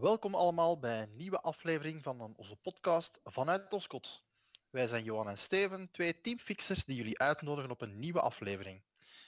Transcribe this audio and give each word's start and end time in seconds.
Welkom 0.00 0.34
allemaal 0.34 0.78
bij 0.78 1.02
een 1.02 1.16
nieuwe 1.16 1.40
aflevering 1.40 2.02
van 2.02 2.34
onze 2.36 2.56
podcast 2.56 3.20
Vanuit 3.24 3.72
Oskot. 3.72 4.24
Wij 4.70 4.86
zijn 4.86 5.04
Johan 5.04 5.28
en 5.28 5.38
Steven, 5.38 5.90
twee 5.90 6.20
teamfixers 6.20 6.84
die 6.84 6.96
jullie 6.96 7.18
uitnodigen 7.18 7.70
op 7.70 7.80
een 7.80 7.98
nieuwe 7.98 8.20
aflevering. 8.20 8.82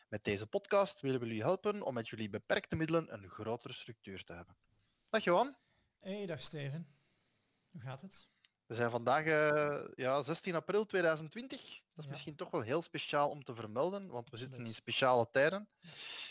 Met 0.09 0.25
deze 0.25 0.47
podcast 0.47 1.01
willen 1.01 1.21
we 1.21 1.27
jullie 1.27 1.43
helpen 1.43 1.83
om 1.83 1.95
met 1.95 2.09
jullie 2.09 2.29
beperkte 2.29 2.77
middelen 2.77 3.13
een 3.13 3.29
grotere 3.29 3.73
structuur 3.73 4.25
te 4.25 4.33
hebben. 4.33 4.57
Dag 5.09 5.25
Johan. 5.25 5.57
Hey, 6.01 6.27
dag 6.27 6.41
Steven. 6.41 6.87
Hoe 7.71 7.81
gaat 7.81 8.01
het? 8.01 8.29
We 8.67 8.75
zijn 8.75 8.91
vandaag 8.91 9.25
uh, 9.25 9.89
ja, 9.95 10.23
16 10.23 10.55
april 10.55 10.87
2020. 10.87 11.83
Dat 11.95 12.05
is 12.05 12.11
misschien 12.11 12.37
toch 12.37 12.51
wel 12.51 12.61
heel 12.61 12.83
speciaal 12.83 13.31
om 13.31 13.45
te 13.45 13.55
vermelden, 13.55 14.09
want 14.09 14.31
we 14.31 14.37
zitten 14.37 14.67
in 14.67 14.75
speciale 14.75 15.31
tijden. 15.31 15.69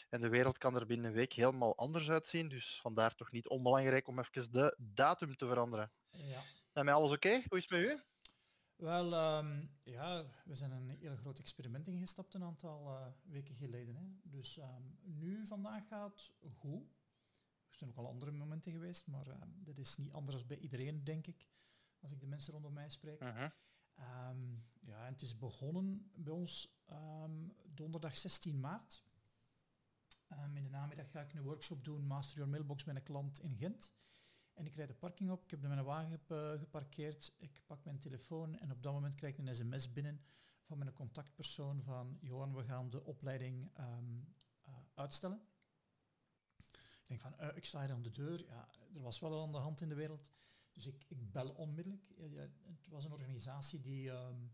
En 0.09 0.21
de 0.21 0.29
wereld 0.29 0.57
kan 0.57 0.75
er 0.75 0.85
binnen 0.85 1.05
een 1.05 1.13
week 1.13 1.33
helemaal 1.33 1.77
anders 1.77 2.09
uitzien. 2.09 2.49
Dus 2.49 2.79
vandaar 2.81 3.15
toch 3.15 3.31
niet 3.31 3.47
onbelangrijk 3.47 4.07
om 4.07 4.19
even 4.19 4.51
de 4.51 4.75
datum 4.77 5.35
te 5.35 5.45
veranderen. 5.45 5.91
Ja. 6.09 6.43
En 6.73 6.85
met 6.85 6.93
alles 6.93 7.11
oké? 7.11 7.43
Hoe 7.47 7.57
is 7.57 7.69
het 7.69 7.71
met 7.71 7.81
u? 7.81 8.01
Wel, 8.75 9.37
um, 9.37 9.77
ja, 9.83 10.25
we 10.45 10.55
zijn 10.55 10.71
een 10.71 10.89
heel 10.89 11.15
groot 11.15 11.39
experiment 11.39 11.87
ingestapt 11.87 12.33
een 12.33 12.43
aantal 12.43 12.89
uh, 12.89 13.07
weken 13.23 13.55
geleden. 13.55 13.95
Hè. 13.95 14.29
Dus 14.29 14.57
um, 14.57 14.97
nu, 15.01 15.45
vandaag 15.45 15.87
gaat 15.87 16.31
goed. 16.51 16.81
Er 17.69 17.77
zijn 17.77 17.89
ook 17.89 17.97
al 17.97 18.07
andere 18.07 18.31
momenten 18.31 18.71
geweest, 18.71 19.07
maar 19.07 19.27
uh, 19.27 19.33
dat 19.55 19.77
is 19.77 19.97
niet 19.97 20.11
anders 20.11 20.45
bij 20.45 20.57
iedereen, 20.57 21.03
denk 21.03 21.27
ik 21.27 21.47
als 21.99 22.11
ik 22.11 22.19
de 22.19 22.27
mensen 22.27 22.53
rondom 22.53 22.73
mij 22.73 22.89
spreek. 22.89 23.21
Uh 23.21 23.45
ja, 24.79 25.05
en 25.05 25.13
het 25.13 25.21
is 25.21 25.37
begonnen 25.37 26.11
bij 26.15 26.33
ons 26.33 26.77
um, 26.91 27.55
donderdag 27.65 28.17
16 28.17 28.59
maart. 28.59 29.03
Um, 30.31 30.57
in 30.57 30.63
de 30.63 30.69
namiddag 30.69 31.11
ga 31.11 31.21
ik 31.21 31.33
een 31.33 31.41
workshop 31.43 31.83
doen, 31.83 32.07
Master 32.07 32.35
Your 32.35 32.51
Mailbox, 32.51 32.83
met 32.83 32.95
een 32.95 33.03
klant 33.03 33.39
in 33.39 33.55
Gent. 33.55 33.93
En 34.53 34.65
ik 34.65 34.75
rijd 34.75 34.87
de 34.87 34.93
parking 34.93 35.31
op, 35.31 35.43
ik 35.43 35.51
heb 35.51 35.61
mijn 35.61 35.83
wagen 35.83 36.19
geparkeerd, 36.59 37.33
ik 37.37 37.61
pak 37.65 37.83
mijn 37.83 37.99
telefoon 37.99 38.59
en 38.59 38.71
op 38.71 38.83
dat 38.83 38.93
moment 38.93 39.15
krijg 39.15 39.37
ik 39.37 39.45
een 39.45 39.55
sms 39.55 39.93
binnen 39.93 40.21
van 40.63 40.77
mijn 40.77 40.93
contactpersoon 40.93 41.83
van 41.83 42.17
Johan, 42.21 42.55
we 42.55 42.63
gaan 42.63 42.89
de 42.89 43.03
opleiding 43.03 43.71
uh, 43.79 43.97
uitstellen. 44.93 45.41
Ik 47.01 47.05
denk 47.07 47.21
van, 47.21 47.33
uh, 47.39 47.55
ik 47.55 47.65
sta 47.65 47.81
hier 47.81 47.91
aan 47.91 48.01
de 48.01 48.11
deur. 48.11 48.45
Ja, 48.45 48.69
er 48.93 49.01
was 49.01 49.19
wel 49.19 49.41
aan 49.41 49.51
de 49.51 49.57
hand 49.57 49.81
in 49.81 49.89
de 49.89 49.95
wereld. 49.95 50.29
Dus 50.73 50.85
ik, 50.85 51.05
ik 51.07 51.31
bel 51.31 51.49
onmiddellijk. 51.49 52.13
Het 52.63 52.87
was 52.87 53.05
een 53.05 53.11
organisatie 53.11 53.79
die 53.79 54.09
um, 54.09 54.51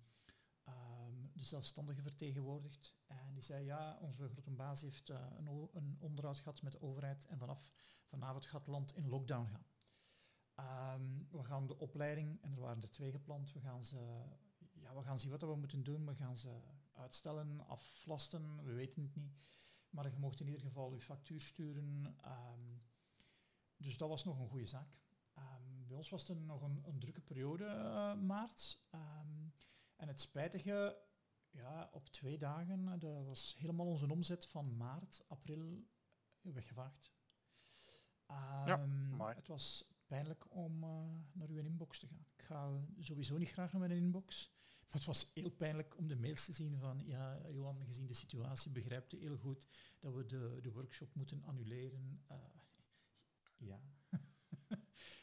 um, 0.67 1.31
de 1.34 1.45
zelfstandigen 1.45 2.03
vertegenwoordigt. 2.03 2.95
En 3.08 3.34
die 3.34 3.44
zei, 3.44 3.66
ja, 3.66 3.98
onze 4.02 4.30
grote 4.30 4.52
baas 4.52 4.81
heeft 4.81 5.09
uh, 5.09 5.25
een, 5.38 5.70
een, 5.73 5.97
onderhoud 6.00 6.38
gehad 6.38 6.62
met 6.62 6.72
de 6.72 6.81
overheid 6.81 7.25
en 7.25 7.38
vanaf 7.38 7.72
vanavond 8.06 8.45
gaat 8.45 8.59
het 8.59 8.70
land 8.70 8.95
in 8.95 9.08
lockdown 9.08 9.47
gaan. 9.47 9.66
Um, 10.95 11.28
we 11.31 11.44
gaan 11.44 11.67
de 11.67 11.78
opleiding, 11.78 12.42
en 12.42 12.52
er 12.52 12.59
waren 12.59 12.81
er 12.81 12.92
twee 12.92 13.12
gepland, 13.12 13.53
we 13.53 13.59
gaan, 13.59 13.84
ze, 13.84 13.97
ja, 14.73 14.95
we 14.95 15.03
gaan 15.03 15.20
zien 15.20 15.31
wat 15.31 15.42
we 15.42 15.56
moeten 15.56 15.84
doen. 15.84 16.06
We 16.06 16.16
gaan 16.16 16.38
ze 16.38 16.59
uitstellen, 16.94 17.67
aflasten, 17.67 18.64
we 18.64 18.73
weten 18.73 19.02
het 19.02 19.16
niet. 19.16 19.38
Maar 19.90 20.12
je 20.12 20.17
mocht 20.17 20.40
in 20.40 20.45
ieder 20.45 20.62
geval 20.62 20.92
uw 20.92 21.00
factuur 21.00 21.42
sturen. 21.42 22.16
dus 23.78 23.97
dat 23.97 24.09
was 24.09 24.23
nog 24.23 24.40
een 24.40 24.47
goede 24.47 24.66
zaak. 24.66 24.97
Bij 25.90 25.98
ons 25.98 26.09
was 26.09 26.28
het 26.28 26.40
nog 26.45 26.62
een, 26.62 26.84
een 26.86 27.00
drukke 27.00 27.22
periode, 27.22 27.64
uh, 27.64 28.14
maart. 28.14 28.82
Um, 28.92 29.54
en 29.96 30.08
het 30.08 30.22
spijtige, 30.22 31.02
ja, 31.50 31.90
op 31.92 32.08
twee 32.08 32.38
dagen, 32.38 32.88
eh, 32.88 33.00
dat 33.00 33.26
was 33.26 33.56
helemaal 33.58 33.86
onze 33.86 34.12
omzet 34.12 34.46
van 34.47 34.78
maart, 34.78 35.24
april 35.28 35.88
weggevaagd. 36.41 37.13
Um, 38.28 39.18
ja, 39.18 39.34
het 39.36 39.47
was 39.47 39.94
pijnlijk 40.06 40.56
om 40.56 40.84
uh, 40.84 40.90
naar 41.31 41.50
uw 41.50 41.58
inbox 41.58 42.00
te 42.00 42.08
gaan. 42.08 42.25
Ik 42.36 42.42
ga 42.42 42.72
sowieso 43.00 43.38
niet 43.38 43.52
graag 43.52 43.72
naar 43.72 43.81
mijn 43.81 44.03
inbox, 44.03 44.52
maar 44.80 44.97
het 44.97 45.06
was 45.06 45.31
heel 45.34 45.52
pijnlijk 45.52 45.97
om 45.97 46.08
de 46.08 46.16
mails 46.16 46.46
te 46.46 46.53
zien 46.53 46.78
van, 46.78 47.06
ja, 47.06 47.50
Johan, 47.52 47.86
gezien 47.86 48.08
de 48.08 48.13
situatie 48.13 48.72
begrijpt 48.72 49.13
u 49.13 49.19
heel 49.19 49.38
goed 49.38 49.68
dat 50.00 50.13
we 50.13 50.25
de, 50.25 50.59
de 50.62 50.72
workshop 50.72 51.13
moeten 51.16 51.44
annuleren. 51.44 52.24
Uh, 52.31 52.38
ja. 53.58 53.81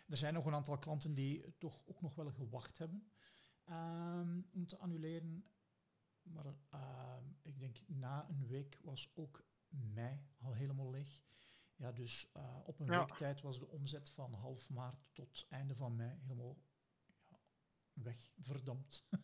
Er 0.09 0.17
zijn 0.17 0.35
nog 0.35 0.47
een 0.47 0.55
aantal 0.55 0.79
klanten 0.79 1.15
die 1.15 1.57
toch 1.59 1.83
ook 1.87 2.01
nog 2.01 2.15
wel 2.15 2.31
gewacht 2.31 2.79
hebben 2.79 3.11
um, 3.71 4.49
om 4.53 4.67
te 4.67 4.79
annuleren. 4.79 5.45
Maar 6.23 6.47
uh, 6.75 7.17
ik 7.43 7.59
denk 7.59 7.77
na 7.87 8.29
een 8.29 8.47
week 8.47 8.79
was 8.83 9.11
ook 9.15 9.45
mei 9.69 10.21
al 10.39 10.53
helemaal 10.53 10.91
leeg. 10.91 11.23
Ja, 11.77 11.93
dus 11.93 12.31
uh, 12.37 12.57
op 12.65 12.81
een 12.81 12.87
week 12.87 13.15
tijd 13.15 13.41
was 13.41 13.59
de 13.59 13.69
omzet 13.69 14.11
van 14.11 14.35
half 14.35 14.71
maart 14.71 15.09
tot 15.13 15.47
einde 15.49 15.75
van 15.75 15.97
mei 15.97 16.19
helemaal 16.19 16.57
ja, 17.07 17.39
weg, 17.93 18.31
verdampt. 18.41 19.07
um, 19.11 19.21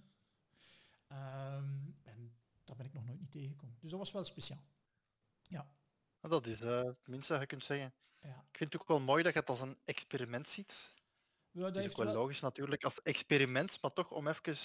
en 2.12 2.34
dat 2.64 2.76
ben 2.76 2.86
ik 2.86 2.92
nog 2.92 3.04
nooit 3.04 3.20
niet 3.20 3.30
tegengekomen. 3.30 3.76
Dus 3.80 3.90
dat 3.90 3.98
was 3.98 4.12
wel 4.12 4.24
speciaal. 4.24 4.64
Ja. 5.42 5.66
Dat 6.28 6.46
is 6.46 6.60
uh, 6.60 6.82
het 6.82 7.06
minste 7.06 7.32
dat 7.32 7.40
je 7.40 7.46
kunt 7.46 7.64
zeggen. 7.64 7.94
Ja. 8.20 8.44
Ik 8.50 8.56
vind 8.56 8.72
het 8.72 8.82
ook 8.82 8.88
wel 8.88 9.00
mooi 9.00 9.22
dat 9.22 9.32
je 9.32 9.38
het 9.38 9.48
als 9.48 9.60
een 9.60 9.78
experiment 9.84 10.48
ziet. 10.48 10.94
Ja, 11.50 11.70
dat, 11.70 11.84
is 11.84 11.90
ook 11.90 12.04
wel, 12.04 12.14
logisch 12.14 12.40
natuurlijk 12.40 12.84
als 12.84 13.02
experiment, 13.02 13.82
maar 13.82 13.92
toch 13.92 14.10
om 14.10 14.28
even 14.28 14.56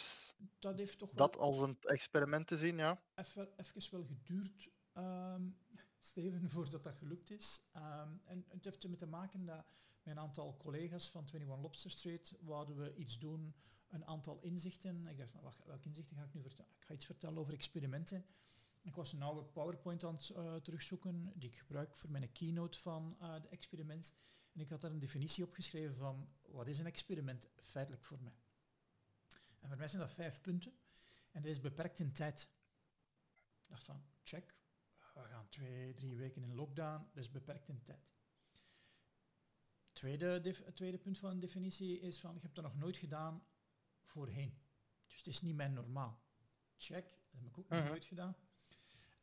dat, 0.60 0.78
heeft 0.78 0.98
toch 0.98 1.14
dat 1.14 1.38
als 1.38 1.60
een 1.60 1.78
experiment 1.82 2.48
te 2.48 2.58
zien, 2.58 2.78
ja. 2.78 3.02
Even, 3.16 3.50
even 3.58 3.92
wel 3.92 4.06
geduurd, 4.06 4.70
um, 4.94 5.58
Steven, 6.00 6.50
voordat 6.54 6.84
dat 6.84 6.96
gelukt 6.96 7.30
is. 7.30 7.62
Um, 7.76 8.22
en 8.26 8.46
het 8.48 8.64
heeft 8.64 8.84
ermee 8.84 8.98
te 8.98 9.08
maken 9.08 9.46
dat 9.46 9.66
met 10.04 10.16
een 10.16 10.22
aantal 10.22 10.58
collega's 10.58 11.10
van 11.10 11.22
21 11.26 11.62
Lobster 11.62 11.92
Street 11.92 12.34
wouden 12.40 12.78
we 12.78 12.96
iets 12.96 13.20
doen, 13.20 13.56
een 13.88 14.06
aantal 14.06 14.40
inzichten. 14.42 15.08
Ik 15.08 15.18
dacht 15.18 15.32
van, 15.32 15.42
wacht, 15.42 15.66
welke 15.66 15.88
inzichten 15.88 16.18
ga 16.18 16.24
ik 16.24 16.34
nu 16.34 16.42
vertellen? 16.42 16.72
Ik 16.80 16.86
ga 16.86 16.94
iets 16.94 17.06
vertellen 17.06 17.38
over 17.38 17.54
experimenten. 17.54 18.26
Ik 18.88 18.96
was 18.96 19.14
een 19.14 19.22
oude 19.22 19.44
PowerPoint 19.44 20.04
aan 20.04 20.16
het 20.16 20.30
uh, 20.30 20.56
terugzoeken 20.56 21.32
die 21.36 21.50
ik 21.50 21.56
gebruik 21.56 21.96
voor 21.96 22.12
mijn 22.12 22.32
keynote 22.32 22.80
van 22.80 23.18
uh, 23.22 23.42
de 23.42 23.48
experiment. 23.48 24.16
En 24.54 24.60
ik 24.60 24.70
had 24.70 24.82
daar 24.82 24.92
een 24.92 25.00
definitie 25.00 25.44
opgeschreven 25.44 25.96
van 25.96 26.30
wat 26.46 26.68
is 26.68 26.80
een 26.80 26.86
experiment 26.86 27.50
feitelijk 27.56 28.04
voor 28.04 28.22
mij. 28.22 28.36
En 29.60 29.68
voor 29.68 29.78
mij 29.78 29.88
zijn 29.88 30.02
dat 30.02 30.14
vijf 30.14 30.42
punten. 30.42 30.74
En 31.32 31.42
dat 31.42 31.52
is 31.52 31.60
beperkt 31.60 32.00
in 32.00 32.14
tijd. 32.14 32.50
Ik 33.36 33.68
dacht 33.68 33.84
van, 33.84 34.04
check, 34.24 34.56
we 35.14 35.24
gaan 35.24 35.50
twee, 35.50 35.94
drie 35.94 36.18
weken 36.18 36.44
in 36.44 36.56
lockdown, 36.56 37.10
is 37.14 37.32
beperkt 37.32 37.68
in 37.68 37.84
tijd. 37.84 38.12
Tweede, 39.92 40.26
het 40.66 40.76
tweede 40.76 40.98
punt 40.98 41.18
van 41.18 41.30
een 41.30 41.40
definitie 41.40 42.00
is 42.00 42.20
van, 42.20 42.36
ik 42.36 42.42
heb 42.42 42.56
dat 42.56 42.64
nog 42.64 42.76
nooit 42.76 42.98
gedaan 42.98 43.44
voorheen. 44.02 44.58
Dus 45.08 45.18
het 45.18 45.28
is 45.28 45.42
niet 45.42 45.56
mijn 45.56 45.74
normaal. 45.74 46.22
Check, 46.78 47.10
dat 47.10 47.40
heb 47.40 47.50
ik 47.50 47.58
ook 47.58 47.70
nog 47.70 47.80
mhm. 47.80 47.88
nooit 47.88 48.06
gedaan. 48.06 48.36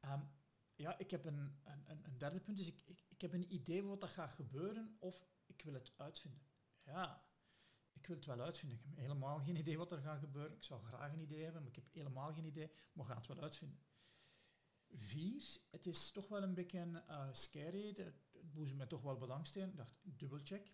Um, 0.05 0.31
ja, 0.75 0.99
ik 0.99 1.11
heb 1.11 1.25
een, 1.25 1.61
een, 1.65 2.05
een 2.05 2.19
derde 2.19 2.41
punt, 2.41 2.57
dus 2.57 2.67
ik, 2.67 2.83
ik, 2.87 3.05
ik 3.09 3.21
heb 3.21 3.33
een 3.33 3.55
idee 3.55 3.85
wat 3.85 4.01
dat 4.01 4.11
gaat 4.11 4.31
gebeuren 4.31 4.97
of 4.99 5.29
ik 5.47 5.63
wil 5.63 5.75
het 5.75 5.93
uitvinden. 5.97 6.47
Ja, 6.83 7.29
ik 7.93 8.07
wil 8.07 8.17
het 8.17 8.25
wel 8.25 8.41
uitvinden. 8.41 8.79
Ik 8.79 8.85
heb 8.85 8.97
helemaal 8.97 9.39
geen 9.39 9.57
idee 9.57 9.79
wat 9.79 9.93
er 9.93 10.01
gaat 10.01 10.19
gebeuren. 10.19 10.57
Ik 10.57 10.65
zou 10.65 10.83
graag 10.83 11.13
een 11.13 11.21
idee 11.21 11.43
hebben, 11.43 11.63
maar 11.63 11.71
ik 11.71 11.77
heb 11.77 11.93
helemaal 11.93 12.33
geen 12.33 12.45
idee, 12.45 12.71
maar 12.93 13.07
ga 13.07 13.15
het 13.15 13.27
wel 13.27 13.41
uitvinden. 13.41 13.79
Vier, 14.89 15.59
het 15.71 15.87
is 15.87 16.11
toch 16.11 16.29
wel 16.29 16.43
een 16.43 16.55
beetje 16.55 17.05
uh, 17.09 17.29
scary. 17.33 17.87
Het, 17.87 17.99
het 17.99 18.53
boezemt 18.53 18.79
me 18.79 18.87
toch 18.87 19.03
wel 19.03 19.19
belangstelling. 19.19 19.71
Ik 19.71 19.77
dacht, 19.77 19.97
dubbelcheck. 20.03 20.73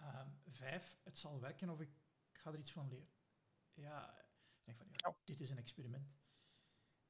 Uh, 0.00 0.26
vijf, 0.46 0.98
het 1.02 1.18
zal 1.18 1.40
werken 1.40 1.68
of 1.68 1.80
ik 1.80 2.00
ga 2.32 2.52
er 2.52 2.58
iets 2.58 2.72
van 2.72 2.88
leren. 2.88 3.10
Ja, 3.74 4.18
ik 4.54 4.64
denk 4.64 4.78
van, 4.78 4.86
ja, 4.90 5.16
dit 5.24 5.40
is 5.40 5.50
een 5.50 5.58
experiment. 5.58 6.21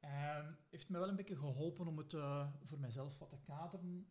Um, 0.05 0.57
heeft 0.71 0.89
me 0.89 0.99
wel 0.99 1.09
een 1.09 1.17
beetje 1.17 1.37
geholpen 1.37 1.87
om 1.87 1.99
het 1.99 2.13
uh, 2.13 2.53
voor 2.63 2.79
mezelf 2.79 3.19
wat 3.19 3.29
te 3.29 3.41
kaderen. 3.41 4.07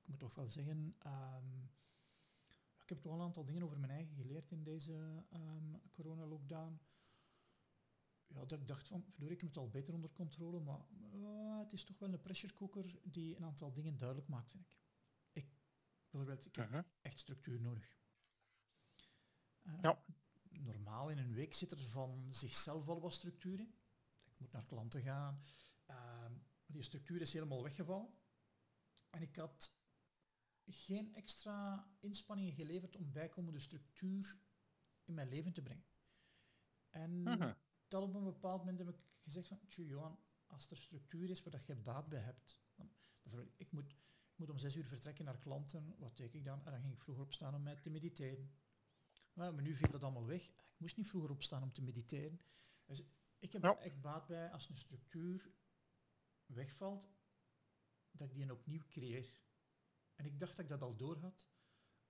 Ik 0.00 0.08
moet 0.08 0.18
toch 0.18 0.34
wel 0.34 0.50
zeggen, 0.50 0.96
um, 1.06 1.70
ik 2.82 2.88
heb 2.88 2.88
toch 2.88 3.02
wel 3.02 3.12
een 3.12 3.26
aantal 3.26 3.44
dingen 3.44 3.62
over 3.62 3.78
mijn 3.78 3.92
eigen 3.92 4.14
geleerd 4.16 4.50
in 4.50 4.62
deze 4.62 5.24
um, 5.32 5.80
corona-lockdown. 5.92 6.80
Ja, 8.26 8.44
dat 8.44 8.52
ik 8.52 8.66
dacht 8.66 8.88
van, 8.88 9.04
verdorie, 9.10 9.34
ik 9.34 9.40
heb 9.40 9.48
het 9.48 9.58
al 9.58 9.70
beter 9.70 9.94
onder 9.94 10.10
controle, 10.10 10.60
maar 10.60 10.80
uh, 11.14 11.58
het 11.58 11.72
is 11.72 11.84
toch 11.84 11.98
wel 11.98 12.12
een 12.12 12.20
pressure 12.20 12.54
cooker 12.54 12.98
die 13.02 13.36
een 13.36 13.44
aantal 13.44 13.72
dingen 13.72 13.96
duidelijk 13.96 14.28
maakt, 14.28 14.50
vind 14.50 14.64
ik. 14.64 14.78
Ik, 15.32 15.46
bijvoorbeeld, 16.10 16.46
ik 16.46 16.56
heb 16.56 16.66
uh 16.66 16.72
-huh. 16.72 16.84
echt 17.00 17.18
structuur 17.18 17.60
nodig. 17.60 17.98
Uh, 19.62 19.78
ja. 19.80 20.04
Normaal 20.50 21.10
in 21.10 21.18
een 21.18 21.34
week 21.34 21.54
zit 21.54 21.70
er 21.70 21.80
van 21.80 22.26
zichzelf 22.30 22.88
al 22.88 23.00
wat 23.00 23.12
structuur 23.12 23.60
in 23.60 23.74
moet 24.44 24.52
naar 24.52 24.64
klanten 24.64 25.02
gaan. 25.02 25.42
Uh, 25.90 26.30
die 26.66 26.82
structuur 26.82 27.20
is 27.20 27.32
helemaal 27.32 27.62
weggevallen. 27.62 28.14
En 29.10 29.22
ik 29.22 29.36
had 29.36 29.76
geen 30.66 31.14
extra 31.14 31.88
inspanningen 32.00 32.54
geleverd 32.54 32.96
om 32.96 33.12
bijkomende 33.12 33.60
structuur 33.60 34.38
in 35.04 35.14
mijn 35.14 35.28
leven 35.28 35.52
te 35.52 35.62
brengen. 35.62 35.86
En 36.90 37.10
uh 37.26 37.52
dat 37.88 38.02
op 38.02 38.14
een 38.14 38.24
bepaald 38.24 38.58
moment 38.58 38.78
heb 38.78 38.88
ik 38.88 39.00
gezegd 39.22 39.48
van, 39.48 39.58
Johan, 39.66 40.18
als 40.46 40.70
er 40.70 40.76
structuur 40.76 41.30
is 41.30 41.42
waar 41.42 41.52
dat 41.52 41.66
je 41.66 41.76
baat 41.76 42.08
bij 42.08 42.20
hebt, 42.20 42.60
dan, 42.74 42.90
bijvoorbeeld, 43.22 43.54
ik 43.56 43.72
moet, 43.72 43.90
ik 44.30 44.36
moet 44.36 44.50
om 44.50 44.58
zes 44.58 44.76
uur 44.76 44.86
vertrekken 44.86 45.24
naar 45.24 45.38
klanten. 45.38 45.94
Wat 45.98 46.16
deed 46.16 46.34
ik 46.34 46.44
dan? 46.44 46.64
En 46.64 46.70
dan 46.70 46.80
ging 46.80 46.92
ik 46.92 47.02
vroeger 47.02 47.24
opstaan 47.24 47.54
om 47.54 47.62
mij 47.62 47.76
te 47.76 47.90
mediteren. 47.90 48.50
Maar, 49.32 49.62
nu 49.62 49.74
viel 49.74 49.90
dat 49.90 50.02
allemaal 50.02 50.26
weg. 50.26 50.44
Ik 50.46 50.76
moest 50.76 50.96
niet 50.96 51.08
vroeger 51.08 51.30
opstaan 51.30 51.62
om 51.62 51.72
te 51.72 51.82
mediteren. 51.82 52.40
Dus 52.84 53.02
ik 53.44 53.52
heb 53.52 53.64
er 53.64 53.78
echt 53.78 54.00
baat 54.00 54.26
bij 54.26 54.50
als 54.50 54.68
een 54.68 54.76
structuur 54.76 55.50
wegvalt, 56.46 57.12
dat 58.10 58.28
ik 58.28 58.34
die 58.34 58.52
opnieuw 58.52 58.82
creëer. 58.88 59.32
En 60.14 60.24
ik 60.24 60.38
dacht 60.38 60.56
dat 60.56 60.64
ik 60.64 60.70
dat 60.70 60.82
al 60.82 60.96
door 60.96 61.18
had. 61.18 61.46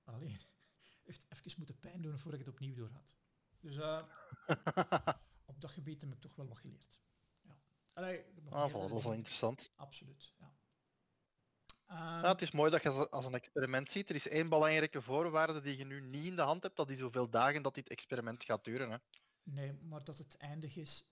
Alleen, 0.05 0.37
heeft 1.05 1.27
even 1.29 1.55
moeten 1.57 1.79
pijn 1.79 2.03
doen 2.03 2.19
voordat 2.19 2.41
ik 2.41 2.47
het 2.47 2.55
opnieuw 2.55 2.75
door 2.75 2.91
had. 2.91 3.17
Dus 3.61 3.77
uh, 3.77 4.03
op 5.53 5.61
dat 5.61 5.71
gebied 5.71 6.01
heb 6.01 6.13
ik 6.13 6.21
toch 6.21 6.35
wel 6.35 6.49
wat 6.49 6.59
geleerd. 6.59 7.01
Ja. 7.41 7.57
Allee, 7.93 8.25
ah, 8.51 8.73
dat 8.73 8.93
is 8.93 9.05
wel 9.05 9.13
interessant. 9.13 9.73
Absoluut, 9.77 10.33
ja. 10.39 10.57
ja. 11.87 12.29
Het 12.29 12.43
is 12.43 12.51
mooi 12.51 12.71
dat 12.71 12.83
je 12.83 13.11
als 13.11 13.27
een 13.27 13.35
experiment 13.35 13.91
ziet. 13.91 14.09
Er 14.09 14.15
is 14.15 14.29
één 14.29 14.49
belangrijke 14.49 15.03
voorwaarde 15.03 15.61
die 15.61 15.77
je 15.77 15.85
nu 15.85 16.01
niet 16.01 16.25
in 16.25 16.37
de 16.37 16.43
hand 16.43 16.63
hebt, 16.63 16.77
dat 16.77 16.89
die 16.89 16.97
zoveel 16.97 17.31
dagen 17.31 17.63
dat 17.63 17.75
dit 17.75 17.89
experiment 17.89 18.45
gaat 18.45 18.65
duren. 18.65 18.91
Hè? 18.91 18.97
Nee, 19.43 19.73
maar 19.73 20.05
dat 20.05 20.19
het 20.19 20.37
eindig 20.37 20.77
is, 20.77 21.05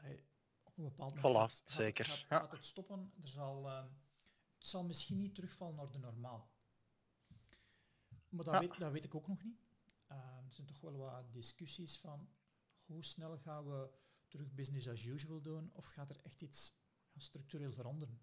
allee, 0.00 0.24
op 0.62 0.78
een 0.78 0.84
bepaald 0.84 1.14
moment 1.14 1.62
voilà, 1.62 1.64
zeker. 1.64 2.04
Gaat, 2.04 2.18
gaat, 2.18 2.52
het 2.52 2.66
stoppen. 2.66 3.12
Er 3.22 3.28
zal, 3.28 3.66
uh, 3.66 3.84
het 4.58 4.66
zal 4.66 4.84
misschien 4.84 5.18
niet 5.18 5.34
terugvallen 5.34 5.74
naar 5.74 5.90
de 5.90 5.98
normaal. 5.98 6.50
Maar 8.28 8.44
dat, 8.44 8.60
weet, 8.60 8.78
dat 8.78 8.92
weet 8.92 9.04
ik 9.04 9.14
ook 9.14 9.28
nog 9.28 9.42
niet. 9.42 9.60
Uh, 10.10 10.16
er 10.16 10.52
zijn 10.52 10.66
toch 10.66 10.80
wel 10.80 10.96
wat 10.96 11.32
discussies 11.32 11.98
van 11.98 12.28
hoe 12.84 13.04
snel 13.04 13.38
gaan 13.38 13.66
we 13.66 13.90
terug 14.28 14.54
business 14.54 14.88
as 14.88 15.04
usual 15.04 15.40
doen 15.40 15.70
of 15.72 15.84
gaat 15.84 16.10
er 16.10 16.20
echt 16.22 16.42
iets 16.42 16.74
structureel 17.16 17.72
veranderen. 17.72 18.22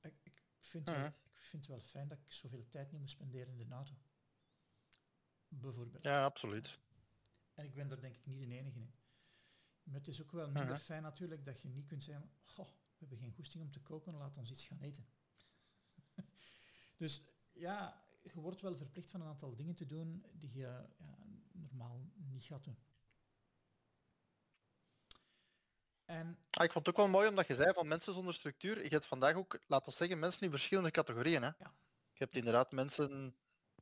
Ik, 0.00 0.14
ik 0.22 0.44
vind 0.58 0.88
wel, 0.88 1.06
ik 1.06 1.36
vind 1.36 1.66
het 1.66 1.66
wel 1.66 1.80
fijn 1.80 2.08
dat 2.08 2.18
ik 2.18 2.32
zoveel 2.32 2.68
tijd 2.68 2.90
niet 2.90 3.00
moet 3.00 3.10
spenderen 3.10 3.48
in 3.48 3.58
de 3.58 3.64
NATO. 3.64 3.94
Bijvoorbeeld. 5.48 6.04
Ja, 6.04 6.24
absoluut. 6.24 6.78
En 7.54 7.64
ik 7.64 7.74
ben 7.74 7.90
er 7.90 8.00
denk 8.00 8.16
ik 8.16 8.26
niet 8.26 8.48
de 8.48 8.56
enige 8.56 8.78
in. 8.78 8.94
Maar 9.90 9.98
het 9.98 10.08
is 10.08 10.22
ook 10.22 10.32
wel 10.32 10.50
minder 10.50 10.78
fijn 10.78 11.02
natuurlijk 11.02 11.44
dat 11.44 11.60
je 11.60 11.68
niet 11.68 11.86
kunt 11.86 12.02
zeggen, 12.02 12.30
goh, 12.44 12.66
we 12.66 12.96
hebben 12.98 13.18
geen 13.18 13.32
goesting 13.32 13.62
om 13.62 13.70
te 13.70 13.80
koken, 13.80 14.14
laat 14.14 14.36
ons 14.36 14.50
iets 14.50 14.64
gaan 14.64 14.80
eten. 14.80 15.06
dus 16.96 17.22
ja, 17.52 18.04
je 18.22 18.40
wordt 18.40 18.60
wel 18.60 18.76
verplicht 18.76 19.10
van 19.10 19.20
een 19.20 19.26
aantal 19.26 19.56
dingen 19.56 19.74
te 19.74 19.86
doen 19.86 20.24
die 20.32 20.52
je 20.52 20.88
ja, 20.98 21.18
normaal 21.52 22.10
niet 22.14 22.44
gaat 22.44 22.64
doen. 22.64 22.78
En 26.04 26.38
ah, 26.50 26.64
ik 26.64 26.72
vond 26.72 26.86
het 26.86 26.94
ook 26.94 27.00
wel 27.00 27.12
mooi 27.12 27.28
omdat 27.28 27.46
je 27.46 27.54
zei 27.54 27.72
van 27.72 27.88
mensen 27.88 28.14
zonder 28.14 28.34
structuur. 28.34 28.82
Je 28.82 28.88
hebt 28.88 29.06
vandaag 29.06 29.34
ook, 29.34 29.58
laten 29.66 29.90
we 29.90 29.96
zeggen, 29.96 30.18
mensen 30.18 30.42
in 30.42 30.50
verschillende 30.50 30.90
categorieën. 30.90 31.42
Hè? 31.42 31.50
Ja. 31.58 31.74
Je 32.12 32.24
hebt 32.24 32.34
inderdaad 32.34 32.72
mensen 32.72 33.36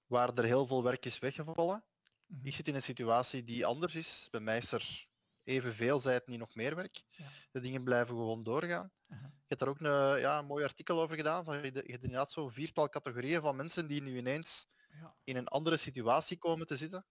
waar 0.06 0.34
er 0.34 0.44
heel 0.44 0.66
veel 0.66 0.82
werk 0.82 1.04
is 1.04 1.18
weggevallen. 1.18 1.84
Mm 2.26 2.46
Ik 2.46 2.54
zit 2.54 2.68
in 2.68 2.74
een 2.74 2.82
situatie 2.82 3.44
die 3.44 3.66
anders 3.66 3.94
is. 3.94 4.28
Bij 4.30 4.40
mij 4.40 4.56
is 4.56 4.72
er 4.72 5.07
evenveel, 5.48 6.00
zij 6.00 6.14
het 6.14 6.26
niet 6.26 6.38
nog 6.38 6.54
meer 6.54 6.74
werk. 6.74 7.02
Ja. 7.10 7.26
De 7.50 7.60
dingen 7.60 7.84
blijven 7.84 8.14
gewoon 8.14 8.42
doorgaan. 8.42 8.92
Uh 9.08 9.18
Je 9.22 9.54
hebt 9.54 9.60
daar 9.60 9.68
ook 9.68 9.80
een, 9.80 10.20
ja, 10.20 10.38
een 10.38 10.46
mooi 10.46 10.64
artikel 10.64 11.00
over 11.00 11.16
gedaan. 11.16 11.44
Van, 11.44 11.56
je, 11.56 11.70
hebt 11.72 11.86
inderdaad 11.86 12.30
zo'n 12.30 12.52
viertal 12.52 12.88
categorieën 12.88 13.40
van 13.40 13.56
mensen 13.56 13.86
die 13.86 14.02
nu 14.02 14.16
ineens 14.16 14.66
ja. 15.00 15.16
in 15.24 15.36
een 15.36 15.48
andere 15.48 15.76
situatie 15.76 16.38
komen 16.38 16.66
te 16.66 16.76
zitten. 16.76 17.06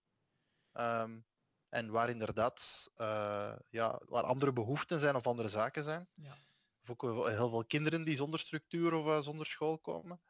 Um, 0.73 1.25
en 1.69 1.91
waar 1.91 2.09
inderdaad 2.09 2.89
uh, 2.97 3.55
ja, 3.69 4.01
waar 4.05 4.23
andere 4.23 4.53
behoeften 4.53 4.99
zijn 4.99 5.15
of 5.15 5.27
andere 5.27 5.49
zaken 5.49 5.83
zijn. 5.83 6.07
Ja. 6.13 6.37
Of 6.81 6.89
ook 6.89 7.27
heel 7.27 7.49
veel 7.49 7.65
kinderen 7.65 8.03
die 8.03 8.15
zonder 8.15 8.39
structuur 8.39 8.93
of 8.93 9.05
uh, 9.05 9.21
zonder 9.21 9.45
school 9.45 9.79
komen. 9.79 10.21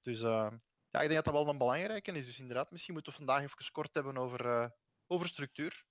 Dus 0.00 0.20
uh, 0.20 0.50
ja, 0.90 1.00
ik 1.00 1.08
denk 1.08 1.14
dat 1.14 1.24
dat 1.24 1.34
wel 1.34 1.48
een 1.48 1.58
belangrijke 1.58 2.12
is. 2.12 2.26
Dus 2.26 2.38
inderdaad, 2.38 2.70
misschien 2.70 2.94
moeten 2.94 3.12
we 3.12 3.18
vandaag 3.18 3.42
even 3.42 3.72
kort 3.72 3.94
hebben 3.94 4.16
over, 4.16 4.72
over 5.06 5.26
structuur. 5.26 5.84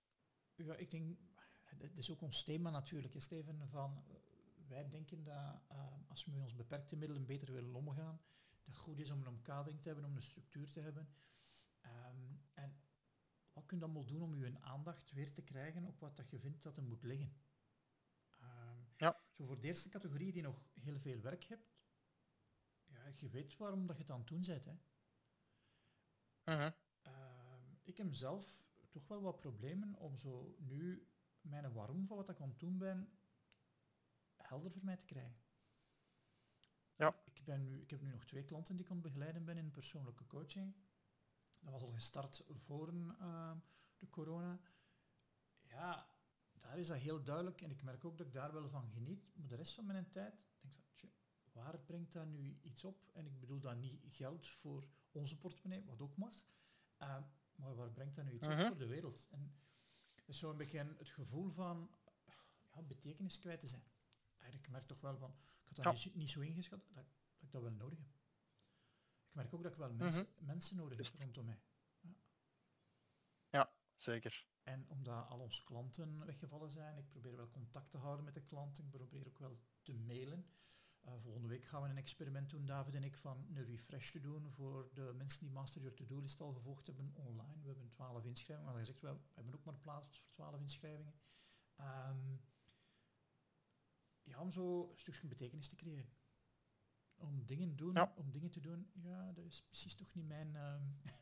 Ja, 0.56 0.76
ik 0.76 0.92
denk, 0.92 1.18
het 1.82 1.98
is 1.98 2.12
ook 2.12 2.22
ons 2.22 2.44
thema 2.44 2.70
natuurlijk, 2.70 3.22
Steven, 3.22 3.68
van 3.70 4.04
wij 4.68 4.90
denken 4.90 5.24
dat 5.24 5.62
als 6.08 6.26
we 6.26 6.32
met 6.32 6.42
ons 6.42 6.56
beperkte 6.56 6.96
middelen 6.96 7.26
beter 7.26 7.54
willen 7.54 7.76
omgaan, 7.76 8.22
dat 8.50 8.66
het 8.66 8.78
goed 8.78 9.00
is 9.00 9.12
om 9.12 9.20
een 9.20 9.28
omkadering 9.28 9.82
te 9.82 9.88
hebben, 9.88 10.06
om 10.06 10.16
een 10.16 10.22
structuur 10.22 10.70
te 10.70 10.80
hebben. 10.80 11.10
Um, 11.86 12.42
en 12.54 12.82
wat 13.54 13.66
kun 13.66 13.78
je 13.78 13.84
dan 13.84 13.94
wel 13.94 14.06
doen 14.06 14.22
om 14.22 14.36
je 14.36 14.62
aandacht 14.62 15.12
weer 15.12 15.34
te 15.34 15.42
krijgen 15.42 15.86
op 15.86 16.00
wat 16.00 16.18
dat 16.18 16.30
je 16.30 16.40
vindt 16.40 16.64
dat 16.64 16.78
er 16.78 16.84
moet 16.84 17.04
liggen? 17.04 17.34
Um, 18.42 18.88
ja. 18.98 19.22
Zo 19.32 19.46
voor 19.46 19.60
de 19.60 19.68
eerste 19.68 19.90
categorie 19.90 20.32
die 20.32 20.42
nog 20.42 20.64
heel 20.74 21.00
veel 21.00 21.22
werk 21.22 21.44
hebt, 21.44 21.78
ja, 22.86 23.08
je 23.16 23.30
weet 23.30 23.58
waarom 23.58 23.86
dat 23.86 23.96
je 23.96 24.02
het 24.02 24.12
aan 24.12 24.20
het 24.20 24.28
doen 24.28 24.42
bent. 24.46 24.66
Hè. 24.66 24.76
Uh 26.46 26.72
ik 27.84 27.98
heb 27.98 28.14
zelf 28.14 28.68
toch 28.90 29.08
wel 29.08 29.22
wat 29.22 29.40
problemen 29.40 29.96
om 29.96 30.18
zo 30.18 30.56
nu 30.60 31.08
mijn 31.42 31.74
waarom 31.74 32.08
van 32.08 32.18
wat 32.18 32.30
ik 32.30 32.42
aan 32.42 32.50
het 32.50 32.60
doen 32.60 32.78
ben 32.78 33.20
helder 34.36 34.72
voor 34.72 34.84
mij 34.84 34.98
te 34.98 35.06
krijgen. 35.06 35.38
Ja. 36.96 37.22
Ik, 37.24 37.44
ben 37.44 37.62
nu, 37.62 37.82
ik 37.82 37.90
heb 37.90 38.02
nu 38.02 38.12
nog 38.12 38.26
twee 38.26 38.44
klanten 38.44 38.76
die 38.76 38.86
ik 38.86 38.92
aan 38.92 39.02
begeleiden 39.02 39.46
ben 39.46 39.58
in 39.58 39.72
persoonlijke 39.72 40.26
coaching. 40.28 40.76
Dat 41.60 41.72
was 41.72 41.82
al 41.82 41.92
gestart 41.92 42.44
voor 42.48 42.94
uh, 42.94 43.52
de 43.98 44.10
corona. 44.10 44.60
Ja, 45.62 46.10
daar 46.52 46.78
is 46.78 46.88
dat 46.88 46.98
heel 46.98 47.24
duidelijk 47.24 47.62
en 47.62 47.72
ik 47.72 47.84
merk 47.84 48.06
ook 48.06 48.18
dat 48.18 48.28
ik 48.28 48.34
daar 48.34 48.54
wel 48.54 48.70
van 48.70 48.90
geniet. 48.90 49.36
Maar 49.36 49.48
de 49.48 49.56
rest 49.56 49.74
van 49.74 49.86
mijn 49.86 50.10
tijd 50.10 50.46
denk 50.60 50.74
ik 50.74 50.82
van, 50.82 50.94
tje, 50.94 51.10
waar 51.52 51.80
brengt 51.80 52.14
dat 52.14 52.28
nu 52.28 52.58
iets 52.62 52.84
op? 52.84 53.10
En 53.14 53.26
ik 53.26 53.40
bedoel 53.40 53.60
dan 53.60 53.80
niet 53.80 54.02
geld 54.08 54.48
voor 54.48 54.88
onze 55.12 55.38
portemonnee, 55.38 55.86
wat 55.86 56.02
ook 56.02 56.18
mag. 56.18 56.34
Uh, 57.02 57.24
maar 57.56 57.76
waar 57.76 57.92
brengt 57.92 58.16
dat 58.16 58.26
nu 58.26 58.34
iets 58.34 58.48
op 58.48 58.54
mhm. 58.54 58.68
voor 58.68 58.78
de 58.78 58.88
wereld? 58.88 59.28
En 59.32 59.56
is 60.30 60.38
zo 60.38 60.50
een 60.50 60.58
beetje 60.58 60.96
het 60.98 61.10
gevoel 61.10 61.50
van 61.52 61.90
ja, 62.72 62.82
betekenis 62.82 63.40
kwijt 63.40 63.60
te 63.60 63.68
zijn. 63.68 63.84
Eigenlijk 64.38 64.72
merk 64.72 64.88
toch 64.88 65.02
wel 65.02 65.18
van, 65.18 65.36
ik 65.60 65.68
had 65.68 65.84
dat 65.84 66.06
niet, 66.06 66.16
niet, 66.16 66.30
zo 66.30 66.40
ingeschat, 66.40 66.80
dat, 66.88 66.96
dat 66.96 67.06
ik 67.40 67.52
dat 67.52 67.62
wel 67.62 67.72
nodig 67.72 68.00
heb. 68.00 68.08
Ik 69.28 69.36
merk 69.36 69.54
ook 69.54 69.64
dat 69.64 69.72
ik 69.72 69.78
wel 69.78 69.94
mensen, 69.94 70.28
mhm. 70.36 70.46
mensen 70.46 70.76
nodig 70.76 70.98
heb 70.98 71.20
rondom 71.20 71.46
mij. 71.46 71.62
Ja. 72.00 72.16
ja, 73.50 73.74
zeker. 73.96 74.48
En 74.64 74.86
omdat 74.88 75.28
al 75.28 75.40
onze 75.40 75.64
klanten 75.64 76.26
weggevallen 76.26 76.72
zijn, 76.72 76.98
ik 76.98 77.10
probeer 77.10 77.36
wel 77.36 77.50
contact 77.50 77.90
te 77.90 77.98
houden 77.98 78.26
met 78.26 78.34
de 78.34 78.44
klanten, 78.44 78.84
ik 78.84 78.90
probeer 78.90 79.28
ook 79.28 79.40
wel 79.40 79.60
te 79.82 79.94
mailen. 79.94 80.50
Uh, 81.10 81.16
volgende 81.22 81.48
week 81.48 81.66
gaan 81.66 81.82
we 81.82 81.90
een 81.90 81.98
experiment 81.98 82.50
doen, 82.50 82.66
David 82.66 82.96
en 82.96 83.04
ik, 83.04 83.18
van 83.18 83.48
een 83.54 83.66
refresh 83.66 84.12
te 84.12 84.20
doen 84.20 84.52
voor 84.52 84.90
de 84.94 85.14
mensen 85.18 85.40
die 85.40 85.50
Master 85.50 85.82
Your 85.82 85.96
To-Do-list 85.96 86.42
al 86.42 86.54
gevolgd 86.54 86.88
hebben 86.88 87.12
online. 87.14 87.62
We 87.62 87.68
hebben 87.68 87.90
12 87.90 88.26
inschrijvingen, 88.26 88.72
maar 88.72 88.82
gezegd, 88.82 89.02
we 89.02 89.18
hebben 89.34 89.54
ook 89.54 89.64
maar 89.64 89.76
plaats 89.76 90.20
voor 90.20 90.32
12 90.32 90.60
inschrijvingen. 90.60 91.14
Um, 91.80 92.42
ja, 94.24 94.40
om 94.40 94.52
zo 94.52 94.90
een 94.92 95.00
stukje 95.00 95.28
betekenis 95.28 95.68
te 95.68 95.76
creëren 95.76 96.10
om 97.20 97.46
dingen, 97.46 97.76
doen, 97.76 98.16
om 98.16 98.32
dingen 98.32 98.52
te 98.52 98.60
doen, 98.60 98.92
ja, 98.94 99.32
dat 99.32 99.46
is 99.46 99.62
precies 99.62 99.96
toch 99.96 100.14
niet 100.14 100.28
mijn... 100.28 100.54
Uh, 100.54 100.76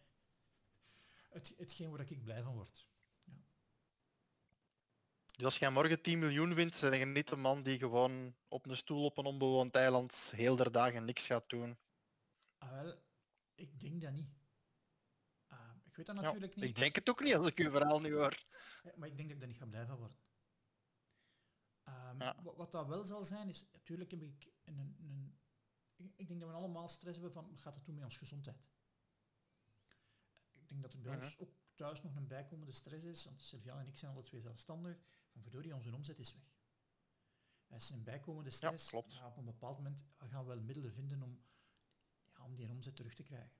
het, 1.37 1.53
hetgeen 1.57 1.89
waar 1.89 2.11
ik 2.11 2.23
blij 2.23 2.43
van 2.43 2.53
word. 2.53 2.87
Dus 5.37 5.45
als 5.45 5.57
jij 5.57 5.71
morgen 5.71 6.01
10 6.01 6.19
miljoen 6.19 6.53
wint, 6.53 6.79
ben 6.79 6.97
je 6.97 7.05
niet 7.05 7.27
de 7.27 7.35
man 7.35 7.63
die 7.63 7.77
gewoon 7.77 8.35
op 8.47 8.65
een 8.65 8.75
stoel 8.75 9.05
op 9.05 9.17
een 9.17 9.25
onbewoond 9.25 9.75
eiland 9.75 10.31
heel 10.35 10.55
der 10.55 10.71
dagen 10.71 11.05
niks 11.05 11.25
gaat 11.25 11.49
doen? 11.49 11.77
Ah, 12.57 12.71
wel, 12.71 13.03
ik 13.55 13.79
denk 13.79 14.01
dat 14.01 14.11
niet. 14.11 14.29
Uh, 15.51 15.59
ik 15.83 15.95
weet 15.95 16.05
dat 16.05 16.15
natuurlijk 16.15 16.55
niet. 16.55 16.65
Ik 16.65 16.75
denk 16.75 16.95
het 16.95 17.09
ook 17.09 17.21
niet 17.21 17.35
als 17.35 17.47
ik 17.47 17.59
uw 17.59 17.71
verhaal 17.71 17.99
nu 17.99 18.13
hoor. 18.13 18.43
maar 18.95 19.07
ik 19.07 19.17
denk 19.17 19.29
dat 19.29 19.29
ik 19.29 19.39
daar 19.39 19.47
niet 19.47 19.57
ga 19.57 19.65
blij 19.65 19.85
van 19.85 19.97
worden. 19.97 20.17
Um, 21.83 22.43
wat, 22.43 22.55
wat 22.55 22.71
dat 22.71 22.87
wel 22.87 23.05
zal 23.05 23.23
zijn, 23.23 23.49
is 23.49 23.65
natuurlijk 23.71 24.11
heb 24.11 24.21
ik 24.21 24.51
een, 24.63 24.95
een 24.99 25.37
ik 26.15 26.27
denk 26.27 26.39
dat 26.39 26.49
we 26.49 26.55
allemaal 26.55 26.89
stress 26.89 27.17
hebben 27.17 27.33
van, 27.33 27.49
wat 27.49 27.61
gaat 27.61 27.75
het 27.75 27.85
doen 27.85 27.95
met 27.95 28.03
onze 28.03 28.17
gezondheid? 28.17 28.57
Denk 30.81 30.91
dat 30.91 31.03
er 31.03 31.09
bij 31.09 31.25
ons 31.25 31.39
ook 31.39 31.53
thuis 31.75 32.01
nog 32.01 32.15
een 32.15 32.27
bijkomende 32.27 32.71
stress 32.71 33.05
is, 33.05 33.25
want 33.25 33.41
Sylvian 33.41 33.79
en 33.79 33.87
ik 33.87 33.97
zijn 33.97 34.11
alle 34.11 34.23
twee 34.23 34.41
zelfstandig, 34.41 34.97
van 35.31 35.41
verdorie, 35.41 35.75
onze 35.75 35.93
omzet 35.93 36.19
is 36.19 36.33
weg. 36.33 36.43
Er 37.67 37.75
is 37.75 37.89
een 37.89 38.03
bijkomende 38.03 38.49
stress. 38.49 38.83
Ja, 38.83 38.89
klopt. 38.89 39.21
op 39.23 39.37
een 39.37 39.45
bepaald 39.45 39.77
moment 39.77 39.97
gaan 40.17 40.41
we 40.41 40.47
wel 40.47 40.61
middelen 40.61 40.93
vinden 40.93 41.21
om, 41.21 41.41
ja, 42.33 42.43
om 42.43 42.55
die 42.55 42.69
omzet 42.69 42.95
terug 42.95 43.13
te 43.13 43.23
krijgen. 43.23 43.51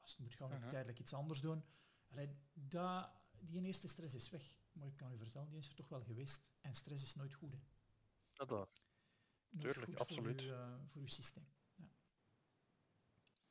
Als 0.00 0.10
het 0.10 0.20
moet, 0.20 0.34
gaan 0.34 0.48
we 0.48 0.56
uh 0.56 0.68
tijdelijk 0.68 0.98
iets 0.98 1.12
anders 1.12 1.40
doen. 1.40 1.64
Allee, 2.08 2.36
dat, 2.52 3.10
die 3.30 3.62
eerste 3.62 3.88
stress 3.88 4.14
is 4.14 4.30
weg, 4.30 4.56
maar 4.72 4.86
ik 4.86 4.96
kan 4.96 5.12
u 5.12 5.16
vertellen, 5.16 5.48
die 5.50 5.58
is 5.58 5.68
er 5.68 5.74
toch 5.74 5.88
wel 5.88 6.02
geweest. 6.02 6.46
En 6.60 6.74
stress 6.74 7.04
is 7.04 7.14
nooit 7.14 7.34
goed. 7.34 7.52
Hè. 7.52 8.46
dat. 8.46 8.82
Tuurlijk, 9.58 9.94
absoluut. 9.94 10.42
Voor, 10.42 10.52
uh, 10.52 10.74
voor 10.86 11.00
uw 11.00 11.06
systeem. 11.06 11.48
Ja. 11.74 11.88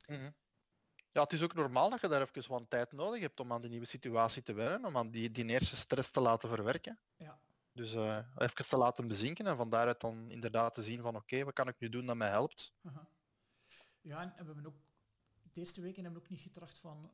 Mhm. 0.06 0.30
Ja, 1.12 1.22
het 1.22 1.32
is 1.32 1.42
ook 1.42 1.54
normaal 1.54 1.90
dat 1.90 2.00
je 2.00 2.08
daar 2.08 2.20
even 2.22 2.50
wat 2.50 2.70
tijd 2.70 2.92
nodig 2.92 3.20
hebt 3.20 3.40
om 3.40 3.52
aan 3.52 3.60
die 3.60 3.70
nieuwe 3.70 3.86
situatie 3.86 4.42
te 4.42 4.52
wennen, 4.52 4.84
om 4.84 4.96
aan 4.96 5.10
die, 5.10 5.30
die 5.30 5.46
eerste 5.46 5.76
stress 5.76 6.10
te 6.10 6.20
laten 6.20 6.48
verwerken. 6.48 6.98
Ja. 7.16 7.40
Dus 7.72 7.94
uh, 7.94 8.18
even 8.36 8.68
te 8.68 8.76
laten 8.76 9.06
bezinken 9.06 9.46
en 9.46 9.56
van 9.56 9.70
daaruit 9.70 10.00
dan 10.00 10.30
inderdaad 10.30 10.74
te 10.74 10.82
zien 10.82 11.00
van 11.00 11.16
oké, 11.16 11.44
wat 11.44 11.54
kan 11.54 11.68
ik 11.68 11.78
nu 11.78 11.88
doen 11.88 12.06
dat 12.06 12.16
mij 12.16 12.28
helpt. 12.30 12.74
Ja, 14.00 14.20
en 14.22 14.46
we 14.46 14.52
hebben 14.52 14.66
ook 14.66 14.80
de 15.52 15.60
eerste 15.60 15.80
weken 15.80 16.02
hebben 16.02 16.20
we 16.20 16.26
ook 16.26 16.32
niet 16.32 16.42
getracht 16.42 16.78
van 16.78 17.10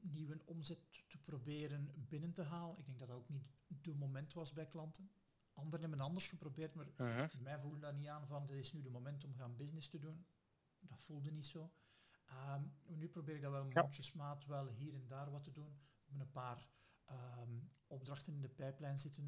nieuwe 0.00 0.40
omzet 0.44 0.78
te 1.08 1.18
proberen 1.18 1.92
binnen 2.08 2.32
te 2.32 2.42
halen. 2.42 2.78
Ik 2.78 2.86
denk 2.86 2.98
dat 2.98 3.08
dat 3.08 3.16
ook 3.16 3.28
niet 3.28 3.46
de 3.66 3.94
moment 3.94 4.32
was 4.32 4.52
bij 4.52 4.66
klanten. 4.66 5.10
Anderen 5.52 5.80
hebben 5.80 6.00
anders 6.00 6.26
geprobeerd, 6.28 6.74
maar 6.74 6.86
Mhm. 6.96 7.42
mij 7.42 7.58
voelde 7.58 7.78
dat 7.78 7.94
niet 7.94 8.08
aan 8.08 8.26
van 8.26 8.46
dit 8.46 8.56
is 8.56 8.72
nu 8.72 8.82
de 8.82 8.90
moment 8.90 9.24
om 9.24 9.34
gaan 9.34 9.56
business 9.56 9.88
te 9.88 9.98
doen. 9.98 10.26
Dat 10.80 11.04
voelde 11.04 11.30
niet 11.30 11.46
zo. 11.46 11.70
Ehm, 12.28 12.62
nu 12.86 13.08
probeer 13.08 13.34
ik 13.34 13.42
dat 13.42 13.52
wel 13.52 13.64
mondjesmaat 13.64 14.46
wel 14.46 14.66
hier 14.66 14.94
en 14.94 15.06
daar 15.06 15.30
wat 15.30 15.44
te 15.44 15.52
doen. 15.52 15.68
We 15.68 16.04
hebben 16.04 16.26
een 16.26 16.32
paar 16.32 16.68
ehm, 17.04 17.58
opdrachten 17.86 18.32
in 18.32 18.40
de 18.40 18.48
pijplijn 18.48 18.98
zitten 18.98 19.24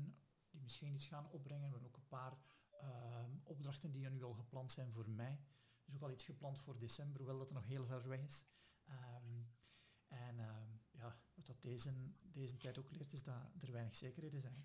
die 0.50 0.60
misschien 0.60 0.94
iets 0.94 1.06
gaan 1.06 1.30
opbrengen. 1.30 1.66
We 1.66 1.72
hebben 1.72 1.88
ook 1.88 1.96
een 1.96 2.08
paar 2.08 2.38
ehm, 2.70 3.30
opdrachten 3.42 3.92
die 3.92 4.10
nu 4.10 4.22
al 4.22 4.34
gepland 4.34 4.72
zijn 4.72 4.92
voor 4.92 5.08
mei. 5.10 5.32
Er 5.32 5.88
is 5.88 5.94
ook 5.94 6.02
al 6.02 6.10
iets 6.10 6.24
gepland 6.24 6.60
voor 6.60 6.78
december, 6.78 7.18
hoewel 7.18 7.38
dat 7.38 7.48
er 7.48 7.54
nog 7.54 7.66
heel 7.66 7.86
ver 7.86 8.08
weg 8.08 8.20
is. 8.20 8.44
En 10.08 10.36
ja, 10.90 11.16
wat 11.34 11.46
dat 11.46 11.62
deze, 11.62 11.92
deze 12.22 12.56
tijd 12.56 12.78
ook 12.78 12.90
leert, 12.90 13.12
is 13.12 13.22
dat 13.22 13.34
er 13.60 13.72
weinig 13.72 13.96
zekerheden 13.96 14.40
zijn. 14.40 14.64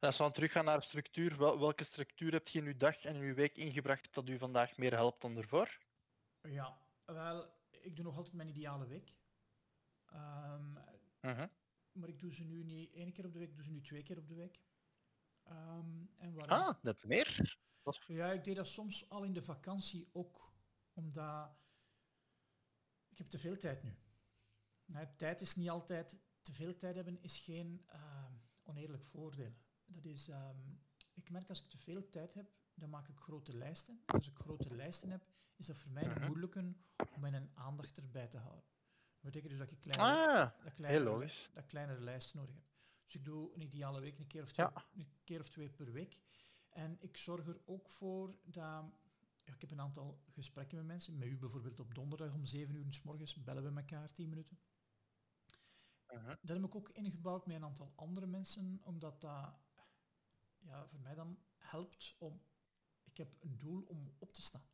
Als 0.00 0.16
we 0.16 0.22
dan 0.22 0.32
teruggaan 0.32 0.64
naar 0.64 0.82
structuur, 0.82 1.38
wel, 1.38 1.58
welke 1.58 1.84
structuur 1.84 2.32
heb 2.32 2.48
je 2.48 2.58
in 2.58 2.66
uw 2.66 2.76
dag 2.76 3.04
en 3.04 3.14
in 3.14 3.22
uw 3.22 3.34
week 3.34 3.56
ingebracht 3.56 4.14
dat 4.14 4.28
u 4.28 4.38
vandaag 4.38 4.76
meer 4.76 4.92
helpt 4.92 5.20
dan 5.20 5.36
ervoor? 5.36 5.78
Ja, 6.42 6.78
wel, 7.04 7.50
ik 7.70 7.96
doe 7.96 8.04
nog 8.04 8.16
altijd 8.16 8.34
mijn 8.34 8.48
ideale 8.48 8.86
week. 8.86 9.14
Ehm, 10.06 10.72
Mhm. 11.20 11.48
maar 11.92 12.08
ik 12.08 12.18
doe 12.20 12.32
ze 12.34 12.42
nu 12.44 12.62
niet 12.64 12.92
één 12.92 13.12
keer 13.12 13.24
op 13.26 13.32
de 13.32 13.38
week, 13.38 13.48
ik 13.48 13.54
doe 13.54 13.64
ze 13.64 13.70
nu 13.70 13.80
twee 13.80 14.02
keer 14.02 14.18
op 14.18 14.28
de 14.28 14.34
week. 14.34 14.62
Ehm, 15.42 16.06
en 16.16 16.34
waarom? 16.34 16.58
Ah, 16.68 16.82
net 16.82 17.04
meer. 17.04 17.58
Dat 17.82 17.94
is- 17.94 18.06
Ja, 18.06 18.32
ik 18.32 18.44
deed 18.44 18.56
dat 18.56 18.66
soms 18.66 19.08
al 19.08 19.24
in 19.24 19.32
de 19.32 19.42
vakantie 19.42 20.08
ook, 20.12 20.52
omdat 20.92 21.56
ik 23.08 23.18
heb 23.18 23.28
te 23.30 23.38
veel 23.38 23.56
tijd 23.56 23.82
nu. 23.82 23.96
Nou, 24.84 25.06
tijd 25.16 25.40
is 25.40 25.54
niet 25.54 25.68
altijd, 25.70 26.18
te 26.42 26.52
veel 26.52 26.76
tijd 26.76 26.94
hebben 26.94 27.20
is 27.22 27.38
geen 27.38 27.84
ehm, 27.86 28.32
oneerlijk 28.62 29.04
voordeel. 29.04 29.52
Dat 29.88 30.04
is, 30.04 30.28
ehm, 30.28 30.56
ik 31.14 31.30
merk 31.30 31.48
als 31.48 31.60
ik 31.62 31.68
te 31.68 31.78
veel 31.78 32.08
tijd 32.08 32.34
heb, 32.34 32.50
dan 32.74 32.90
maak 32.90 33.08
ik 33.08 33.18
grote 33.18 33.56
lijsten. 33.56 34.02
Als 34.06 34.28
ik 34.28 34.36
grote 34.36 34.74
lijsten 34.74 35.10
heb, 35.10 35.24
is 35.56 35.66
dat 35.66 35.76
voor 35.76 35.90
mij 35.90 36.04
een 36.04 36.10
Mhm. 36.10 36.26
moeilijke 36.26 36.74
om 37.14 37.20
mijn 37.20 37.50
aandacht 37.54 37.96
erbij 37.98 38.28
te 38.28 38.38
houden. 38.38 38.64
Dat 39.20 39.32
betekent 39.32 39.50
dus 39.50 39.58
dat 39.58 39.70
ik 39.70 39.80
kleine, 39.80 40.26
Ah, 40.26 40.64
dat 40.64 40.74
kleinere, 40.74 41.04
heel 41.04 41.12
logisch. 41.12 41.50
dat 41.52 41.66
kleinere 41.66 42.00
lijst 42.00 42.34
nodig 42.34 42.54
heb. 42.54 42.64
Dus 43.04 43.14
ik 43.14 43.24
doe 43.24 43.54
een 43.54 43.60
ideale 43.62 44.00
week 44.00 44.18
een 44.18 44.26
keer 44.26 44.42
of 44.42 44.52
twee, 44.52 44.66
Ja. 44.66 44.84
een 44.94 45.08
keer 45.24 45.40
of 45.40 45.48
twee 45.48 45.70
per 45.70 45.92
week. 45.92 46.18
En 46.68 46.96
ik 47.00 47.16
zorg 47.16 47.46
er 47.46 47.60
ook 47.64 47.88
voor 47.88 48.36
dat... 48.44 48.54
Ja, 48.54 49.54
ik 49.54 49.60
heb 49.60 49.70
een 49.70 49.80
aantal 49.80 50.22
gesprekken 50.30 50.76
met 50.76 50.86
mensen. 50.86 51.18
Met 51.18 51.28
u 51.28 51.36
bijvoorbeeld 51.36 51.80
op 51.80 51.94
donderdag 51.94 52.34
om 52.34 52.44
7 52.44 52.74
uur 52.74 52.92
s 52.92 53.02
morgens 53.02 53.42
bellen 53.42 53.62
we 53.74 53.80
elkaar 53.80 54.12
10 54.12 54.28
minuten. 54.28 54.58
Mhm. 56.08 56.26
Dat 56.40 56.56
heb 56.56 56.64
ik 56.64 56.74
ook 56.74 56.88
ingebouwd 56.88 57.46
met 57.46 57.56
een 57.56 57.64
aantal 57.64 57.92
andere 57.96 58.26
mensen, 58.26 58.80
omdat 58.82 59.20
dat 59.20 59.54
ja, 60.68 60.86
voor 60.88 61.00
mij 61.00 61.14
dan 61.14 61.38
helpt 61.56 62.14
om... 62.18 62.42
Ik 63.04 63.16
heb 63.16 63.42
een 63.42 63.58
doel 63.58 63.82
om 63.82 64.14
op 64.18 64.32
te 64.34 64.42
staan. 64.42 64.66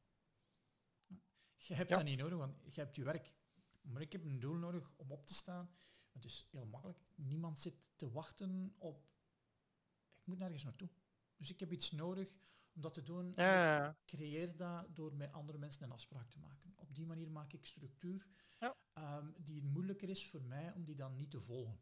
Je 1.56 1.74
hebt 1.74 1.88
Ja. 1.88 1.96
dat 1.96 2.04
niet 2.04 2.18
nodig, 2.18 2.38
want 2.38 2.74
je 2.74 2.80
hebt 2.80 2.96
je 2.96 3.04
werk. 3.04 3.32
Maar 3.80 4.02
ik 4.02 4.12
heb 4.12 4.24
een 4.24 4.40
doel 4.40 4.54
nodig 4.56 4.92
om 4.96 5.10
op 5.12 5.26
te 5.26 5.34
staan. 5.34 5.70
Het 6.12 6.24
is 6.24 6.48
heel 6.50 6.66
makkelijk. 6.66 6.98
Niemand 7.14 7.58
zit 7.60 7.74
te 7.96 8.10
wachten 8.10 8.74
op... 8.78 9.08
Ik 10.20 10.26
moet 10.26 10.38
nergens 10.38 10.62
naartoe. 10.64 10.88
Dus 11.36 11.50
ik 11.50 11.60
heb 11.60 11.72
iets 11.72 11.90
nodig 11.90 12.34
om 12.72 12.80
dat 12.82 12.94
te 12.94 13.02
doen. 13.02 13.32
Ja. 13.36 13.88
Ik 13.90 13.96
creëer 14.06 14.56
dat 14.56 14.96
door 14.96 15.14
met 15.14 15.32
andere 15.32 15.58
mensen 15.58 15.82
een 15.82 15.92
afspraak 15.92 16.30
te 16.30 16.38
maken. 16.38 16.72
Op 16.76 16.94
die 16.94 17.06
manier 17.06 17.30
maak 17.30 17.52
ik 17.52 17.66
structuur 17.66 18.26
Ja. 18.58 18.76
ehm, 18.92 19.32
die 19.36 19.62
moeilijker 19.62 20.08
is 20.08 20.28
voor 20.28 20.42
mij 20.42 20.72
om 20.72 20.84
die 20.84 20.96
dan 20.96 21.14
niet 21.16 21.30
te 21.30 21.40
volgen. 21.40 21.80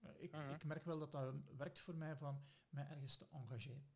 Eh, 0.00 0.22
ik, 0.22 0.32
Mhm. 0.32 0.50
ik 0.54 0.64
merk 0.64 0.84
wel 0.84 0.98
dat 0.98 1.12
dat 1.12 1.34
werkt 1.56 1.78
voor 1.80 1.94
mij 1.94 2.16
van 2.16 2.44
mij 2.68 2.86
ergens 2.88 3.16
te 3.16 3.26
engageren. 3.28 3.94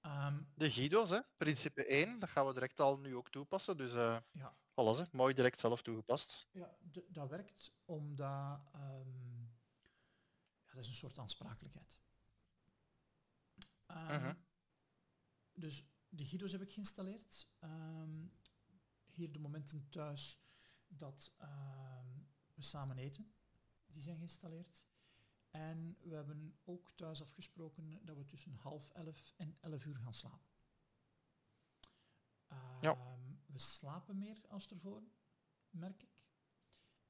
Ehm, 0.00 0.42
De 0.54 0.70
Guido's, 0.70 1.10
hè? 1.10 1.20
principe 1.36 1.84
1, 1.92 2.18
dat 2.18 2.28
gaan 2.28 2.46
we 2.46 2.52
direct 2.52 2.80
al 2.80 2.98
nu 2.98 3.16
ook 3.16 3.30
toepassen. 3.30 3.76
Dus 3.76 3.92
eh 3.92 4.18
ja, 4.32 4.56
alles, 4.74 4.98
hè? 4.98 5.04
mooi 5.12 5.34
direct 5.34 5.58
zelf 5.58 5.82
toegepast. 5.82 6.48
ja 6.52 6.76
dat 7.08 7.28
werkt 7.28 7.72
omdat 7.84 8.60
ehm, 8.72 9.40
ja, 10.62 10.72
dat 10.72 10.82
is 10.82 10.88
een 10.88 10.94
soort 10.94 11.18
aansprakelijkheid. 11.18 12.00
Ehm, 13.86 14.22
Mhm. 14.22 14.34
Dus 15.52 15.84
de 16.08 16.24
Guido's 16.24 16.52
heb 16.52 16.60
ik 16.62 16.72
geïnstalleerd. 16.72 17.48
Hier 19.06 19.32
de 19.32 19.38
momenten 19.38 19.88
thuis 19.90 20.42
dat 20.86 21.34
we 22.54 22.62
samen 22.62 22.98
eten, 22.98 23.34
die 23.92 24.02
zijn 24.02 24.16
geïnstalleerd. 24.16 24.86
En 25.50 25.96
we 26.00 26.14
hebben 26.14 26.58
ook 26.64 26.92
thuis 26.92 27.22
afgesproken 27.22 28.04
dat 28.04 28.16
we 28.16 28.24
tussen 28.24 28.54
half 28.54 28.90
elf 28.90 29.32
en 29.36 29.56
elf 29.60 29.84
uur 29.84 29.96
gaan 29.96 30.14
slapen. 30.14 30.48
Ja. 32.80 32.94
Ehm, 32.94 33.34
we 33.46 33.58
slapen 33.58 34.18
meer 34.18 34.44
als 34.48 34.70
ervoor, 34.70 35.02
merk 35.70 36.02
ik. 36.02 36.26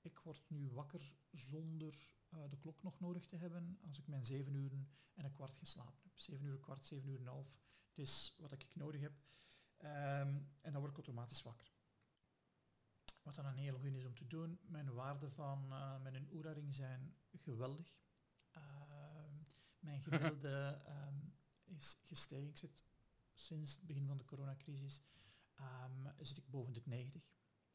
Ik 0.01 0.19
word 0.19 0.51
nu 0.51 0.71
wakker 0.71 1.15
zonder 1.33 2.17
eh, 2.29 2.39
de 2.49 2.59
klok 2.59 2.83
nog 2.83 3.01
nodig 3.01 3.27
te 3.27 3.37
hebben 3.37 3.79
als 3.87 3.99
ik 3.99 4.07
mijn 4.07 4.25
zeven 4.25 4.55
uur 4.55 4.73
en 5.15 5.25
een 5.25 5.33
kwart 5.33 5.57
geslapen 5.57 6.03
heb. 6.03 6.19
Zeven 6.19 6.47
uur, 6.47 6.53
een 6.53 6.61
kwart, 6.61 6.87
zeven 6.87 7.09
uur 7.09 7.21
en 7.21 7.27
een 7.27 7.33
half. 7.33 7.61
Het 7.89 7.99
is 7.99 8.35
wat 8.39 8.53
ik 8.53 8.75
nodig 8.75 9.01
heb. 9.01 9.13
Ehm, 9.77 10.41
en 10.61 10.73
dan 10.73 10.79
word 10.79 10.91
ik 10.91 10.97
automatisch 10.97 11.43
wakker. 11.43 11.78
Wat 13.29 13.37
dan 13.37 13.47
een 13.47 13.57
heel 13.57 13.79
goed 13.79 13.95
is 13.95 14.05
om 14.05 14.15
te 14.15 14.27
doen. 14.27 14.59
Mijn 14.63 14.93
waarden 14.95 15.33
van 15.33 15.73
eh, 15.73 16.01
mijn 16.01 16.29
Oura-ring 16.31 16.75
zijn 16.75 17.17
geweldig. 17.33 17.95
Ehm, 18.51 19.33
mijn 19.79 20.03
gemiddelde 20.03 20.81
ehm, 20.87 21.17
is 21.65 21.97
gestegen. 22.03 22.49
Ik 22.49 22.57
zit 22.57 22.85
sinds 23.35 23.75
het 23.75 23.87
begin 23.87 24.07
van 24.07 24.19
de 24.19 24.25
coronacrisis 24.25 25.03
ehm, 25.55 26.09
zit 26.21 26.37
ik 26.37 26.51
boven 26.51 26.73
de 26.73 26.83
90 26.85 27.23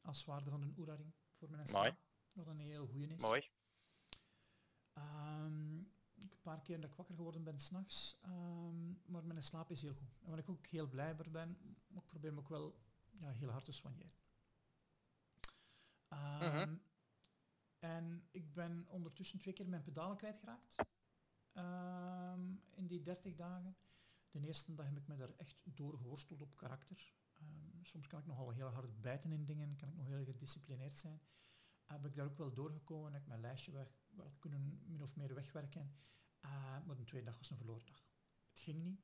als 0.01 0.25
waarde 0.25 0.50
van 0.50 0.62
een 0.62 0.75
Oura-ring 0.77 1.13
voor 1.33 1.50
mijn 1.50 1.62
Mooi. 1.72 1.88
slaap. 1.88 1.98
Wat 2.31 2.48
een 2.48 2.60
heel 2.60 2.88
goeie 2.88 3.07
is. 3.07 3.22
Mooi. 3.22 3.50
Ik 6.15 6.31
een 6.31 6.41
paar 6.41 6.62
keer 6.62 6.81
dat 6.81 6.89
ik 6.89 6.95
wakker 6.95 7.15
geworden 7.15 7.43
ben 7.43 7.60
s'nachts, 7.60 8.17
maar 9.05 9.24
mijn 9.25 9.43
slaap 9.43 9.72
is 9.72 9.81
heel 9.81 9.93
goed. 9.93 10.19
En 10.22 10.29
waar 10.29 10.39
ik 10.39 10.50
ook 10.50 10.67
heel 10.67 10.88
blij 10.88 11.15
ben, 11.15 11.57
ik 11.88 12.05
probeer 12.05 12.33
me 12.33 12.39
ook 12.39 12.50
wel 12.50 12.75
ja, 13.12 13.31
heel 13.31 13.50
hard 13.50 13.65
te 13.65 13.72
soigneren. 13.72 14.23
Ehm, 16.13 16.75
En 17.79 18.27
ik 18.32 18.53
ben 18.53 18.86
ondertussen 18.88 19.39
twee 19.39 19.53
keer 19.53 19.70
mijn 19.70 19.84
pedalen 19.84 20.17
kwijtgeraakt 20.17 20.75
ehm, 21.51 22.55
in 22.70 22.88
die 22.88 23.01
30 23.01 23.36
dagen. 23.36 23.75
De 24.32 24.39
eerste 24.39 24.74
dag 24.75 24.86
heb 24.86 24.98
ik 24.98 25.08
me 25.08 25.15
daar 25.15 25.34
echt 25.38 25.62
door 25.63 25.98
geworsteld 25.98 26.41
op 26.41 26.55
karakter. 26.55 27.13
Ehm, 27.34 27.84
soms 27.84 28.08
kan 28.08 28.20
ik 28.20 28.25
nogal 28.25 28.50
heel 28.50 28.67
hard 28.67 29.01
bijten 29.01 29.32
in 29.32 29.46
dingen, 29.46 29.75
kan 29.75 29.89
ik 29.89 29.96
nog 29.96 30.05
heel 30.08 30.24
gedisciplineerd 30.24 30.98
zijn 30.98 31.22
heb 31.86 32.05
ik 32.05 32.15
daar 32.15 32.25
ook 32.25 32.38
wel 32.38 32.53
doorgekomen 32.53 33.08
en 33.08 33.13
heb 33.13 33.22
ik 33.22 33.27
mijn 33.27 33.39
lijstje 33.41 33.72
weg, 33.72 33.88
wel 34.10 34.32
kunnen 34.39 34.82
min 34.86 35.01
of 35.03 35.15
meer 35.15 35.34
wegwerken. 35.34 35.96
Uh, 36.46 36.86
maar 36.86 36.96
de 36.96 37.03
tweede 37.03 37.25
dag 37.27 37.38
was 37.38 37.50
een 37.50 37.58
verloren 37.58 37.86
dag. 37.86 38.05
Het 38.50 38.60
ging 38.60 38.84
niet. 38.84 39.01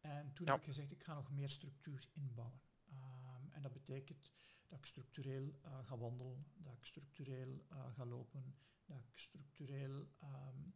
En 0.00 0.32
toen 0.32 0.46
Ja. 0.46 0.52
heb 0.52 0.60
ik 0.60 0.66
gezegd, 0.66 0.90
ik 0.92 1.02
ga 1.04 1.14
nog 1.14 1.30
meer 1.30 1.48
structuur 1.48 2.08
inbouwen. 2.12 2.60
Um, 2.92 3.50
en 3.52 3.62
dat 3.62 3.72
betekent 3.72 4.30
dat 4.68 4.78
ik 4.78 4.86
structureel 4.86 5.42
uh, 5.64 5.78
ga 5.86 5.96
wandelen, 5.98 6.46
dat 6.54 6.72
ik 6.72 6.84
structureel 6.84 7.48
uh, 7.72 7.92
ga 7.94 8.06
lopen, 8.06 8.54
dat 8.84 8.98
ik 8.98 9.18
structureel 9.18 10.06
um, 10.22 10.74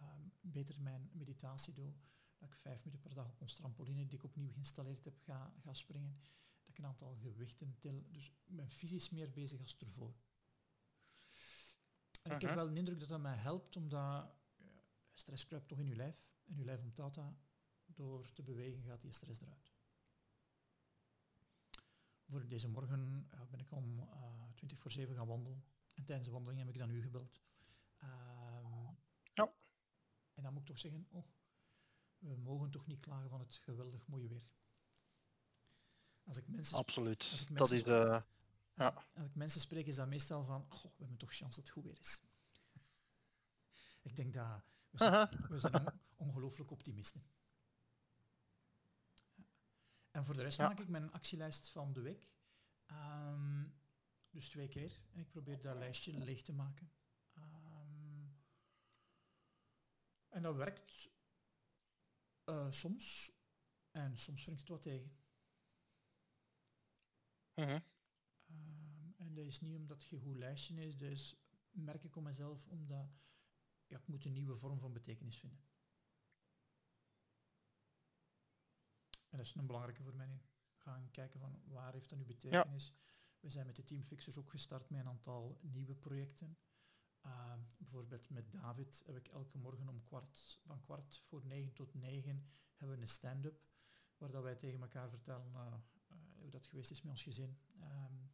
um, 0.00 0.32
beter 0.40 0.80
mijn 0.80 1.10
meditatie 1.12 1.72
doe, 1.74 1.92
dat 2.38 2.48
ik 2.48 2.56
vijf 2.56 2.84
minuten 2.84 3.00
per 3.00 3.14
dag 3.14 3.28
op 3.28 3.40
ons 3.40 3.54
trampoline 3.54 4.06
die 4.06 4.18
ik 4.18 4.24
opnieuw 4.24 4.50
geïnstalleerd 4.52 5.04
heb 5.04 5.18
ga, 5.18 5.54
ga 5.58 5.72
springen, 5.74 6.18
dat 6.60 6.68
ik 6.68 6.78
een 6.78 6.86
aantal 6.86 7.14
gewichten 7.14 7.76
til. 7.78 8.04
Dus 8.10 8.32
mijn 8.44 8.70
fysisch 8.70 9.02
is 9.02 9.10
meer 9.10 9.30
bezig 9.30 9.60
als 9.60 9.76
ervoor. 9.78 10.14
En 12.22 12.30
ik 12.30 12.40
heb 12.40 12.50
Mhm. 12.50 12.54
wel 12.54 12.68
de 12.68 12.74
indruk 12.78 13.00
dat 13.00 13.08
dat 13.08 13.20
mij 13.20 13.36
helpt, 13.36 13.76
omdat 13.76 14.00
ja, 14.00 14.34
stress 15.12 15.46
kruipt 15.46 15.68
toch 15.68 15.78
in 15.78 15.86
je 15.88 15.96
lijf. 15.96 16.16
En 16.44 16.56
je 16.56 16.64
lijf 16.64 16.82
onthoudt 16.82 17.14
dat. 17.14 17.34
Door 17.86 18.32
te 18.32 18.42
bewegen 18.42 18.82
gaat 18.82 19.00
die 19.02 19.12
stress 19.12 19.40
eruit. 19.40 19.71
Voor 22.32 22.48
deze 22.48 22.68
morgen 22.68 23.28
uh, 23.34 23.40
ben 23.50 23.60
ik 23.60 23.70
om 23.70 23.98
uh, 23.98 24.06
20 24.54 24.78
voor 24.78 24.90
7 24.90 25.14
gaan 25.14 25.26
wandelen. 25.26 25.64
En 25.94 26.04
tijdens 26.04 26.26
de 26.26 26.32
wandeling 26.32 26.60
heb 26.60 26.68
ik 26.68 26.78
dan 26.78 26.90
u 26.90 27.02
gebeld. 27.02 27.40
Um, 28.02 28.96
ja. 29.34 29.52
En 30.34 30.42
dan 30.42 30.52
moet 30.52 30.60
ik 30.60 30.68
toch 30.68 30.78
zeggen, 30.78 31.06
oh, 31.10 31.26
we 32.18 32.36
mogen 32.36 32.70
toch 32.70 32.86
niet 32.86 33.00
klagen 33.00 33.28
van 33.28 33.40
het 33.40 33.54
geweldig 33.54 34.06
mooie 34.06 34.28
weer. 34.28 34.42
Als 36.24 36.36
ik 36.36 36.48
mensen 36.48 36.76
Absoluut. 36.76 37.28
Als 37.30 37.42
ik 37.42 37.56
dat 37.56 37.70
is 37.70 37.82
de... 37.84 37.90
Uh, 37.90 38.22
ja. 38.74 38.88
Als, 38.88 39.06
als 39.14 39.26
ik 39.26 39.34
mensen 39.34 39.60
spreek, 39.60 39.86
is 39.86 39.96
dat 39.96 40.08
meestal 40.08 40.44
van, 40.44 40.66
goh, 40.68 40.92
we 40.92 40.98
hebben 40.98 41.18
toch 41.18 41.36
kans 41.36 41.54
dat 41.54 41.64
het 41.64 41.70
goed 41.70 41.84
weer 41.84 41.98
is. 41.98 42.20
ik 44.08 44.16
denk 44.16 44.34
dat 44.34 44.62
we 44.90 44.98
zijn, 44.98 45.28
we 45.48 45.58
zijn 45.58 45.74
on 45.74 45.92
ongelooflijk 46.16 46.70
optimisten. 46.70 47.22
En 50.12 50.24
voor 50.24 50.34
de 50.34 50.42
rest 50.42 50.58
maak 50.58 50.80
ik 50.80 50.88
mijn 50.88 51.12
actielijst 51.12 51.70
van 51.70 51.92
de 51.92 52.00
week. 52.00 52.30
Ehm, 52.86 53.64
dus 54.30 54.48
twee 54.48 54.68
keer. 54.68 55.00
En 55.12 55.20
ik 55.20 55.28
probeer 55.28 55.60
dat 55.62 55.76
lijstje 55.76 56.18
leeg 56.18 56.42
te 56.42 56.52
maken. 56.52 56.92
Ehm, 57.32 58.26
en 60.28 60.42
dat 60.42 60.56
werkt 60.56 61.10
uh, 62.44 62.70
soms. 62.70 63.32
En 63.90 64.16
soms 64.16 64.42
vind 64.42 64.56
ik 64.56 64.60
het 64.60 64.68
wat 64.68 64.82
tegen. 64.82 65.16
Mhm. 67.54 67.80
Ehm, 68.46 69.12
en 69.16 69.34
dat 69.34 69.46
is 69.46 69.60
niet 69.60 69.76
omdat 69.76 70.04
je 70.04 70.18
goed 70.18 70.36
lijstje 70.36 70.86
is, 70.86 70.98
dus 70.98 71.36
merk 71.70 72.04
ik 72.04 72.16
om 72.16 72.22
mezelf, 72.22 72.66
omdat 72.66 73.10
ja, 73.86 73.98
ik 73.98 74.06
moet 74.06 74.24
een 74.24 74.32
nieuwe 74.32 74.56
vorm 74.56 74.78
van 74.78 74.92
betekenis 74.92 75.38
vinden. 75.38 75.71
En 79.32 79.38
dat 79.38 79.46
is 79.46 79.54
een 79.54 79.66
belangrijke 79.66 80.02
voor 80.02 80.14
mij 80.16 80.26
nu. 80.26 80.40
Gaan 80.76 81.10
kijken 81.10 81.40
van 81.40 81.62
waar 81.64 81.92
heeft 81.92 82.10
dat 82.10 82.18
nu 82.18 82.24
betekenis. 82.24 82.94
We 83.40 83.50
zijn 83.50 83.66
met 83.66 83.76
de 83.76 83.84
teamfixers 83.84 84.38
ook 84.38 84.50
gestart 84.50 84.90
met 84.90 85.00
een 85.00 85.08
aantal 85.08 85.58
nieuwe 85.60 85.94
projecten. 85.94 86.56
Uh, 87.26 87.54
bijvoorbeeld 87.78 88.30
met 88.30 88.52
David 88.52 89.02
heb 89.06 89.16
ik 89.16 89.28
elke 89.28 89.58
morgen 89.58 89.88
om 89.88 90.02
kwart, 90.02 90.60
van 90.64 90.80
kwart 90.80 91.22
voor 91.26 91.46
negen 91.46 91.72
tot 91.72 91.94
negen 91.94 92.46
hebben 92.76 92.96
we 92.96 93.02
een 93.02 93.08
stand-up 93.08 93.64
waar 94.16 94.30
dat 94.30 94.42
wij 94.42 94.54
tegen 94.54 94.80
elkaar 94.80 95.08
vertellen 95.08 95.52
uh, 95.54 95.74
hoe 96.38 96.50
dat 96.50 96.66
geweest 96.66 96.90
is 96.90 97.02
met 97.02 97.10
ons 97.10 97.22
gezin. 97.22 97.58
Um, 97.80 98.30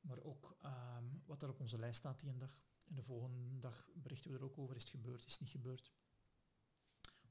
maar 0.00 0.22
ook 0.22 0.56
um, 0.64 1.22
wat 1.26 1.42
er 1.42 1.48
op 1.48 1.60
onze 1.60 1.78
lijst 1.78 1.98
staat 1.98 2.20
die 2.20 2.30
een 2.30 2.38
dag. 2.38 2.60
En 2.88 2.94
de 2.94 3.02
volgende 3.02 3.58
dag 3.58 3.88
berichten 3.94 4.30
we 4.30 4.36
er 4.36 4.44
ook 4.44 4.58
over, 4.58 4.76
is 4.76 4.82
het 4.82 4.90
gebeurd, 4.90 5.26
is 5.26 5.32
het 5.32 5.40
niet 5.40 5.50
gebeurd. 5.50 5.92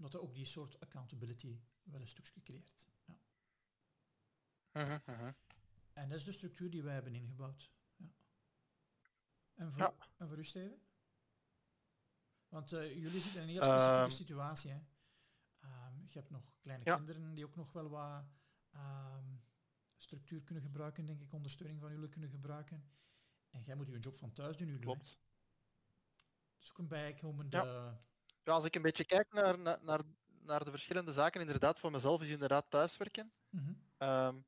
Omdat 0.01 0.19
er 0.19 0.27
ook 0.27 0.35
die 0.35 0.45
soort 0.45 0.79
accountability 0.79 1.59
wel 1.83 2.01
een 2.01 2.07
stukje 2.07 2.41
creëert. 2.41 2.87
Ja. 3.05 3.17
Uh 4.71 4.87
-huh, 4.87 4.99
uh 5.07 5.19
-huh. 5.19 5.33
En 5.93 6.09
dat 6.09 6.17
is 6.17 6.23
de 6.23 6.31
structuur 6.31 6.69
die 6.69 6.83
wij 6.83 6.93
hebben 6.93 7.15
ingebouwd. 7.15 7.71
Ja. 7.95 8.07
En, 9.53 9.71
voor, 9.71 9.81
ja. 9.81 9.93
en 10.17 10.27
voor 10.27 10.37
u, 10.37 10.45
Steven? 10.45 10.81
Want 12.47 12.73
uh, 12.73 12.95
jullie 12.95 13.21
zitten 13.21 13.41
in 13.41 13.47
een 13.47 13.53
heel 13.53 13.63
specifieke 13.63 14.03
uh, 14.03 14.09
situatie. 14.09 14.71
Hè? 14.71 14.77
Um, 14.77 16.03
je 16.05 16.19
hebt 16.19 16.29
nog 16.29 16.53
kleine 16.59 16.85
ja. 16.85 16.95
kinderen 16.95 17.33
die 17.33 17.45
ook 17.45 17.55
nog 17.55 17.71
wel 17.71 17.89
wat 17.89 18.25
um, 18.75 19.43
structuur 19.97 20.43
kunnen 20.43 20.63
gebruiken, 20.63 21.05
denk 21.05 21.21
ik, 21.21 21.33
ondersteuning 21.33 21.79
van 21.79 21.91
jullie 21.91 22.09
kunnen 22.09 22.29
gebruiken. 22.29 22.89
En 23.49 23.63
jij 23.63 23.75
moet 23.75 23.87
je 23.87 23.99
job 23.99 24.15
van 24.15 24.33
thuis 24.33 24.57
doen 24.57 24.67
nu 24.67 24.79
Klopt. 24.79 25.05
Doen, 25.05 25.17
dus 26.57 26.69
ook 26.69 26.77
een 26.77 26.87
bijkomende... 26.87 27.99
Ja. 28.43 28.53
als 28.53 28.65
ik 28.65 28.75
een 28.75 28.81
beetje 28.81 29.05
kijk 29.05 29.33
naar, 29.33 29.59
naar, 29.59 30.01
naar 30.43 30.63
de 30.63 30.71
verschillende 30.71 31.11
zaken, 31.11 31.41
inderdaad, 31.41 31.79
voor 31.79 31.91
mezelf 31.91 32.21
is 32.21 32.29
inderdaad 32.29 32.65
thuiswerken. 32.69 33.31
Mm 33.49 33.59
-hmm. 33.59 34.09
um, 34.09 34.45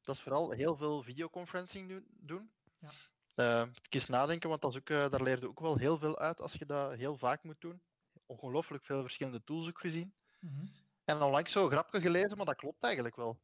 dat 0.00 0.14
is 0.14 0.20
vooral 0.20 0.50
heel 0.50 0.76
veel 0.76 1.02
videoconferencing 1.02 2.04
doen. 2.08 2.50
Ja. 2.78 2.90
Uh, 3.36 3.68
kies 3.88 4.06
nadenken, 4.06 4.48
want 4.48 4.64
is 4.64 4.76
ook, 4.76 4.90
uh, 4.90 5.08
daar 5.08 5.22
leer 5.22 5.40
je 5.40 5.48
ook 5.48 5.60
wel 5.60 5.76
heel 5.76 5.98
veel 5.98 6.18
uit 6.18 6.40
als 6.40 6.52
je 6.52 6.66
dat 6.66 6.94
heel 6.94 7.16
vaak 7.16 7.42
moet 7.42 7.60
doen. 7.60 7.82
Ongelooflijk 8.26 8.84
veel 8.84 9.00
verschillende 9.00 9.44
tools 9.44 9.68
ook 9.68 9.80
gezien. 9.80 10.14
Mm 10.38 10.50
-hmm. 10.56 10.68
En 11.04 11.22
onlangs 11.22 11.52
zo 11.52 11.68
grapje 11.68 12.00
gelezen, 12.00 12.36
maar 12.36 12.46
dat 12.46 12.56
klopt 12.56 12.82
eigenlijk 12.82 13.16
wel. 13.16 13.40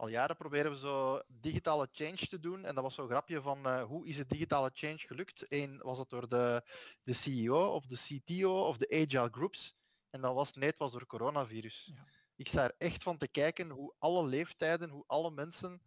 Al 0.00 0.08
jaren 0.08 0.36
proberen 0.36 0.70
we 0.70 0.78
zo 0.78 1.22
digitale 1.26 1.88
change 1.92 2.26
te 2.26 2.40
doen. 2.40 2.64
En 2.64 2.74
dat 2.74 2.84
was 2.84 2.94
zo'n 2.94 3.08
grapje 3.08 3.42
van 3.42 3.66
uh, 3.66 3.82
hoe 3.82 4.06
is 4.06 4.18
het 4.18 4.28
digitale 4.28 4.70
change 4.74 4.98
gelukt? 4.98 5.44
Eén 5.48 5.78
was 5.78 5.98
het 5.98 6.08
door 6.08 6.28
de, 6.28 6.62
de 7.02 7.12
CEO 7.12 7.66
of 7.66 7.86
de 7.86 7.96
CTO 7.96 8.66
of 8.66 8.76
de 8.76 8.88
agile 8.88 9.28
groups. 9.30 9.74
En 10.10 10.20
dan 10.20 10.34
was 10.34 10.52
nee, 10.52 10.68
het 10.68 10.78
was 10.78 10.92
door 10.92 11.06
coronavirus. 11.06 11.90
Ja. 11.94 12.06
Ik 12.36 12.48
sta 12.48 12.64
er 12.64 12.74
echt 12.78 13.02
van 13.02 13.16
te 13.16 13.28
kijken 13.28 13.70
hoe 13.70 13.94
alle 13.98 14.26
leeftijden, 14.26 14.90
hoe 14.90 15.04
alle 15.06 15.30
mensen 15.30 15.82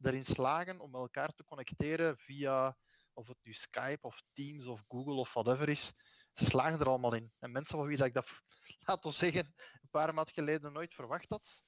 erin 0.00 0.24
slagen 0.24 0.80
om 0.80 0.94
elkaar 0.94 1.34
te 1.34 1.44
connecteren 1.44 2.18
via 2.18 2.76
of 3.12 3.28
het 3.28 3.38
nu 3.42 3.52
Skype 3.52 4.06
of 4.06 4.22
Teams 4.32 4.66
of 4.66 4.84
Google 4.88 5.14
of 5.14 5.32
whatever 5.32 5.68
is. 5.68 5.92
Ze 6.32 6.44
slagen 6.44 6.80
er 6.80 6.88
allemaal 6.88 7.14
in. 7.14 7.32
En 7.38 7.52
mensen 7.52 7.78
van 7.78 7.86
wie 7.86 7.96
dat 7.96 8.06
ik 8.06 8.14
dat, 8.14 8.28
laten 8.86 9.10
we 9.10 9.16
zeggen, 9.16 9.54
een 9.72 9.90
paar 9.90 10.14
maanden 10.14 10.34
geleden 10.34 10.72
nooit 10.72 10.94
verwacht 10.94 11.28
had, 11.28 11.64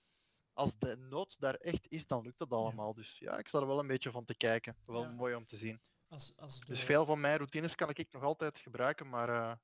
als 0.59 0.79
de 0.79 0.97
nood 0.97 1.41
daar 1.41 1.55
echt 1.55 1.89
is, 1.89 2.07
dan 2.07 2.23
lukt 2.23 2.39
dat 2.39 2.53
allemaal. 2.53 2.89
Ja. 2.89 2.95
Dus 2.95 3.19
ja, 3.19 3.39
ik 3.39 3.49
sta 3.49 3.59
er 3.61 3.67
wel 3.67 3.79
een 3.79 3.87
beetje 3.87 4.11
van 4.11 4.25
te 4.25 4.35
kijken. 4.35 4.77
Wel 4.87 5.03
Ja. 5.03 5.11
mooi 5.11 5.35
om 5.35 5.47
te 5.47 5.57
zien. 5.57 5.81
Als, 6.09 6.37
als 6.37 6.61
de, 6.61 6.67
Dus 6.67 6.81
veel 6.83 7.05
van 7.05 7.21
mijn 7.21 7.37
routines 7.37 7.75
kan 7.75 7.89
ik 7.91 8.13
nog 8.13 8.23
altijd 8.23 8.59
gebruiken, 8.59 9.09
maar 9.09 9.29
eh, 9.29 9.57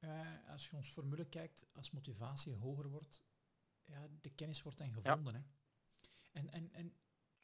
ja. 0.00 0.42
als 0.48 0.68
je 0.68 0.76
ons 0.76 0.88
formule 0.90 1.24
kijkt, 1.28 1.66
als 1.72 1.90
motivatie 1.90 2.54
hoger 2.54 2.88
wordt, 2.88 3.22
ja, 3.84 4.08
de 4.20 4.30
kennis 4.30 4.62
wordt 4.62 4.78
dan 4.78 4.92
gevonden. 4.92 5.34
Hè. 5.34 5.40
En, 6.32 6.50
en, 6.50 6.72
en 6.72 6.92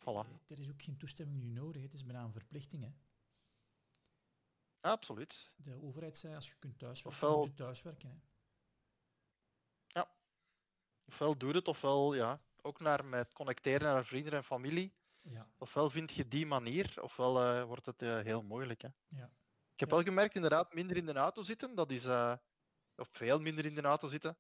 Voilà. 0.01 0.05
eh, 0.29 0.51
er 0.51 0.59
is 0.59 0.71
ook 0.71 0.83
geen 0.83 0.97
toestemming 0.97 1.41
nu 1.43 1.49
nodig. 1.49 1.83
Het 1.83 1.95
is 1.95 2.05
bijna 2.05 2.23
een 2.25 2.33
verplichting. 2.33 2.83
Hè. 2.83 2.91
Absoluut. 4.81 5.53
De 5.57 5.83
overheid 5.83 6.19
zei, 6.19 6.35
als 6.35 6.49
je 6.49 6.55
kunt 6.59 6.79
thuiswerken, 6.79 7.23
Ofwel- 7.23 7.39
moet 7.39 7.49
je 7.49 7.55
thuiswerken. 7.55 8.09
Hè. 8.09 8.17
Ofwel 11.07 11.37
doe 11.39 11.53
het, 11.53 11.69
ofwel 11.69 12.15
ja, 12.15 12.43
ook 12.65 12.81
naar 12.81 13.05
met 13.05 13.33
connecteren 13.33 13.93
naar 13.93 14.05
vrienden 14.05 14.33
en 14.33 14.45
familie. 14.45 14.95
Ja, 15.21 15.49
Ofwel 15.59 15.91
vind 15.91 16.13
je 16.13 16.29
die 16.29 16.47
manier, 16.47 16.95
ofwel 17.03 17.43
eh, 17.43 17.65
wordt 17.65 17.87
het 17.87 18.03
eh, 18.03 18.21
heel 18.21 18.43
moeilijk. 18.43 18.83
Hè. 18.83 18.89
ja. 19.09 19.31
Ik 19.73 19.81
heb 19.81 19.89
Ja. 19.89 19.95
wel 19.95 20.05
gemerkt, 20.05 20.35
inderdaad, 20.35 20.75
minder 20.75 20.97
in 20.97 21.07
de 21.07 21.13
auto 21.13 21.43
zitten, 21.43 21.75
dat 21.75 21.91
is, 21.91 22.05
eh, 22.05 22.33
of 22.97 23.09
veel 23.13 23.41
minder 23.41 23.65
in 23.65 23.75
de 23.75 23.83
auto 23.83 24.09
zitten, 24.09 24.39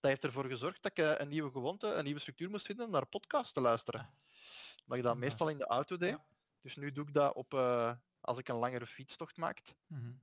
dat 0.00 0.10
heeft 0.10 0.24
ervoor 0.24 0.44
gezorgd 0.44 0.82
dat 0.82 0.98
ik 0.98 1.18
een 1.20 1.28
nieuwe 1.28 1.50
gewoonte, 1.50 1.86
een 1.86 2.04
nieuwe 2.04 2.20
structuur 2.20 2.50
moest 2.50 2.66
vinden 2.66 2.90
naar 2.90 3.06
podcast 3.06 3.54
te 3.54 3.60
luisteren. 3.60 4.00
Ah. 4.00 4.06
Maar 4.84 4.98
ik 4.98 5.04
dat 5.04 5.12
Ja. 5.12 5.18
meestal 5.18 5.48
in 5.48 5.58
de 5.58 5.66
auto 5.66 5.96
deed. 5.96 6.18
Dus 6.60 6.76
nu 6.76 6.92
doe 6.92 7.06
ik 7.08 7.14
dat 7.14 7.34
op, 7.34 7.54
als 8.20 8.38
ik 8.38 8.48
een 8.48 8.56
langere 8.56 8.86
fietstocht 8.86 9.36
maak. 9.36 9.60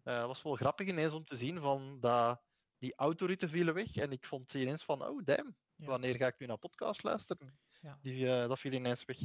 Het 0.03 0.25
was 0.25 0.41
wel 0.41 0.55
grappig 0.55 0.87
ineens 0.87 1.13
om 1.13 1.25
te 1.25 1.37
zien 1.37 1.59
van 1.59 1.99
dat 1.99 2.41
die 2.77 2.95
autoritten 2.95 3.49
vielen 3.49 3.73
weg 3.73 3.95
en 3.95 4.11
ik 4.11 4.25
vond 4.25 4.53
ineens 4.53 4.83
van, 4.83 5.05
oh 5.05 5.21
damn, 5.23 5.55
Ja. 5.81 5.87
wanneer 5.87 6.15
ga 6.15 6.27
ik 6.27 6.39
nu 6.39 6.45
naar 6.45 6.57
podcast 6.57 7.03
luisteren? 7.03 7.59
Ja. 7.79 7.99
Die, 8.01 8.27
eh, 8.27 8.47
dat 8.47 8.59
viel 8.59 8.71
ineens 8.71 9.05
weg. 9.05 9.19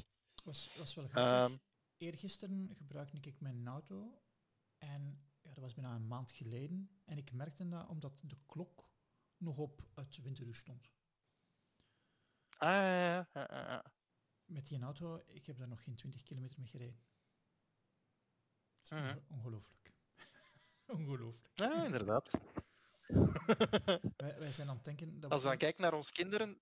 was, 0.44 0.74
was 0.76 0.94
wel 0.94 1.04
grappig. 1.08 1.50
Ehm. 1.50 1.58
Eergisteren 1.96 2.74
gebruikte 2.76 3.18
ik 3.20 3.40
mijn 3.40 3.66
auto 3.66 4.22
en 4.78 5.24
ja, 5.42 5.48
dat 5.52 5.58
was 5.62 5.74
bijna 5.74 5.94
een 5.94 6.06
maand 6.06 6.30
geleden. 6.30 6.90
En 7.04 7.18
ik 7.18 7.32
merkte 7.32 7.68
dat 7.68 7.88
omdat 7.88 8.18
de 8.20 8.36
klok 8.46 8.90
nog 9.36 9.58
op 9.58 9.82
het 9.94 10.16
winteruur 10.22 10.54
stond. 10.54 10.90
Ah. 12.58 13.20
Met 14.44 14.66
die 14.66 14.80
auto, 14.82 15.22
ik 15.26 15.46
heb 15.46 15.56
daar 15.58 15.68
nog 15.68 15.82
geen 15.82 15.94
20 15.94 16.22
kilometer 16.22 16.58
mee 16.58 16.68
gereden. 16.68 17.00
Dat 18.80 18.82
is 18.82 18.90
Mhm. 18.90 19.08
onge- 19.08 19.22
ongelooflijk. 19.28 19.92
ongelooflijk. 20.86 21.50
Ja, 21.58 21.84
inderdaad. 21.84 22.30
Wij, 24.16 24.38
wij 24.38 24.50
zijn 24.52 24.68
aan 24.68 24.74
het 24.74 24.84
denken 24.84 25.20
dat 25.20 25.30
Als 25.30 25.42
we 25.42 25.48
dan 25.48 25.58
kijken 25.58 25.82
naar 25.82 25.94
ons 25.94 26.12
kinderen... 26.12 26.60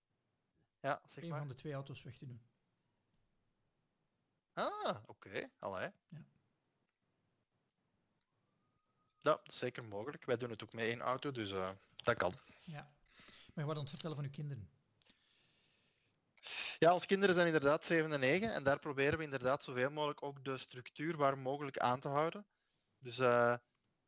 Ja, 0.80 1.02
zeg 1.06 1.22
een 1.24 1.30
maar. 1.30 1.38
van 1.38 1.48
de 1.48 1.54
twee 1.54 1.72
auto's 1.72 2.02
weg 2.02 2.16
te 2.16 2.26
doen. 2.26 2.42
Ah, 4.52 4.96
oké. 5.06 5.50
Allee. 5.58 5.90
Ja. 6.08 6.24
Ja, 9.24 9.30
dat 9.30 9.48
is 9.48 9.58
zeker 9.58 9.84
mogelijk. 9.84 10.24
Wij 10.24 10.36
doen 10.36 10.50
het 10.50 10.62
ook 10.62 10.72
met 10.72 10.84
één 10.84 11.00
auto, 11.00 11.30
dus 11.30 11.52
eh, 11.52 11.70
dat 11.96 12.16
kan. 12.16 12.34
Ja. 12.62 12.82
Maar 12.82 13.52
je 13.54 13.64
wordt 13.64 13.78
aan 13.78 13.84
het 13.84 13.90
vertellen 13.90 14.16
van 14.16 14.24
uw 14.24 14.30
kinderen. 14.30 14.70
Ja, 16.78 16.92
onze 16.92 17.06
kinderen 17.06 17.34
zijn 17.34 17.46
inderdaad 17.46 17.84
7 17.84 18.12
en 18.12 18.20
9 18.20 18.52
en 18.52 18.64
daar 18.64 18.78
proberen 18.78 19.18
we 19.18 19.24
inderdaad 19.24 19.64
zoveel 19.64 19.90
mogelijk 19.90 20.22
ook 20.22 20.44
de 20.44 20.56
structuur 20.56 21.16
waar 21.16 21.38
mogelijk 21.38 21.78
aan 21.78 22.00
te 22.00 22.08
houden. 22.08 22.46
Dus 22.98 23.18
eh, 23.18 23.54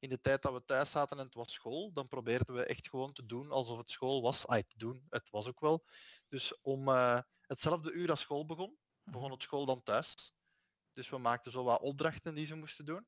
in 0.07 0.13
de 0.13 0.21
tijd 0.21 0.43
dat 0.43 0.53
we 0.53 0.65
thuis 0.65 0.91
zaten 0.91 1.19
en 1.19 1.25
het 1.25 1.35
was 1.35 1.53
school, 1.53 1.93
dan 1.93 2.09
probeerden 2.09 2.55
we 2.55 2.65
echt 2.65 2.89
gewoon 2.89 3.13
te 3.13 3.27
doen 3.27 3.51
alsof 3.51 3.79
het 3.79 3.91
school 3.91 4.23
was. 4.23 4.47
Ah, 4.47 4.59
te 4.59 4.79
doen, 4.79 5.07
het 5.09 5.31
was 5.31 5.47
ook 5.47 5.61
wel. 5.61 5.85
Dus 6.29 6.61
om 6.63 6.89
eh, 6.89 7.21
hetzelfde 7.41 7.93
uur 7.93 8.11
als 8.11 8.21
school 8.21 8.47
begon, 8.47 8.79
begon 9.03 9.31
het 9.31 9.43
school 9.43 9.67
dan 9.67 9.83
thuis. 9.83 10.33
Dus 10.93 11.09
we 11.09 11.19
maakten 11.19 11.53
zo 11.53 11.65
wat 11.65 11.81
opdrachten 11.81 12.35
die 12.35 12.47
ze 12.47 12.55
moesten 12.55 12.85
doen. 12.85 13.07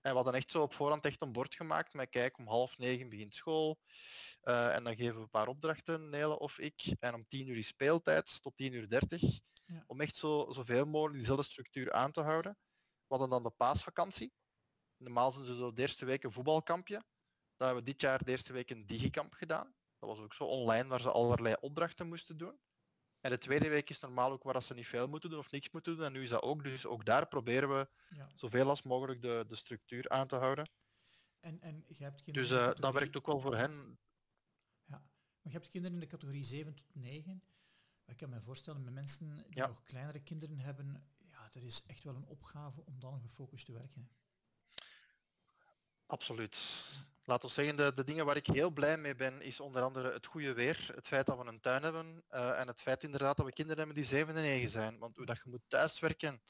En 0.00 0.10
we 0.10 0.16
hadden 0.16 0.34
echt 0.34 0.50
zo 0.50 0.62
op 0.62 0.74
voorhand 0.74 1.04
echt 1.04 1.22
een 1.22 1.32
bord 1.32 1.54
gemaakt 1.54 1.94
met 1.94 2.10
kijk, 2.10 2.38
om 2.38 2.46
half 2.46 2.78
negen 2.78 3.08
begint 3.08 3.34
school. 3.34 3.78
Eh, 4.40 4.74
en 4.74 4.84
dan 4.84 4.96
geven 4.96 5.14
we 5.14 5.20
een 5.20 5.30
paar 5.30 5.48
opdrachten, 5.48 6.08
Nele 6.08 6.38
of 6.38 6.58
ik. 6.58 6.94
En 6.98 7.14
om 7.14 7.26
tien 7.28 7.48
uur 7.48 7.56
is 7.56 7.66
speeltijd, 7.66 8.42
tot 8.42 8.56
tien 8.56 8.72
uur 8.72 8.88
dertig. 8.88 9.22
Ja. 9.64 9.84
Om 9.86 10.00
echt 10.00 10.16
zo, 10.16 10.46
zoveel 10.50 10.84
mogelijk 10.84 11.16
diezelfde 11.16 11.44
structuur 11.44 11.92
aan 11.92 12.12
te 12.12 12.20
houden. 12.20 12.52
We 13.06 13.14
hadden 13.14 13.30
dan 13.30 13.42
de 13.42 13.50
paasvakantie. 13.56 14.32
Normaal 14.98 15.32
zijn 15.32 15.44
ze 15.44 15.56
zo 15.56 15.72
de 15.72 15.82
eerste 15.82 16.04
week 16.04 16.22
een 16.22 16.32
voetbalkampje. 16.32 16.94
Dan 17.56 17.66
hebben 17.66 17.84
we 17.84 17.90
dit 17.90 18.00
jaar 18.00 18.24
de 18.24 18.30
eerste 18.30 18.52
week 18.52 18.70
een 18.70 18.86
digikamp 18.86 19.32
gedaan. 19.32 19.74
Dat 19.98 20.08
was 20.08 20.18
ook 20.18 20.34
zo 20.34 20.44
online 20.44 20.88
waar 20.88 21.00
ze 21.00 21.10
allerlei 21.10 21.56
opdrachten 21.60 22.08
moesten 22.08 22.36
doen. 22.36 22.58
En 23.20 23.30
de 23.30 23.38
tweede 23.38 23.68
week 23.68 23.90
is 23.90 24.00
normaal 24.00 24.32
ook 24.32 24.42
waar 24.42 24.62
ze 24.62 24.74
niet 24.74 24.86
veel 24.86 25.08
moeten 25.08 25.30
doen 25.30 25.38
of 25.38 25.50
niks 25.50 25.70
moeten 25.70 25.96
doen. 25.96 26.04
En 26.04 26.12
nu 26.12 26.22
is 26.22 26.28
dat 26.28 26.42
ook. 26.42 26.62
Dus 26.62 26.86
ook 26.86 27.04
daar 27.04 27.28
proberen 27.28 27.68
we 27.68 27.88
Ja. 28.08 28.30
zoveel 28.34 28.68
als 28.68 28.82
mogelijk 28.82 29.22
de, 29.22 29.44
de 29.46 29.56
structuur 29.56 30.08
aan 30.08 30.26
te 30.26 30.36
houden. 30.36 30.70
En, 31.40 31.60
en 31.60 31.84
je 31.86 32.02
hebt 32.04 32.20
kinderen 32.20 32.48
Dus 32.48 32.58
eh, 32.58 32.80
dat 32.80 32.92
werkt 32.92 33.16
ook 33.16 33.26
wel 33.26 33.40
voor 33.40 33.56
hen. 33.56 33.98
Ja, 34.84 34.98
maar 35.40 35.52
je 35.52 35.58
hebt 35.58 35.68
kinderen 35.68 35.96
in 35.96 36.02
de 36.02 36.06
categorie 36.10 36.44
7 36.44 36.74
tot 36.74 36.94
9. 36.94 37.42
Ik 38.04 38.16
kan 38.16 38.28
me 38.28 38.40
voorstellen, 38.40 38.84
met 38.84 38.92
mensen 38.92 39.44
die 39.48 39.66
nog 39.66 39.82
kleinere 39.82 40.20
kinderen 40.20 40.58
hebben, 40.58 41.08
ja, 41.18 41.48
dat 41.48 41.62
is 41.62 41.82
echt 41.86 42.04
wel 42.04 42.14
een 42.14 42.26
opgave 42.26 42.84
om 42.84 43.00
dan 43.00 43.20
gefocust 43.20 43.66
te 43.66 43.72
werken. 43.72 44.10
Absoluut. 46.08 46.58
Laat 47.24 47.44
ons 47.44 47.54
zeggen, 47.54 47.76
de, 47.76 47.92
de, 47.94 48.04
dingen 48.04 48.26
waar 48.26 48.36
ik 48.36 48.46
heel 48.46 48.70
blij 48.70 48.98
mee 48.98 49.14
ben, 49.14 49.40
is 49.40 49.60
onder 49.60 49.82
andere 49.82 50.12
het 50.12 50.26
goede 50.26 50.52
weer, 50.52 50.90
het 50.94 51.06
feit 51.06 51.26
dat 51.26 51.38
we 51.38 51.44
een 51.44 51.60
tuin 51.60 51.82
hebben 51.82 52.24
uh, 52.30 52.60
en 52.60 52.66
het 52.66 52.80
feit 52.80 53.02
inderdaad 53.02 53.36
dat 53.36 53.46
we 53.46 53.52
kinderen 53.52 53.78
hebben 53.78 53.96
die 53.96 54.04
7 54.04 54.36
en 54.36 54.42
9 54.42 54.68
zijn. 54.68 54.98
Want 54.98 55.16
hoe 55.16 55.26
dat 55.26 55.36
je 55.36 55.50
moet 55.50 55.62
thuiswerken 55.68 56.42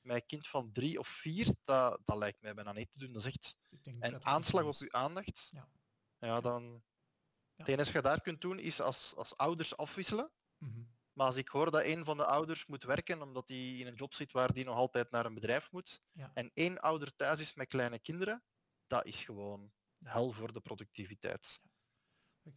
met 0.00 0.16
een 0.16 0.26
kind 0.26 0.46
van 0.46 0.72
3 0.72 0.98
of 0.98 1.08
4, 1.08 1.54
dat, 1.64 2.00
dat 2.04 2.16
lijkt 2.16 2.42
mij 2.42 2.54
bijna 2.54 2.72
niet 2.72 2.90
te 2.92 2.98
doen. 2.98 3.12
Dat 3.12 3.24
is 3.24 3.28
echt 3.28 3.56
een 4.00 4.24
aanslag 4.24 4.64
op 4.64 4.74
je 4.74 4.92
aandacht. 4.92 5.48
Ja, 5.50 5.68
ja 6.18 6.40
dan... 6.40 6.82
Ja. 7.54 7.64
Het 7.64 7.68
enige 7.68 7.92
wat 7.92 8.02
je 8.02 8.08
daar 8.08 8.20
kunt 8.20 8.40
doen 8.40 8.58
is 8.58 8.80
als, 8.80 9.12
als 9.16 9.36
ouders 9.36 9.76
afwisselen. 9.76 10.30
Mm 10.58 10.72
-hmm. 10.72 10.90
Maar 11.12 11.26
als 11.26 11.36
ik 11.36 11.48
hoor 11.48 11.70
dat 11.70 11.84
een 11.84 12.04
van 12.04 12.16
de 12.16 12.24
ouders 12.24 12.66
moet 12.66 12.82
werken 12.82 13.22
omdat 13.22 13.48
hij 13.48 13.76
in 13.76 13.86
een 13.86 13.94
job 13.94 14.14
zit 14.14 14.32
waar 14.32 14.52
die 14.52 14.64
nog 14.64 14.76
altijd 14.76 15.10
naar 15.10 15.26
een 15.26 15.34
bedrijf 15.34 15.70
moet, 15.70 16.02
ja. 16.12 16.30
en 16.34 16.50
één 16.54 16.80
ouder 16.80 17.16
thuis 17.16 17.40
is 17.40 17.54
met 17.54 17.68
kleine 17.68 17.98
kinderen, 17.98 18.42
dat 18.92 19.06
is 19.06 19.24
gewoon 19.24 19.72
hel 19.98 20.32
voor 20.32 20.52
de 20.52 20.60
productiviteit. 20.60 21.60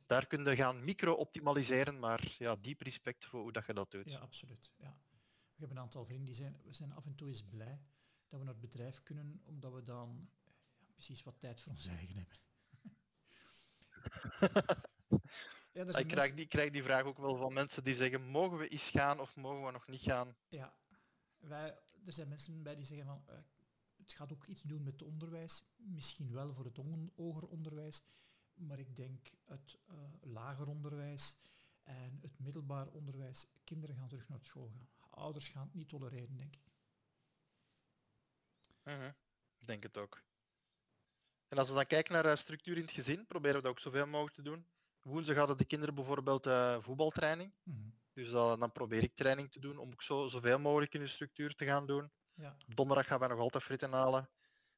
Daar 0.05 0.27
kun 0.27 0.43
je 0.43 0.55
gaan 0.55 0.83
micro-optimaliseren, 0.83 1.99
maar 1.99 2.35
ja, 2.37 2.55
diep 2.55 2.81
respect 2.81 3.25
voor 3.25 3.41
hoe 3.41 3.51
dat 3.51 3.65
je 3.65 3.73
dat 3.73 3.91
doet. 3.91 4.11
Ja, 4.11 4.19
absoluut. 4.19 4.71
Ja. 4.77 4.97
We 5.53 5.61
hebben 5.61 5.77
een 5.77 5.83
aantal 5.83 6.05
vrienden 6.05 6.25
die 6.25 6.35
zijn, 6.35 6.61
we 6.63 6.73
zijn 6.73 6.93
af 6.93 7.05
en 7.05 7.15
toe 7.15 7.27
eens 7.27 7.43
blij 7.43 7.81
dat 8.27 8.39
we 8.39 8.45
naar 8.45 8.53
het 8.53 8.61
bedrijf 8.61 9.03
kunnen, 9.03 9.41
omdat 9.45 9.73
we 9.73 9.83
dan 9.83 10.29
ja, 10.79 10.87
precies 10.93 11.23
wat 11.23 11.39
tijd 11.39 11.61
voor 11.61 11.71
ons 11.71 11.87
eigen 11.87 12.15
hebben. 12.15 12.37
ja, 15.71 15.97
ik, 15.97 16.07
krijg 16.07 16.33
die, 16.33 16.47
krijg 16.47 16.71
die 16.71 16.83
vraag 16.83 17.03
ook 17.03 17.17
wel 17.17 17.35
van 17.35 17.53
mensen 17.53 17.83
die 17.83 17.95
zeggen, 17.95 18.21
mogen 18.21 18.57
we 18.57 18.67
eens 18.67 18.89
gaan 18.89 19.19
of 19.19 19.35
mogen 19.35 19.65
we 19.65 19.71
nog 19.71 19.87
niet 19.87 20.01
gaan? 20.01 20.35
Ja, 20.47 20.77
wij, 21.37 21.77
er 22.05 22.11
zijn 22.11 22.27
mensen 22.27 22.63
bij 22.63 22.75
die 22.75 22.85
zeggen 22.85 23.05
van, 23.05 23.23
uh, 23.29 23.35
het 24.05 24.13
gaat 24.13 24.31
ook 24.31 24.45
iets 24.45 24.61
doen 24.61 24.83
met 24.83 24.93
het 24.93 25.01
onderwijs, 25.01 25.63
misschien 25.75 26.31
wel 26.31 26.53
voor 26.53 26.65
het 26.65 26.79
hoger 27.15 27.47
onderwijs, 27.47 28.03
maar 28.53 28.79
ik 28.79 28.95
denk 28.95 29.31
het 29.45 29.77
uh, 29.89 29.95
lager 30.21 30.67
onderwijs 30.67 31.37
en 31.83 32.19
het 32.21 32.39
middelbaar 32.39 32.87
onderwijs, 32.87 33.47
kinderen 33.63 33.95
gaan 33.95 34.07
terug 34.07 34.29
naar 34.29 34.39
school 34.41 34.69
gaan. 34.69 34.89
Ouders 35.09 35.47
gaan 35.47 35.65
het 35.65 35.73
niet 35.73 35.89
tolereren, 35.89 36.37
denk 36.37 36.55
ik. 36.55 36.73
Uh 38.83 39.09
denk 39.57 39.83
het 39.83 39.97
ook. 39.97 40.23
En 41.47 41.57
als 41.57 41.67
we 41.67 41.73
dan 41.73 41.85
kijken 41.85 42.13
naar 42.13 42.25
uh, 42.25 42.35
structuur 42.35 42.75
in 42.75 42.81
het 42.81 42.91
gezin, 42.91 43.25
proberen 43.25 43.55
we 43.55 43.61
dat 43.61 43.71
ook 43.71 43.79
zoveel 43.79 44.07
mogelijk 44.07 44.35
te 44.35 44.41
doen. 44.41 44.67
Woensdag 45.01 45.35
hadden 45.35 45.57
de 45.57 45.65
kinderen 45.65 45.95
bijvoorbeeld 45.95 46.47
uh, 46.47 46.81
voetbaltraining. 46.81 47.53
Mhm. 47.63 47.89
Dus 48.13 48.29
dan 48.29 48.71
probeer 48.71 49.03
ik 49.03 49.15
training 49.15 49.51
te 49.51 49.59
doen 49.59 49.77
om 49.77 49.91
ook 49.91 50.01
zo, 50.01 50.27
zoveel 50.27 50.59
mogelijk 50.59 50.93
in 50.93 50.99
de 50.99 51.07
structuur 51.07 51.55
te 51.55 51.65
gaan 51.65 51.85
doen. 51.85 52.11
Ja. 52.35 52.57
donderdag 52.65 53.07
gaan 53.07 53.19
we 53.19 53.27
nog 53.27 53.39
altijd 53.39 53.63
fritten 53.63 53.91
halen. 53.91 54.29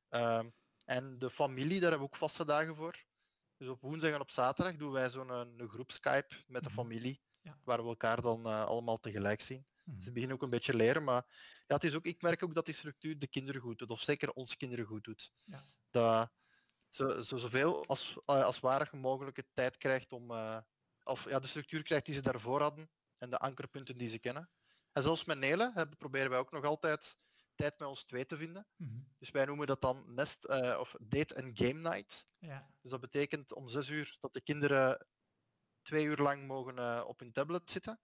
Ehm, 0.10 0.50
en 0.86 1.20
de 1.20 1.30
familie, 1.30 1.80
daar 1.80 1.90
hebben 1.90 2.08
we 2.08 2.14
ook 2.14 2.16
vaste 2.16 2.46
dagen 2.46 2.76
voor. 2.76 3.06
Dus 3.58 3.68
op 3.68 3.82
woensdag 3.82 4.12
en 4.12 4.20
op 4.20 4.32
zaterdag 4.32 4.76
doen 4.76 4.92
wij 4.92 5.10
zo'n 5.10 5.30
een, 5.30 5.60
een 5.60 5.70
groep 5.70 5.92
Skype 5.92 6.36
met 6.48 6.64
de 6.64 6.70
mhm. 6.70 6.78
familie, 6.78 7.22
ja. 7.42 7.60
waar 7.64 7.82
we 7.82 7.88
elkaar 7.88 8.22
dan 8.22 8.48
uh, 8.48 8.66
allemaal 8.66 9.00
tegelijk 9.00 9.42
zien. 9.42 9.66
Mhm. 9.84 10.02
Ze 10.02 10.12
beginnen 10.12 10.38
ook 10.38 10.44
een 10.44 10.50
beetje 10.50 10.76
leren, 10.76 11.04
maar 11.04 11.26
ja, 11.68 11.76
het 11.76 11.84
is 11.84 11.96
ook, 11.96 12.06
ik 12.06 12.22
merk 12.22 12.44
ook 12.44 12.54
dat 12.54 12.66
die 12.66 12.76
structuur 12.76 13.20
de 13.20 13.28
kinderen 13.28 13.62
goed 13.62 13.78
doet, 13.78 13.90
of 13.90 14.02
zeker 14.02 14.32
ons 14.32 14.58
kinderen 14.58 14.86
goed 14.86 15.04
doet. 15.04 15.34
Ja. 15.44 15.64
Dat 15.90 16.32
zo, 16.90 17.22
zo, 17.22 17.38
zoveel 17.38 17.86
als, 17.86 18.18
uh, 18.26 18.44
als 18.44 18.60
waardig 18.60 18.92
mogelijke 18.92 19.46
tijd 19.54 19.78
krijgt 19.78 20.12
om, 20.14 20.32
uh, 20.32 20.58
of 21.04 21.30
ja, 21.30 21.40
de 21.40 21.48
structuur 21.48 21.84
krijgt 21.84 22.06
die 22.06 22.16
ze 22.16 22.22
daarvoor 22.22 22.62
hadden 22.62 22.90
en 23.18 23.30
de 23.30 23.38
ankerpunten 23.38 23.98
die 23.98 24.08
ze 24.08 24.20
kennen. 24.20 24.50
En 24.92 25.02
zelfs 25.02 25.26
met 25.26 25.38
Nelen 25.38 25.96
proberen 25.98 26.30
wij 26.30 26.40
ook 26.40 26.52
nog 26.52 26.64
altijd 26.64 27.18
tijd 27.58 27.80
met 27.80 27.88
ons 27.88 28.04
twee 28.04 28.26
te 28.26 28.38
vinden. 28.38 28.68
Mhm. 28.76 29.00
Dus 29.18 29.32
wij 29.32 29.46
noemen 29.46 29.68
dat 29.68 29.82
dan 29.82 30.14
nest 30.14 30.50
uh, 30.50 30.78
of 30.80 30.96
date 31.00 31.36
and 31.36 31.60
game 31.60 31.90
night. 31.90 32.28
Ja. 32.40 32.72
Dus 32.82 32.92
dat 32.92 33.02
betekent 33.02 33.54
om 33.54 33.70
zes 33.70 33.90
uur 33.90 34.18
dat 34.20 34.34
de 34.34 34.42
kinderen 34.42 35.08
twee 35.82 36.06
uur 36.06 36.18
lang 36.18 36.48
mogen 36.48 36.78
uh, 36.78 37.04
op 37.08 37.20
hun 37.20 37.32
tablet 37.32 37.70
zitten. 37.70 38.00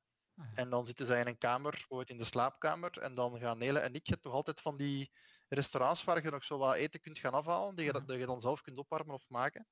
En 0.54 0.70
dan 0.70 0.86
zitten 0.86 1.06
zij 1.06 1.20
in 1.20 1.28
een 1.28 1.38
kamer, 1.38 1.72
bijvoorbeeld 1.72 2.10
in 2.10 2.18
de 2.18 2.24
slaapkamer. 2.24 2.98
En 2.98 3.16
dan 3.16 3.40
gaan 3.40 3.58
Nele 3.58 3.80
en 3.80 3.94
ik 3.94 4.08
het 4.08 4.24
nog 4.24 4.34
altijd 4.34 4.62
van 4.62 4.78
die 4.78 5.12
restaurants 5.48 6.04
waar 6.04 6.24
je 6.24 6.30
nog 6.30 6.44
zo 6.44 6.58
wat 6.58 6.76
eten 6.76 7.00
kunt 7.00 7.20
gaan 7.20 7.34
afhalen, 7.34 7.76
die 7.76 7.86
je, 7.86 7.92
dat 7.92 8.18
je 8.18 8.26
dan 8.26 8.42
zelf 8.42 8.62
kunt 8.62 8.78
opwarmen 8.78 9.16
of 9.16 9.30
maken. 9.30 9.68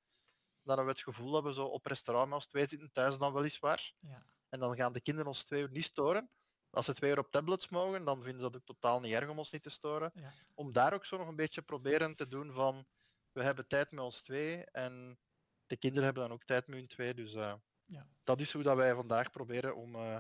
Dan 0.64 0.76
hebben 0.78 0.86
we 0.86 1.00
het 1.00 1.16
gevoel 1.16 1.32
dat 1.32 1.44
we 1.44 1.54
zo 1.54 1.66
op 1.66 1.86
restaurant 1.86 2.28
met 2.28 2.36
ons 2.36 2.48
twee 2.48 2.66
zitten, 2.66 2.92
thuis 2.92 3.18
dan 3.18 3.34
weliswaar. 3.34 3.94
Ja. 4.00 4.26
En 4.50 4.60
dan 4.60 4.76
gaan 4.76 4.94
de 4.94 5.02
kinderen 5.02 5.30
ons 5.30 5.44
twee 5.44 5.62
uur 5.62 5.72
niet 5.72 5.84
storen 5.84 6.30
als 6.72 6.86
ze 6.86 6.94
twee 6.94 7.12
uur 7.12 7.20
op 7.20 7.32
tablets 7.32 7.70
mogen, 7.70 8.06
dan 8.06 8.24
vinden 8.24 8.42
ze 8.42 8.50
dat 8.50 8.56
ook 8.56 8.66
totaal 8.66 9.00
niet 9.00 9.14
erg 9.14 9.30
om 9.30 9.38
ons 9.38 9.52
niet 9.52 9.64
te 9.64 9.70
storen. 9.70 10.12
Ja. 10.16 10.34
Om 10.54 10.72
daar 10.72 10.94
ook 10.94 11.06
zo 11.06 11.18
nog 11.18 11.28
een 11.28 11.36
beetje 11.36 11.62
proberen 11.62 12.16
te 12.16 12.28
doen 12.28 12.52
van, 12.52 12.86
we 13.32 13.44
hebben 13.44 13.68
tijd 13.68 13.92
met 13.92 14.04
ons 14.04 14.22
twee 14.22 14.66
en 14.66 15.20
de 15.66 15.78
kinderen 15.78 16.04
hebben 16.04 16.24
dan 16.24 16.32
ook 16.32 16.44
tijd 16.44 16.68
met 16.68 16.78
hun 16.78 16.88
twee. 16.88 17.14
Dus 17.14 17.34
uh, 17.34 17.54
ja. 17.86 18.08
dat 18.24 18.40
is 18.40 18.54
hoe 18.54 18.64
dat 18.64 18.76
wij 18.76 18.96
vandaag 18.96 19.32
proberen 19.32 19.76
om 19.76 19.96
uh, 19.96 20.18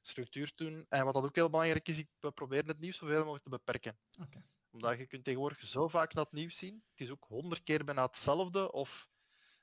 structuur 0.00 0.54
te 0.54 0.64
doen. 0.64 0.86
En 0.88 1.04
wat 1.04 1.14
dat 1.14 1.24
ook 1.24 1.34
heel 1.34 1.50
belangrijk 1.50 1.88
is, 1.88 2.04
we 2.20 2.32
proberen 2.32 2.68
het 2.68 2.80
nieuws 2.80 2.96
zoveel 2.96 3.18
mogelijk 3.18 3.44
te 3.44 3.50
beperken. 3.50 3.98
Okay. 4.22 4.44
Omdat 4.70 4.98
je 4.98 5.06
kunt 5.06 5.24
tegenwoordig 5.24 5.60
zo 5.60 5.88
vaak 5.88 6.12
het 6.12 6.32
nieuws 6.32 6.56
zien. 6.56 6.82
Het 6.90 7.00
is 7.00 7.10
ook 7.10 7.24
honderd 7.28 7.62
keer 7.62 7.84
bijna 7.84 8.02
hetzelfde 8.02 8.72
of 8.72 9.08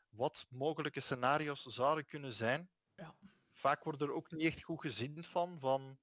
wat 0.09 0.45
mogelijke 0.49 0.99
scenario's 0.99 1.63
zouden 1.63 2.05
kunnen 2.05 2.31
zijn. 2.31 2.69
Ja. 2.95 3.15
Vaak 3.53 3.83
wordt 3.83 4.01
er 4.01 4.13
ook 4.13 4.31
niet 4.31 4.41
echt 4.41 4.63
goed 4.63 4.81
gezien 4.81 5.23
van, 5.23 5.59
van 5.59 5.97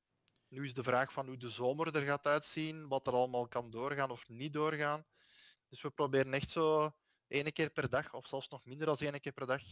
nu 0.54 0.64
is 0.64 0.74
de 0.74 0.82
vraag 0.82 1.12
van 1.12 1.26
hoe 1.26 1.36
de 1.36 1.48
zomer 1.48 1.96
er 1.96 2.06
gaat 2.06 2.26
uitzien, 2.26 2.88
wat 2.88 3.06
er 3.06 3.12
allemaal 3.12 3.48
kan 3.48 3.70
doorgaan 3.70 4.10
of 4.10 4.28
niet 4.28 4.52
doorgaan. 4.52 5.04
Dus 5.68 5.82
we 5.82 5.90
proberen 5.90 6.32
echt 6.32 6.50
zo 6.50 6.92
één 7.26 7.52
keer 7.52 7.70
per 7.70 7.88
dag, 7.88 8.14
of 8.14 8.26
zelfs 8.26 8.48
nog 8.48 8.64
minder 8.64 8.86
dan 8.86 8.96
één 8.98 9.20
keer 9.20 9.32
per 9.32 9.46
dag, 9.46 9.62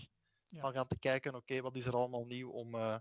ja. 0.48 0.70
gaan 0.70 0.86
te 0.86 0.98
kijken, 0.98 1.34
oké, 1.34 1.60
wat 1.60 1.76
is 1.76 1.84
er 1.84 1.96
allemaal 1.96 2.26
nieuw 2.26 2.50
om... 2.50 2.74
Uh, 2.74 2.96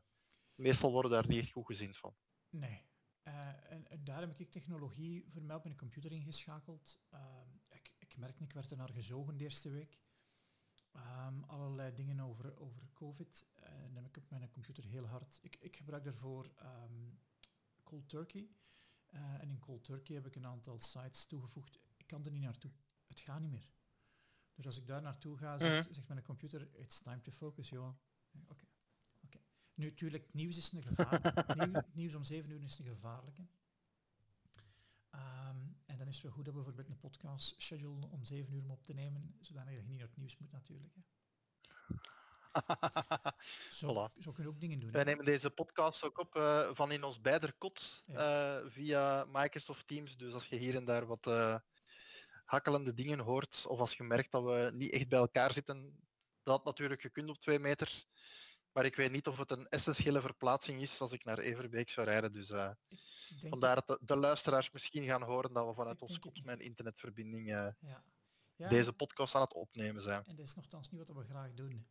meestal 0.55 0.91
worden 0.91 1.11
daar 1.11 1.27
niet 1.27 1.39
echt 1.39 1.51
goed 1.51 1.65
gezien 1.65 1.93
van. 1.93 2.15
Nee. 2.49 2.89
Uh, 3.23 3.71
en, 3.71 3.87
en, 3.87 4.03
daar 4.03 4.19
heb 4.19 4.39
ik 4.39 4.51
technologie 4.51 5.25
voor 5.29 5.41
mij 5.41 5.55
op 5.55 5.63
mijn 5.63 5.77
computer 5.77 6.11
ingeschakeld. 6.11 6.99
Uh, 7.13 7.19
ik, 7.69 7.93
ik 7.99 8.17
merkte, 8.17 8.43
ik 8.43 8.53
werd 8.53 8.71
er 8.71 8.77
naar 8.77 8.89
gezogen 8.89 9.37
de 9.37 9.43
eerste 9.43 9.69
week. 9.69 9.99
Um, 10.95 11.43
allerlei 11.43 11.93
dingen 11.93 12.19
over, 12.19 12.59
over 12.59 12.81
COVID. 12.93 13.45
En 13.53 13.93
dan 13.93 14.03
heb 14.03 14.17
ik 14.17 14.23
op 14.23 14.29
mijn 14.29 14.51
computer 14.51 14.83
heel 14.83 15.05
hard... 15.05 15.39
Ik, 15.41 15.55
ik 15.59 15.75
gebruik 15.75 16.03
daarvoor 16.03 16.51
um, 16.63 17.19
Cold 17.91 18.09
Turkey. 18.09 18.49
Uh, 19.09 19.41
en 19.41 19.49
in 19.49 19.59
Cold 19.59 19.83
Turkey 19.83 20.15
heb 20.15 20.25
ik 20.25 20.35
een 20.35 20.45
aantal 20.45 20.79
sites 20.79 21.25
toegevoegd. 21.25 21.79
Ik 21.97 22.07
kan 22.07 22.25
er 22.25 22.31
niet 22.31 22.41
naartoe. 22.41 22.71
Het 23.07 23.19
gaat 23.19 23.39
niet 23.39 23.51
meer. 23.51 23.69
Dus 24.55 24.65
als 24.65 24.77
ik 24.77 24.87
daar 24.87 25.01
naartoe 25.01 25.37
ga, 25.37 25.57
zegt, 25.57 25.93
zegt 25.93 26.07
mijn 26.07 26.23
computer, 26.23 26.75
it's 26.75 27.01
time 27.01 27.21
to 27.21 27.31
focus, 27.31 27.69
joh. 27.69 27.87
Oké. 28.47 28.65
Okay. 29.23 29.41
Nu, 29.73 29.85
natuurlijk, 29.85 30.33
nieuws 30.33 30.57
is 30.57 30.71
een 30.71 30.83
gevaar. 30.83 31.45
Nieuw, 31.57 31.81
nieuws 31.93 32.13
om 32.13 32.23
zeven 32.23 32.51
uur 32.51 32.63
is 32.63 32.79
een 32.79 32.85
gevaarlijke. 32.85 33.41
Um, 35.11 35.77
en 35.85 35.97
dan 35.97 36.07
is 36.07 36.13
het 36.13 36.23
wel 36.23 36.31
goed 36.31 36.45
dat 36.45 36.53
we 36.53 36.59
bijvoorbeeld 36.59 36.89
een 36.89 36.99
podcast 36.99 37.61
schedule 37.61 38.07
om 38.07 38.25
zeven 38.25 38.53
uur 38.53 38.63
om 38.63 38.71
op 38.71 38.85
te 38.85 38.93
nemen, 38.93 39.35
zodat 39.39 39.67
je 39.67 39.83
niet 39.83 39.97
naar 39.97 40.07
het 40.07 40.17
nieuws 40.17 40.37
moet 40.37 40.51
natuurlijk. 40.51 40.95
Hè. 40.95 41.01
zo, 43.79 43.93
voilà. 43.93 44.21
zo 44.21 44.31
kun 44.31 44.43
je 44.43 44.49
ook 44.49 44.59
dingen 44.59 44.79
doen. 44.79 44.91
Wij 44.91 45.03
nemen 45.03 45.25
deze 45.25 45.49
podcast 45.49 46.03
ook 46.03 46.19
op 46.19 46.35
uh, 46.35 46.69
van 46.73 46.91
in 46.91 47.03
ons 47.03 47.21
beider 47.21 47.53
kot 47.57 48.03
uh, 48.07 48.57
via 48.65 49.25
Microsoft 49.31 49.87
Teams. 49.87 50.17
Dus 50.17 50.33
als 50.33 50.45
je 50.45 50.55
hier 50.55 50.75
en 50.75 50.85
daar 50.85 51.05
wat 51.05 51.27
uh, 51.27 51.57
hakkelende 52.45 52.93
dingen 52.93 53.19
hoort, 53.19 53.65
of 53.67 53.79
als 53.79 53.93
je 53.93 54.03
merkt 54.03 54.31
dat 54.31 54.43
we 54.43 54.71
niet 54.73 54.91
echt 54.91 55.09
bij 55.09 55.19
elkaar 55.19 55.53
zitten, 55.53 55.99
dat 56.43 56.65
natuurlijk 56.65 57.01
gekund 57.01 57.29
op 57.29 57.37
twee 57.37 57.59
meter. 57.59 58.03
Maar 58.71 58.85
ik 58.85 58.95
weet 58.95 59.11
niet 59.11 59.27
of 59.27 59.37
het 59.37 59.51
een 59.51 59.67
essentiële 59.67 60.21
verplaatsing 60.21 60.81
is 60.81 61.01
als 61.01 61.11
ik 61.11 61.23
naar 61.23 61.39
Everbeek 61.39 61.89
zou 61.89 62.07
rijden. 62.07 62.33
Dus 62.33 62.51
vandaar 63.49 63.75
dat 63.75 63.87
de, 63.87 63.97
de, 64.01 64.15
luisteraars 64.15 64.71
misschien 64.71 65.05
gaan 65.05 65.23
horen 65.23 65.53
dat 65.53 65.67
we 65.67 65.73
vanuit 65.73 66.01
ons 66.01 66.19
kot 66.19 66.45
mijn 66.45 66.59
internetverbinding 66.59 67.47
ja. 67.47 67.75
Ja, 68.61 68.69
deze 68.69 68.93
podcast 68.93 69.35
aan 69.35 69.41
het 69.41 69.53
opnemen 69.53 70.01
zijn. 70.01 70.23
En 70.25 70.35
dat 70.35 70.45
is 70.45 70.55
nogthans 70.55 70.89
niet 70.89 70.99
wat 71.07 71.17
we 71.17 71.23
graag 71.23 71.53
doen. 71.53 71.87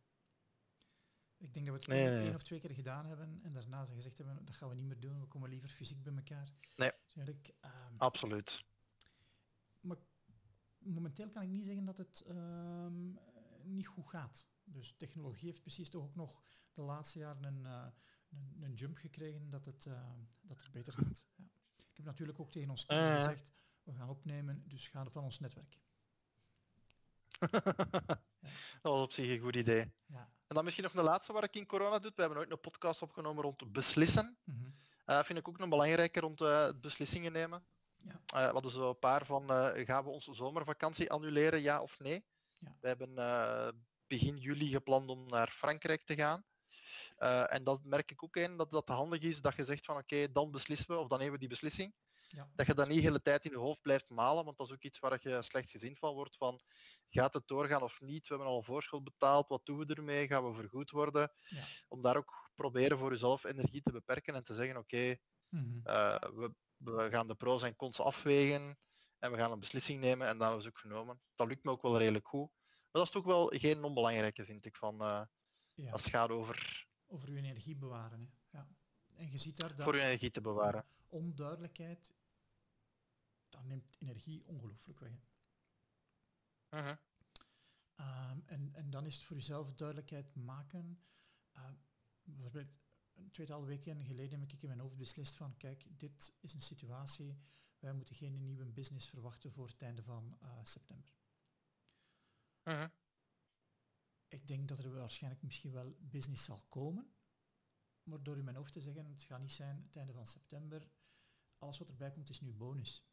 Ik 1.41 1.53
denk 1.53 1.65
dat 1.65 1.85
we 1.85 1.93
het 1.93 2.13
één 2.13 2.35
of 2.35 2.43
twee 2.43 2.59
keer 2.59 2.71
gedaan 2.71 3.05
hebben 3.05 3.39
en 3.43 3.53
daarna 3.53 3.85
ze 3.85 3.93
gezegd 3.93 4.17
hebben, 4.17 4.45
dat 4.45 4.55
gaan 4.55 4.69
we 4.69 4.75
niet 4.75 4.85
meer 4.85 4.99
doen, 4.99 5.19
we 5.19 5.27
komen 5.27 5.49
liever 5.49 5.69
fysiek 5.69 6.03
bij 6.03 6.13
elkaar. 6.13 6.53
Nee, 6.75 6.91
dus 7.13 7.27
um, 7.61 7.97
absoluut. 7.97 8.63
Maar 9.79 9.97
momenteel 10.77 11.29
kan 11.29 11.41
ik 11.41 11.49
niet 11.49 11.65
zeggen 11.65 11.85
dat 11.85 11.97
het 11.97 12.25
um, 12.29 13.19
niet 13.63 13.87
goed 13.87 14.09
gaat. 14.09 14.47
Dus 14.63 14.95
technologie 14.97 15.47
heeft 15.47 15.61
precies 15.61 15.89
toch 15.89 16.03
ook 16.03 16.15
nog 16.15 16.43
de 16.73 16.81
laatste 16.81 17.19
jaren 17.19 17.43
een, 17.43 17.63
uh, 17.63 17.87
een, 18.29 18.57
een, 18.63 18.73
jump 18.73 18.97
gekregen 18.97 19.49
dat 19.49 19.65
het, 19.65 19.85
uh, 19.85 20.11
dat 20.41 20.61
het 20.61 20.71
beter 20.71 20.93
gaat. 20.93 21.25
Ja. 21.35 21.45
Ik 21.77 21.97
heb 21.97 22.05
natuurlijk 22.05 22.39
ook 22.39 22.51
tegen 22.51 22.69
ons 22.69 22.85
uh. 22.87 23.15
gezegd, 23.15 23.53
we 23.83 23.93
gaan 23.93 24.09
opnemen, 24.09 24.63
dus 24.67 24.87
gaan 24.87 25.11
van 25.11 25.23
ons 25.23 25.39
netwerk. 25.39 25.79
Dat 28.81 28.91
was 28.93 29.01
op 29.01 29.13
zich 29.13 29.29
een 29.29 29.39
goed 29.39 29.55
idee. 29.55 29.91
Ja. 30.05 30.29
En 30.47 30.55
dan 30.55 30.63
misschien 30.63 30.85
nog 30.85 30.93
de 30.93 31.01
laatste 31.01 31.33
waar 31.33 31.43
ik 31.43 31.55
in 31.55 31.65
corona 31.65 31.99
doe. 31.99 32.11
We 32.15 32.21
hebben 32.21 32.39
ooit 32.39 32.51
een 32.51 32.59
podcast 32.59 33.01
opgenomen 33.01 33.43
rond 33.43 33.71
beslissen. 33.71 34.37
Uh, 35.05 35.23
vind 35.23 35.39
ik 35.39 35.47
ook 35.47 35.57
nog 35.57 35.69
belangrijker 35.69 36.21
rond 36.21 36.41
uh, 36.41 36.69
beslissingen 36.81 37.31
nemen. 37.31 37.63
Ja. 38.03 38.11
Uh, 38.11 38.45
we 38.45 38.53
hadden 38.53 38.71
zo 38.71 38.89
een 38.89 38.99
paar 38.99 39.25
van, 39.25 39.49
gaan 39.73 40.03
we 40.03 40.09
onze 40.09 40.33
zomervakantie 40.33 41.11
annuleren, 41.11 41.61
ja 41.61 41.81
of 41.81 41.99
nee? 41.99 42.25
Ja. 42.57 42.77
We 42.81 42.87
hebben 42.87 43.15
begin 44.07 44.37
juli 44.37 44.67
gepland 44.67 45.09
om 45.09 45.27
naar 45.27 45.47
Frankrijk 45.47 46.03
te 46.03 46.15
gaan. 46.15 46.43
en 47.47 47.63
dat 47.63 47.83
merk 47.83 48.11
ik 48.11 48.23
ook 48.23 48.35
in, 48.35 48.57
dat 48.57 48.71
dat 48.71 48.87
handig 48.87 49.21
is 49.21 49.41
dat 49.41 49.55
je 49.55 49.63
zegt 49.63 49.85
van 49.85 49.97
oké, 49.97 50.31
dan 50.31 50.51
beslissen 50.51 50.87
we, 50.87 50.97
of 50.97 51.07
dan 51.07 51.17
nemen 51.17 51.33
we 51.33 51.39
die 51.39 51.49
beslissing. 51.49 51.93
Ja. 52.31 52.49
Dat 52.55 52.65
je 52.65 52.73
dan 52.73 52.87
niet 52.87 52.97
de 52.97 53.03
hele 53.03 53.21
tijd 53.21 53.45
in 53.45 53.51
je 53.51 53.57
hoofd 53.57 53.81
blijft 53.81 54.09
malen, 54.09 54.45
want 54.45 54.57
dat 54.57 54.67
is 54.67 54.73
ook 54.73 54.83
iets 54.83 54.99
waar 54.99 55.19
je 55.21 55.41
slecht 55.41 55.71
gezien 55.71 55.95
van 55.95 56.13
wordt 56.13 56.37
van 56.37 56.61
gaat 57.09 57.33
het 57.33 57.47
doorgaan 57.47 57.81
of 57.81 58.01
niet? 58.01 58.27
We 58.27 58.35
hebben 58.35 58.53
al 58.53 58.63
voorschot 58.63 59.03
betaald, 59.03 59.47
wat 59.47 59.65
doen 59.65 59.77
we 59.77 59.93
ermee? 59.93 60.27
Gaan 60.27 60.47
we 60.47 60.53
vergoed 60.53 60.89
worden? 60.89 61.31
Ja. 61.45 61.63
Om 61.87 62.01
daar 62.01 62.17
ook 62.17 62.51
proberen 62.55 62.97
voor 62.97 63.11
jezelf 63.11 63.43
energie 63.43 63.81
te 63.81 63.91
beperken 63.91 64.35
en 64.35 64.43
te 64.43 64.53
zeggen 64.53 64.77
oké, 64.77 65.15
mhm. 65.49 65.79
eh, 65.83 66.19
we, 66.19 66.53
we, 66.77 67.09
gaan 67.09 67.27
de 67.27 67.35
pro's 67.35 67.63
en 67.63 67.75
cons 67.75 67.99
afwegen 67.99 68.77
en 69.19 69.31
we 69.31 69.37
gaan 69.37 69.51
een 69.51 69.59
beslissing 69.59 69.99
nemen 69.99 70.27
en 70.27 70.37
dat 70.37 70.63
we 70.63 70.69
ook 70.69 70.77
genomen. 70.77 71.21
Dat 71.35 71.47
lukt 71.47 71.63
me 71.63 71.71
ook 71.71 71.81
wel 71.81 71.97
redelijk 71.97 72.27
goed. 72.27 72.49
Maar 72.59 73.01
dat 73.01 73.03
is 73.03 73.11
toch 73.11 73.25
wel 73.25 73.47
geen 73.47 73.83
onbelangrijke 73.83 74.45
vind 74.45 74.65
ik 74.65 74.75
van 74.75 75.01
uh, 75.01 75.21
ja. 75.73 75.91
als 75.91 76.03
het 76.03 76.11
gaat 76.11 76.29
over... 76.29 76.85
Over 77.07 77.29
uw 77.29 77.35
energie 77.35 77.75
bewaren. 77.75 78.19
Hè? 78.19 78.57
Ja. 78.57 78.67
En 79.15 79.31
je 79.31 79.37
ziet 79.37 79.57
daar 79.57 79.75
dat... 79.75 79.83
Voor 79.83 79.93
uw 79.93 79.99
energie 79.99 80.31
te 80.31 80.41
bewaren. 80.41 80.85
Onduidelijkheid 81.09 82.11
neemt 83.63 83.95
energie 83.99 84.45
ongelooflijk 84.45 84.99
weg. 84.99 85.29
Uh 86.69 86.95
en, 88.45 88.73
en 88.73 88.89
dan 88.89 89.05
is 89.05 89.15
het 89.15 89.23
voor 89.23 89.35
jezelf 89.35 89.73
duidelijkheid 89.73 90.35
maken. 90.35 91.03
Uh, 91.57 91.69
bijvoorbeeld 92.23 92.67
een 93.13 93.31
tweetal 93.31 93.65
weken 93.65 94.05
geleden 94.05 94.39
heb 94.39 94.51
ik 94.51 94.61
in 94.61 94.67
mijn 94.67 94.79
hoofd 94.79 94.97
beslist 94.97 95.35
van 95.35 95.57
kijk, 95.57 95.99
dit 95.99 96.33
is 96.39 96.53
een 96.53 96.61
situatie, 96.61 97.37
wij 97.79 97.93
moeten 97.93 98.15
geen 98.15 98.41
nieuwe 98.41 98.65
business 98.65 99.09
verwachten 99.09 99.51
voor 99.51 99.67
het 99.67 99.81
einde 99.81 100.03
van 100.03 100.37
uh, 100.43 100.59
september. 100.63 101.11
Uh 102.63 102.85
Ik 104.27 104.47
denk 104.47 104.67
dat 104.67 104.79
er 104.79 104.93
waarschijnlijk 104.93 105.43
misschien 105.43 105.71
wel 105.71 105.95
business 105.99 106.43
zal 106.43 106.65
komen, 106.69 107.13
maar 108.03 108.23
door 108.23 108.37
in 108.37 108.43
mijn 108.43 108.55
hoofd 108.55 108.73
te 108.73 108.81
zeggen, 108.81 109.05
het 109.05 109.23
gaat 109.23 109.41
niet 109.41 109.51
zijn 109.51 109.83
het 109.83 109.95
einde 109.95 110.13
van 110.13 110.27
september, 110.27 110.89
alles 111.57 111.77
wat 111.77 111.89
erbij 111.89 112.11
komt 112.11 112.29
is 112.29 112.41
nu 112.41 112.53
bonus. 112.53 113.03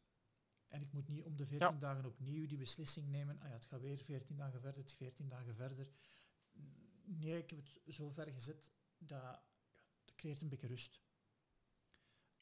En 0.69 0.81
ik 0.81 0.91
moet 0.91 1.07
niet 1.07 1.23
om 1.23 1.35
de 1.35 1.45
14 1.45 1.79
dagen 1.79 2.05
opnieuw 2.05 2.47
die 2.47 2.57
beslissing 2.57 3.07
nemen. 3.07 3.39
Ah 3.39 3.47
ja, 3.47 3.53
het 3.53 3.65
gaat 3.65 3.81
weer 3.81 3.97
14 3.97 4.37
dagen 4.37 4.61
verder, 4.61 4.81
het 4.81 4.93
14 4.93 5.27
dagen 5.27 5.55
verder. 5.55 5.89
Nee, 7.03 7.37
ik 7.37 7.49
heb 7.49 7.59
het 7.59 7.95
zo 7.95 8.09
ver 8.09 8.31
gezet 8.31 8.73
dat, 8.97 9.09
ja, 9.09 9.43
dat 10.05 10.15
creëert 10.15 10.41
een 10.41 10.49
beetje 10.49 10.67
rust. 10.67 11.01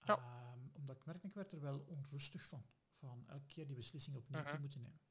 Ja. 0.01 0.17
Ehm, 0.17 0.59
omdat 0.73 0.95
ik 0.95 1.05
merk, 1.05 1.23
ik 1.23 1.33
werd 1.33 1.51
er 1.51 1.61
wel 1.61 1.79
onrustig 1.79 2.47
van. 2.47 2.65
Van 2.93 3.27
elke 3.27 3.45
keer 3.45 3.67
die 3.67 3.75
beslissing 3.75 4.15
opnieuw 4.15 4.43
te 4.43 4.51
mhm. 4.51 4.61
moeten 4.61 4.81
nemen. 4.81 5.01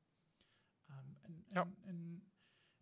Um, 0.90 1.16
en, 1.20 1.44
en, 1.48 1.76
en 1.83 2.31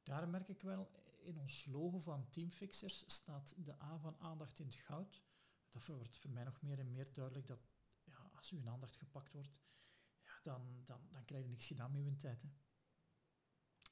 daar 0.03 0.29
merk 0.29 0.49
ik 0.49 0.63
wel, 0.63 0.91
in 1.25 1.39
ons 1.39 1.65
logo 1.67 1.99
van 1.99 2.31
Teamfixers 2.31 3.05
staat 3.07 3.55
de 3.57 3.83
A 3.83 3.99
van 3.99 4.17
aandacht 4.19 4.59
in 4.59 4.67
het 4.67 4.75
goud. 4.75 5.23
Dat 5.69 5.87
wordt 5.87 6.17
voor 6.17 6.31
mij 6.31 6.45
nog 6.45 6.63
meer 6.63 6.79
en 6.79 6.91
meer 6.91 7.13
duidelijk 7.13 7.47
dat 7.47 7.69
ja, 8.05 8.31
als 8.33 8.51
uw 8.51 8.69
aandacht 8.69 8.97
gepakt 8.97 9.33
wordt, 9.33 9.61
dan, 10.45 10.83
dan, 10.85 11.09
dan 11.11 11.25
krijg 11.25 11.43
je 11.43 11.49
niks 11.49 11.67
gedaan 11.67 11.93
met 11.93 12.05
je 12.05 12.17
tijd. 12.17 12.43
Hè. 12.43 12.49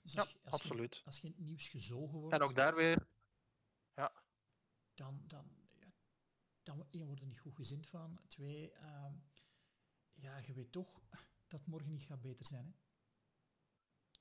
Dus 0.02 0.12
ja, 0.12 0.20
als 0.20 0.42
absoluut. 0.42 0.96
Je, 0.96 1.04
als 1.04 1.20
je 1.20 1.26
in 1.26 1.32
het 1.32 1.42
nieuws 1.42 1.68
gezogen 1.68 2.18
wordt... 2.18 2.34
En 2.34 2.42
ook 2.42 2.54
daar 2.54 2.74
weer... 2.74 3.08
Ja. 3.94 4.12
Dan, 4.94 5.22
dan, 5.26 5.46
ja, 5.78 5.92
dan 6.62 6.86
één, 6.90 7.06
wordt 7.06 7.20
er 7.20 7.26
niet 7.26 7.40
goed 7.40 7.54
gezind 7.54 7.86
van. 7.86 8.20
Twee, 8.28 8.72
uh, 8.72 9.12
ja, 10.12 10.36
je 10.38 10.52
weet 10.52 10.72
toch 10.72 11.02
dat 11.46 11.66
morgen 11.66 11.90
niet 11.90 12.02
gaat 12.02 12.20
beter 12.20 12.46
zijn. 12.46 12.66
Hè. 12.66 12.72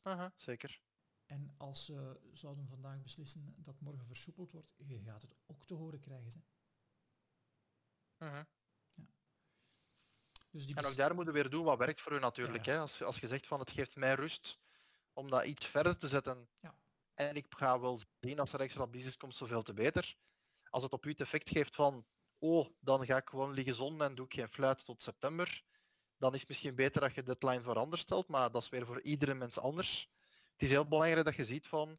Aha, 0.01 0.33
zeker. 0.37 0.81
En 1.25 1.53
als 1.57 1.85
ze 1.85 2.29
zouden 2.33 2.67
vandaag 2.67 3.01
beslissen 3.01 3.55
dat 3.57 3.79
morgen 3.79 4.05
versoepeld 4.05 4.51
wordt, 4.51 4.73
je 4.77 4.99
gaat 4.99 5.21
het 5.21 5.35
ook 5.45 5.65
te 5.65 5.73
horen 5.73 5.99
krijgen. 5.99 6.45
Hè. 8.17 8.43
Dus 10.51 10.65
die 10.65 10.75
en 10.75 10.85
ook 10.85 10.95
daar 10.95 11.15
moeten 11.15 11.33
we 11.33 11.41
weer 11.41 11.49
doen 11.49 11.63
wat 11.63 11.77
werkt 11.77 12.01
voor 12.01 12.11
u 12.11 12.19
natuurlijk. 12.19 12.65
Hè? 12.65 12.79
Als, 12.79 13.03
als 13.03 13.19
je 13.19 13.27
zegt 13.27 13.47
van 13.47 13.59
het 13.59 13.71
geeft 13.71 13.95
mij 13.95 14.13
rust 14.13 14.59
om 15.13 15.29
dat 15.29 15.45
iets 15.45 15.65
verder 15.65 15.97
te 15.97 16.07
zetten. 16.07 16.49
Ja. 16.59 16.75
En 17.13 17.35
ik 17.35 17.45
ga 17.49 17.79
wel 17.79 17.99
zien 18.19 18.39
als 18.39 18.53
er 18.53 18.59
extra 18.59 18.87
business 18.87 19.17
komt 19.17 19.35
zoveel 19.35 19.63
te 19.63 19.73
beter. 19.73 20.15
Als 20.69 20.83
het 20.83 20.91
op 20.91 21.05
u 21.05 21.09
het 21.09 21.19
effect 21.19 21.49
geeft 21.49 21.75
van 21.75 22.05
oh, 22.37 22.67
dan 22.79 23.05
ga 23.05 23.17
ik 23.17 23.29
gewoon 23.29 23.53
liggen 23.53 23.73
zon 23.73 24.01
en 24.01 24.15
doe 24.15 24.25
ik 24.25 24.33
geen 24.33 24.49
fluit 24.49 24.85
tot 24.85 25.01
september. 25.01 25.63
Dan 26.17 26.33
is 26.33 26.39
het 26.39 26.49
misschien 26.49 26.75
beter 26.75 27.01
dat 27.01 27.15
je 27.15 27.23
de 27.23 27.37
deadline 27.37 27.63
voor 27.63 27.77
anders 27.77 28.01
stelt, 28.01 28.27
maar 28.27 28.51
dat 28.51 28.61
is 28.61 28.69
weer 28.69 28.85
voor 28.85 29.01
iedere 29.01 29.33
mens 29.33 29.59
anders. 29.59 30.09
Het 30.51 30.61
is 30.61 30.69
heel 30.69 30.87
belangrijk 30.87 31.25
dat 31.25 31.35
je 31.35 31.45
ziet 31.45 31.67
van 31.67 31.97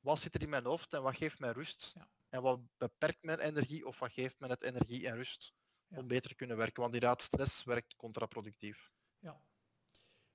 wat 0.00 0.18
zit 0.18 0.34
er 0.34 0.42
in 0.42 0.48
mijn 0.48 0.64
hoofd 0.64 0.92
en 0.92 1.02
wat 1.02 1.16
geeft 1.16 1.38
mij 1.38 1.52
rust. 1.52 1.92
Ja. 1.94 2.08
En 2.28 2.42
wat 2.42 2.60
beperkt 2.76 3.22
mijn 3.22 3.38
energie 3.38 3.86
of 3.86 3.98
wat 3.98 4.12
geeft 4.12 4.38
mij 4.38 4.48
het 4.48 4.62
energie 4.62 5.06
en 5.06 5.14
rust 5.14 5.54
om 5.96 6.06
beter 6.06 6.30
te 6.30 6.36
kunnen 6.36 6.56
werken. 6.56 6.82
Want 6.82 6.94
inderdaad, 6.94 7.22
stress 7.22 7.64
werkt 7.64 7.96
contraproductief. 7.96 8.90
Ja. 9.18 9.40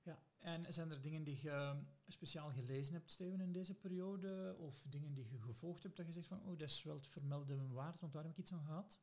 ja. 0.02 0.20
En 0.40 0.74
zijn 0.74 0.92
er 0.92 1.02
dingen 1.02 1.24
die 1.24 1.40
je 1.42 1.84
speciaal 2.08 2.52
gelezen 2.52 2.94
hebt, 2.94 3.12
Steven, 3.12 3.42
in 3.42 3.52
deze 3.52 3.74
periode? 3.74 4.56
Of 4.58 4.84
dingen 4.88 5.14
die 5.14 5.30
je 5.30 5.42
gevolgd 5.42 5.84
hebt 5.84 5.98
dat 5.98 6.06
je 6.06 6.12
zegt 6.12 6.28
van, 6.28 6.42
oh, 6.42 6.58
dat 6.58 6.70
is 6.70 6.84
wel 6.84 6.96
het 6.96 7.08
vermelden 7.08 7.74
waard, 7.74 8.00
want 8.00 8.14
daar 8.14 8.24
heb 8.24 8.32
ik 8.32 8.38
iets 8.38 8.54
aan 8.54 8.66
gehad? 8.66 9.00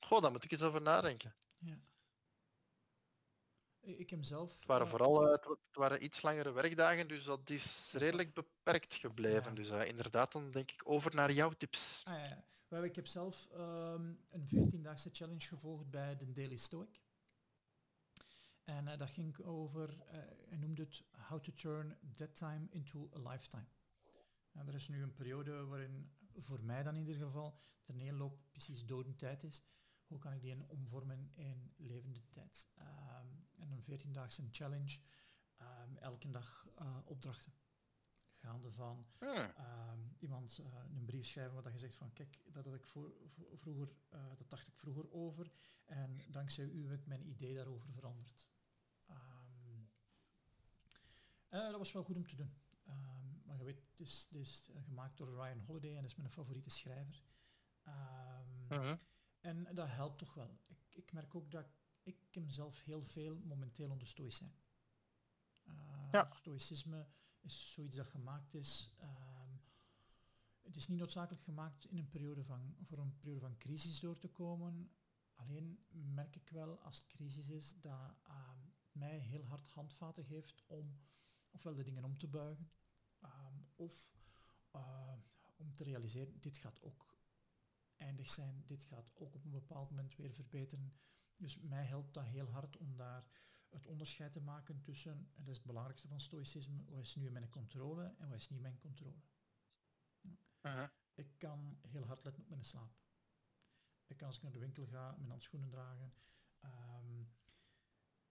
Goh, 0.00 0.22
daar 0.22 0.30
moet 0.30 0.44
ik 0.44 0.50
eens 0.50 0.62
over 0.62 0.82
nadenken. 0.82 1.34
Ja. 1.58 1.80
Ik 3.80 4.10
heb 4.10 4.24
zelf... 4.24 4.52
Het 4.54 4.66
waren 4.66 4.88
vooral 4.88 5.26
uh, 5.26 5.32
het 5.32 5.58
waren 5.72 6.04
iets 6.04 6.22
langere 6.22 6.52
werkdagen, 6.52 7.08
dus 7.08 7.24
dat 7.24 7.50
is 7.50 7.92
redelijk 7.92 8.34
beperkt 8.34 8.94
gebleven. 8.94 9.54
Dus 9.54 9.70
uh, 9.70 9.84
inderdaad, 9.86 10.32
dan 10.32 10.50
denk 10.50 10.70
ik 10.70 10.80
over 10.84 11.14
naar 11.14 11.32
jouw 11.32 11.50
tips. 11.50 12.02
Ah, 12.04 12.28
ja. 12.28 12.44
Ik 12.68 12.96
heb 12.96 13.06
zelf 13.06 13.48
um, 13.52 14.18
een 14.30 14.46
14-daagse 14.46 15.10
challenge 15.12 15.46
gevolgd 15.46 15.90
bij 15.90 16.16
de 16.16 16.32
Daily 16.32 16.56
Stoic. 16.56 17.02
En 18.64 18.86
uh, 18.86 18.96
dat 18.96 19.10
ging 19.10 19.38
over, 19.38 19.90
uh, 19.90 20.10
hij 20.48 20.58
noemde 20.58 20.82
het 20.82 21.04
How 21.28 21.42
to 21.42 21.52
Turn 21.52 21.96
That 22.14 22.34
Time 22.34 22.66
into 22.70 23.10
a 23.14 23.30
Lifetime. 23.30 23.66
Er 24.52 24.74
is 24.74 24.88
nu 24.88 25.02
een 25.02 25.14
periode 25.14 25.64
waarin, 25.64 26.10
voor 26.36 26.62
mij 26.62 26.82
dan 26.82 26.94
in 26.94 27.06
ieder 27.06 27.26
geval, 27.26 27.58
de 27.84 27.92
neerloop 27.92 28.38
precies 28.50 28.86
dodentijd 28.86 29.42
is. 29.42 29.62
Hoe 30.06 30.18
kan 30.18 30.32
ik 30.32 30.40
die 30.40 30.68
omvormen 30.68 31.30
in 31.34 31.72
levende 31.76 32.26
tijd? 32.28 32.68
Um, 32.78 33.46
en 33.56 33.70
een 33.70 33.82
14-daagse 33.82 34.48
challenge, 34.50 34.98
um, 35.60 35.96
elke 35.96 36.30
dag 36.30 36.66
uh, 36.78 36.98
opdrachten 37.04 37.52
gaande 38.46 38.72
van 38.72 39.06
ehm, 39.18 40.00
iemand 40.18 40.58
uh, 40.58 40.66
een 40.94 41.04
brief 41.04 41.26
schrijven 41.26 41.62
wat 41.62 41.72
je 41.72 41.78
zegt 41.78 41.94
van 41.94 42.12
kijk, 42.12 42.40
dat 42.52 42.64
had 42.64 42.74
ik 42.74 42.86
voor, 42.86 43.12
vroeger, 43.54 43.88
uh, 44.14 44.20
dat 44.36 44.50
dacht 44.50 44.66
ik 44.66 44.76
vroeger 44.76 45.12
over 45.12 45.52
en 45.84 46.20
dankzij 46.30 46.64
u 46.64 46.88
heb 46.88 46.98
ik 46.98 47.06
mijn 47.06 47.28
idee 47.28 47.54
daarover 47.54 47.92
veranderd. 47.92 48.48
Um, 49.10 49.90
dat 51.50 51.78
was 51.78 51.92
wel 51.92 52.04
goed 52.04 52.16
om 52.16 52.26
te 52.26 52.36
doen. 52.36 52.52
Um, 52.88 53.42
maar 53.44 53.56
je 53.56 53.64
weet, 53.64 53.82
het 53.90 54.00
is, 54.00 54.26
het 54.30 54.38
is 54.38 54.70
gemaakt 54.84 55.16
door 55.16 55.28
Ryan 55.28 55.60
Holiday 55.60 55.90
en 55.90 56.02
dat 56.02 56.10
is 56.10 56.16
mijn 56.16 56.30
favoriete 56.30 56.70
schrijver. 56.70 57.22
En 59.40 59.74
dat 59.74 59.88
helpt 59.88 60.18
toch 60.18 60.34
wel. 60.34 60.58
Ik, 60.66 60.78
ik 60.90 61.12
merk 61.12 61.34
ook 61.34 61.50
dat 61.50 61.66
ik 62.02 62.16
hem 62.30 62.48
zelf 62.48 62.82
heel 62.82 63.02
veel 63.02 63.38
momenteel 63.44 63.90
onder 63.90 64.06
stoïcijn. 64.06 64.54
Uh, 65.64 66.08
ja. 66.10 66.30
Stoïcisme 66.32 67.06
is 67.46 67.72
zoiets 67.72 67.96
dat 67.96 68.06
gemaakt 68.06 68.54
is. 68.54 68.94
Ehm, 68.98 69.50
het 70.62 70.76
is 70.76 70.88
niet 70.88 70.98
noodzakelijk 70.98 71.42
gemaakt 71.42 71.84
in 71.84 71.98
een 71.98 72.08
periode 72.08 72.44
van, 72.44 72.76
voor 72.82 72.98
een 72.98 73.16
periode 73.16 73.40
van 73.40 73.56
crisis 73.56 74.00
door 74.00 74.18
te 74.18 74.28
komen. 74.28 74.90
Alleen 75.34 75.78
merk 75.88 76.36
ik 76.36 76.48
wel 76.48 76.80
als 76.80 76.98
het 76.98 77.06
crisis 77.06 77.48
is 77.48 77.80
dat 77.80 78.16
uh, 78.28 78.50
mij 78.92 79.18
heel 79.18 79.44
hard 79.44 79.68
handvaten 79.68 80.24
geeft 80.24 80.64
om 80.66 80.98
ofwel 81.50 81.74
de 81.74 81.82
dingen 81.82 82.04
om 82.04 82.18
te 82.18 82.28
buigen 82.28 82.70
ehm, 83.20 83.54
of 83.74 84.10
uh, 84.74 85.12
om 85.56 85.74
te 85.74 85.84
realiseren, 85.84 86.40
dit 86.40 86.56
gaat 86.56 86.82
ook 86.82 87.16
eindig 87.96 88.30
zijn, 88.30 88.64
dit 88.66 88.84
gaat 88.84 89.12
ook 89.14 89.34
op 89.34 89.44
een 89.44 89.50
bepaald 89.50 89.90
moment 89.90 90.16
weer 90.16 90.32
verbeteren. 90.32 90.92
Dus 91.36 91.60
mij 91.60 91.84
helpt 91.84 92.14
dat 92.14 92.24
heel 92.24 92.50
hard 92.50 92.76
om 92.76 92.96
daar 92.96 93.24
het 93.76 93.86
onderscheid 93.86 94.32
te 94.32 94.40
maken 94.40 94.82
tussen, 94.82 95.12
en 95.12 95.44
dat 95.44 95.48
is 95.48 95.56
het 95.56 95.66
belangrijkste 95.66 96.08
van 96.08 96.20
stoïcisme, 96.20 96.84
wat 96.84 97.02
is 97.02 97.14
nu 97.14 97.30
mijn 97.30 97.48
controle 97.48 98.14
en 98.18 98.28
wat 98.28 98.38
is 98.38 98.48
niet 98.48 98.60
mijn 98.60 98.78
controle. 98.78 99.20
Ik 101.14 101.38
kan 101.38 101.78
heel 101.82 102.04
hard 102.04 102.24
letten 102.24 102.42
op 102.42 102.48
mijn 102.48 102.64
slaap. 102.64 102.92
Ik 104.06 104.16
kan 104.16 104.26
als 104.26 104.36
ik 104.36 104.42
naar 104.42 104.52
de 104.52 104.58
winkel 104.58 104.86
ga, 104.86 105.14
mijn 105.16 105.30
handschoenen 105.30 105.68
dragen. 105.68 106.12
Ehm, 106.60 107.22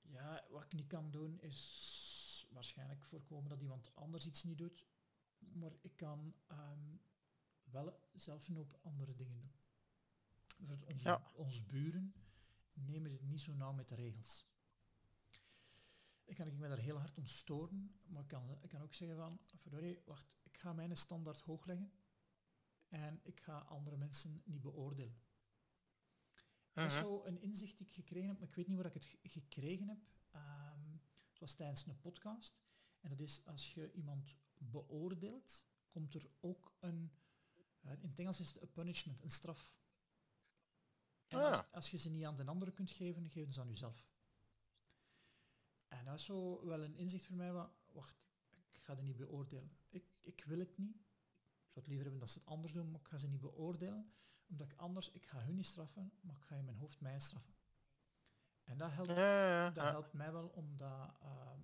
ja, 0.02 0.46
wat 0.50 0.64
ik 0.64 0.74
niet 0.74 0.88
kan 0.88 1.12
doen 1.12 1.40
is 1.40 2.48
waarschijnlijk 2.52 3.04
voorkomen 3.04 3.50
dat 3.50 3.62
iemand 3.62 3.96
anders 3.96 4.26
iets 4.26 4.44
niet 4.44 4.58
doet. 4.58 4.86
Maar 5.40 5.72
ik 5.82 5.96
kan 5.96 6.36
um, 6.52 7.02
wel 7.64 8.00
zelf 8.14 8.48
een 8.48 8.56
hoop 8.56 8.80
andere 8.82 9.16
dingen 9.16 9.54
doen. 10.58 10.84
onze, 10.84 11.10
ja. 11.10 11.32
onze 11.34 11.64
buren 11.64 12.14
nemen 12.74 13.12
het 13.12 13.22
niet 13.22 13.42
zo 13.42 13.54
nauw 13.54 13.74
met 13.74 13.88
de 13.88 13.96
regels. 13.96 14.46
Ik 16.26 16.36
kan 16.36 16.48
ik 16.48 16.58
me 16.58 16.68
daar 16.68 16.78
heel 16.78 16.98
hard 16.98 17.18
om 17.18 17.26
storen, 17.26 18.00
maar 18.06 18.22
ik 18.22 18.28
kan, 18.28 18.58
ik 18.62 18.70
kan 18.70 18.82
ook 18.82 18.94
zeggen 18.94 19.18
van, 19.18 19.40
verdorie, 19.56 20.02
wacht, 20.06 20.38
ik 20.44 20.58
ga 20.58 20.74
mijn 20.74 20.98
standaard 20.98 21.42
hoog 21.42 21.66
leggen 21.66 21.92
en 22.88 23.20
ik 23.24 23.40
ga 23.40 23.58
andere 23.58 23.98
mensen 23.98 24.42
niet 24.46 24.62
beoordelen. 24.62 25.20
Dat 26.74 26.92
is 26.92 26.98
zo 26.98 27.24
een 27.26 27.42
inzicht 27.42 27.78
die 27.78 27.88
ik 27.88 27.94
gekregen 27.94 28.28
heb, 28.28 28.40
maar 28.40 28.48
ik 28.48 28.56
weet 28.56 28.68
niet 28.68 28.78
waar 28.78 28.86
ik 28.86 28.94
het 28.94 29.18
gekregen 29.24 29.88
heb. 29.88 30.00
Um, 30.36 31.02
het 31.30 31.40
was 31.40 31.54
tijdens 31.54 31.86
een 31.86 32.00
podcast. 32.00 32.60
En 33.00 33.10
dat 33.10 33.20
is 33.20 33.46
als 33.46 33.74
je 33.74 33.92
iemand 33.92 34.36
beoordeelt, 34.58 35.66
komt 35.90 36.14
er 36.14 36.30
ook 36.40 36.76
een, 36.80 37.12
uh, 37.82 37.92
in 37.92 38.10
het 38.10 38.20
Engels 38.20 38.40
is 38.40 38.48
het 38.48 38.62
een 38.62 38.72
punishment, 38.72 39.22
een 39.24 39.30
straf. 39.32 39.74
En 41.28 41.40
ah. 41.40 41.52
als, 41.52 41.72
als, 41.72 41.92
je 41.92 41.98
ze 41.98 42.10
niet 42.10 42.26
aan 42.26 42.36
de 42.36 42.46
anderen 42.46 42.74
kunt 42.74 42.92
geven, 42.92 43.30
geef 43.30 43.54
ze 43.54 43.62
aan 43.62 43.68
jezelf. 43.68 44.08
En 45.88 46.06
dat 46.06 46.20
is 46.20 46.26
zo 46.26 46.66
wel 46.66 46.84
een 46.84 46.96
inzicht 46.96 47.26
voor 47.26 47.36
mij, 47.36 47.52
wat, 47.52 47.70
wacht, 47.92 48.16
ik 48.72 48.82
ga 48.82 48.96
het 48.96 49.04
niet 49.04 49.18
beoordelen. 49.18 49.78
Ik, 49.90 50.06
ik 50.22 50.44
wil 50.46 50.60
het 50.60 50.78
niet. 50.78 50.96
Ik 50.96 51.72
zou 51.72 51.86
het 51.86 51.88
liever 51.88 52.04
hebben 52.04 52.20
dat 52.20 52.30
ze 52.30 52.40
het 52.40 52.48
anders 52.48 52.74
doen, 52.74 52.92
maar 52.92 53.00
ik 53.00 53.08
ga 53.08 53.18
ze 53.18 53.28
niet 53.28 53.42
beoordelen. 53.42 54.14
Omdat 54.48 54.72
ik 54.72 54.78
anders, 54.78 55.12
ik 55.12 55.26
ga 55.26 55.44
hun 55.44 55.56
niet 55.56 55.66
straffen, 55.66 56.12
maar 56.22 56.36
ik 56.36 56.44
ga 56.44 56.56
in 56.56 56.66
mijn 56.66 56.78
hoofd 56.78 57.00
mij 57.00 57.20
straffen. 57.20 57.56
En 58.64 58.78
dat 58.78 58.92
helpt, 58.92 59.76
dat 59.76 59.92
helpt 59.92 60.14
mij 60.14 60.32
wel 60.32 60.48
om 60.48 60.78
dat 60.78 61.16
ehm, 61.22 61.60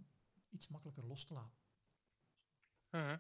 iets 0.49 0.67
makkelijker 0.67 1.05
los 1.05 1.23
te 1.23 1.33
laten. 1.33 1.59
Uh 2.89 3.17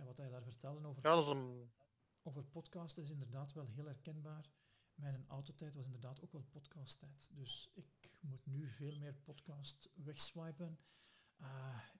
en 0.00 0.06
wat 0.06 0.18
hij 0.18 0.28
daar 0.28 0.42
vertelde 0.42 0.88
over, 0.88 1.02
ja, 1.02 1.14
dat 1.14 1.26
een... 1.26 1.72
over 2.22 2.44
podcast 2.44 2.98
is 2.98 3.10
inderdaad 3.10 3.52
wel 3.52 3.66
heel 3.66 3.84
herkenbaar. 3.84 4.50
Mijn 5.00 5.24
autotijd 5.28 5.74
was 5.74 5.84
inderdaad 5.84 6.20
ook 6.20 6.32
wel 6.32 6.44
podcasttijd. 6.50 7.28
Dus 7.32 7.70
ik 7.74 8.12
moet 8.20 8.46
nu 8.46 8.68
veel 8.68 8.96
meer 8.96 9.14
podcast 9.14 9.90
wegswipen. 9.94 10.78
Uh, 11.40 11.46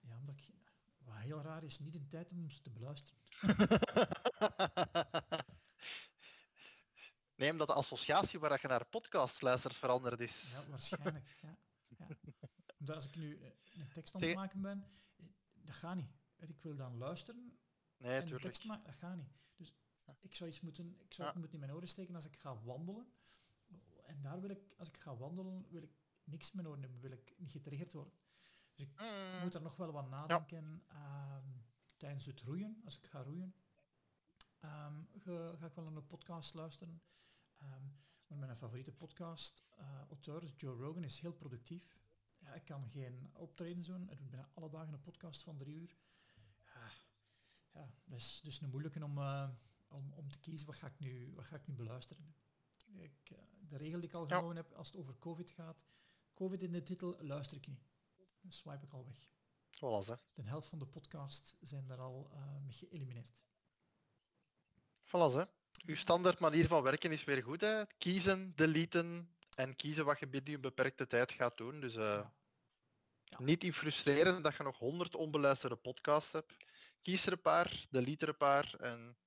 ja, 0.01 0.17
omdat 0.19 0.35
ik, 0.35 0.53
wat 0.97 1.15
heel 1.15 1.41
raar 1.41 1.63
is, 1.63 1.79
niet 1.79 1.95
in 1.95 2.07
tijd 2.07 2.31
om 2.31 2.49
ze 2.49 2.61
te 2.61 2.69
beluisteren. 2.69 3.19
Nee, 7.41 7.51
omdat 7.51 7.67
de 7.67 7.73
associatie 7.73 8.39
waar 8.39 8.59
je 8.61 8.67
naar 8.67 8.85
podcast 8.85 9.41
luistert 9.41 9.75
veranderd 9.75 10.19
is. 10.19 10.51
Ja, 10.51 10.69
waarschijnlijk. 10.69 11.37
ja, 11.41 11.57
ja. 11.87 12.07
Omdat 12.79 12.95
als 12.95 13.05
ik 13.05 13.15
nu 13.15 13.37
eh, 13.37 13.49
een 13.73 13.89
tekst 13.89 14.15
aan 14.15 14.21
het 14.21 14.35
maken 14.35 14.61
ben, 14.61 14.83
eh, 15.15 15.25
dat 15.53 15.75
gaat 15.75 15.95
niet. 15.95 16.11
Ik 16.37 16.61
wil 16.61 16.75
dan 16.75 16.97
luisteren 16.97 17.59
nee, 17.97 18.21
en 18.21 18.31
een 18.31 18.39
tekst 18.39 18.65
maken, 18.65 18.85
dat 18.85 18.95
gaat 18.95 19.15
niet. 19.15 19.33
Dus 19.55 19.73
ik 20.21 20.35
zou 20.35 20.49
iets 20.49 20.61
moeten, 20.61 20.95
ik 20.99 21.13
zou 21.13 21.27
het 21.27 21.37
moeten 21.37 21.53
in 21.53 21.59
mijn 21.65 21.73
oren 21.77 21.87
steken 21.87 22.15
als 22.15 22.25
ik 22.25 22.37
ga 22.37 22.61
wandelen. 22.63 23.07
En 24.05 24.21
daar 24.21 24.41
wil 24.41 24.49
ik, 24.49 24.75
als 24.77 24.87
ik 24.87 24.97
ga 24.97 25.15
wandelen, 25.15 25.65
wil 25.69 25.83
ik 25.83 25.91
niks 26.23 26.49
in 26.49 26.55
mijn 26.55 26.67
oren 26.67 26.81
hebben, 26.81 26.99
wil 26.99 27.11
ik 27.11 27.33
niet 27.37 27.51
getriggerd 27.51 27.93
worden. 27.93 28.13
Dus 28.73 28.85
ik 28.85 28.99
mm. 28.99 29.41
moet 29.41 29.53
er 29.53 29.61
nog 29.61 29.75
wel 29.75 29.91
wat 29.91 30.09
nadenken 30.09 30.83
ehm, 30.87 31.47
tijdens 31.97 32.25
het 32.25 32.41
roeien, 32.41 32.81
als 32.85 32.97
ik 32.97 33.07
ga 33.07 33.21
roeien. 33.21 33.55
Um, 34.63 35.07
ga, 35.57 35.65
ik 35.65 35.73
wel 35.73 35.85
een 35.85 36.07
podcast 36.07 36.53
luisteren. 36.53 37.01
Um, 37.61 38.39
mijn 38.39 38.57
favoriete 38.57 38.91
podcast, 38.91 39.63
uh, 39.79 40.01
auteur 40.07 40.45
Joe 40.55 40.75
Rogan, 40.75 41.03
is 41.03 41.19
heel 41.19 41.33
productief. 41.33 41.97
Ja, 42.39 42.53
ik 42.53 42.65
kan 42.65 42.89
geen 42.89 43.29
optredens 43.33 43.87
doen. 43.87 44.09
Ik 44.09 44.19
doe 44.19 44.29
bijna 44.29 44.49
alle 44.53 44.69
dagen 44.69 44.93
een 44.93 45.01
podcast 45.01 45.43
van 45.43 45.57
drie 45.57 45.75
uur. 45.75 45.95
Ja, 46.73 46.91
ja 47.71 47.89
dat 48.05 48.17
is 48.17 48.41
dus 48.43 48.61
een 48.61 48.69
moeilijke 48.69 49.03
om, 49.03 49.17
uh, 49.17 49.49
om, 49.91 50.13
om 50.13 50.29
te 50.29 50.39
kiezen 50.39 50.67
wat 50.67 50.75
ga 50.75 50.87
ik 50.87 50.99
nu, 50.99 51.31
wat 51.35 51.45
ga 51.45 51.55
ik 51.55 51.67
nu 51.67 51.73
beluisteren. 51.73 52.35
Ik, 52.93 53.29
uh, 53.31 53.39
de 53.59 53.77
regel 53.77 53.99
die 53.99 54.09
ik 54.09 54.15
al 54.15 54.27
genomen 54.27 54.55
heb 54.55 54.71
als 54.73 54.87
het 54.87 54.97
over 54.97 55.17
COVID 55.19 55.49
gaat, 55.49 55.87
COVID 56.33 56.63
in 56.63 56.71
de 56.71 56.83
titel 56.83 57.17
luister 57.19 57.57
ik 57.57 57.67
niet. 57.67 57.89
Dan 58.41 58.51
swipe 58.51 58.85
ik 58.85 58.93
al 58.93 59.05
weg. 59.05 59.29
Zoals 59.69 60.07
hè. 60.07 60.15
De 60.33 60.43
helft 60.43 60.67
van 60.67 60.79
de 60.79 60.87
podcast 60.87 61.57
zijn 61.59 61.87
daar 61.87 61.99
al 61.99 62.31
mee 62.61 62.73
geëlimineerd. 62.73 63.43
Voilà 65.05 65.33
hè. 65.35 65.43
Uw 65.85 65.95
standaard 65.95 66.39
manier 66.39 66.67
van 66.67 66.83
werken 66.83 67.11
is 67.11 67.23
weer 67.23 67.43
goed. 67.43 67.61
Hè? 67.61 67.85
Kiezen, 67.97 68.55
deleten 68.55 69.35
en 69.55 69.75
kiezen 69.75 70.05
wat 70.05 70.19
je 70.19 70.27
binnen 70.27 70.51
je 70.51 70.59
beperkte 70.59 71.07
tijd 71.07 71.31
gaat 71.31 71.57
doen. 71.57 71.79
Dus 71.79 71.95
uh, 71.95 72.27
ja. 73.23 73.37
niet 73.37 73.63
in 73.63 73.73
frustreren 73.73 74.41
dat 74.41 74.55
je 74.55 74.63
nog 74.63 74.77
honderd 74.77 75.15
onbeluisterde 75.15 75.75
podcasts 75.75 76.31
hebt. 76.31 76.53
Kies 77.01 77.25
er 77.25 77.31
een 77.31 77.41
paar, 77.41 77.85
delete 77.89 78.25
er 78.25 78.31
een 78.31 78.37
paar 78.37 78.75
en 78.79 79.17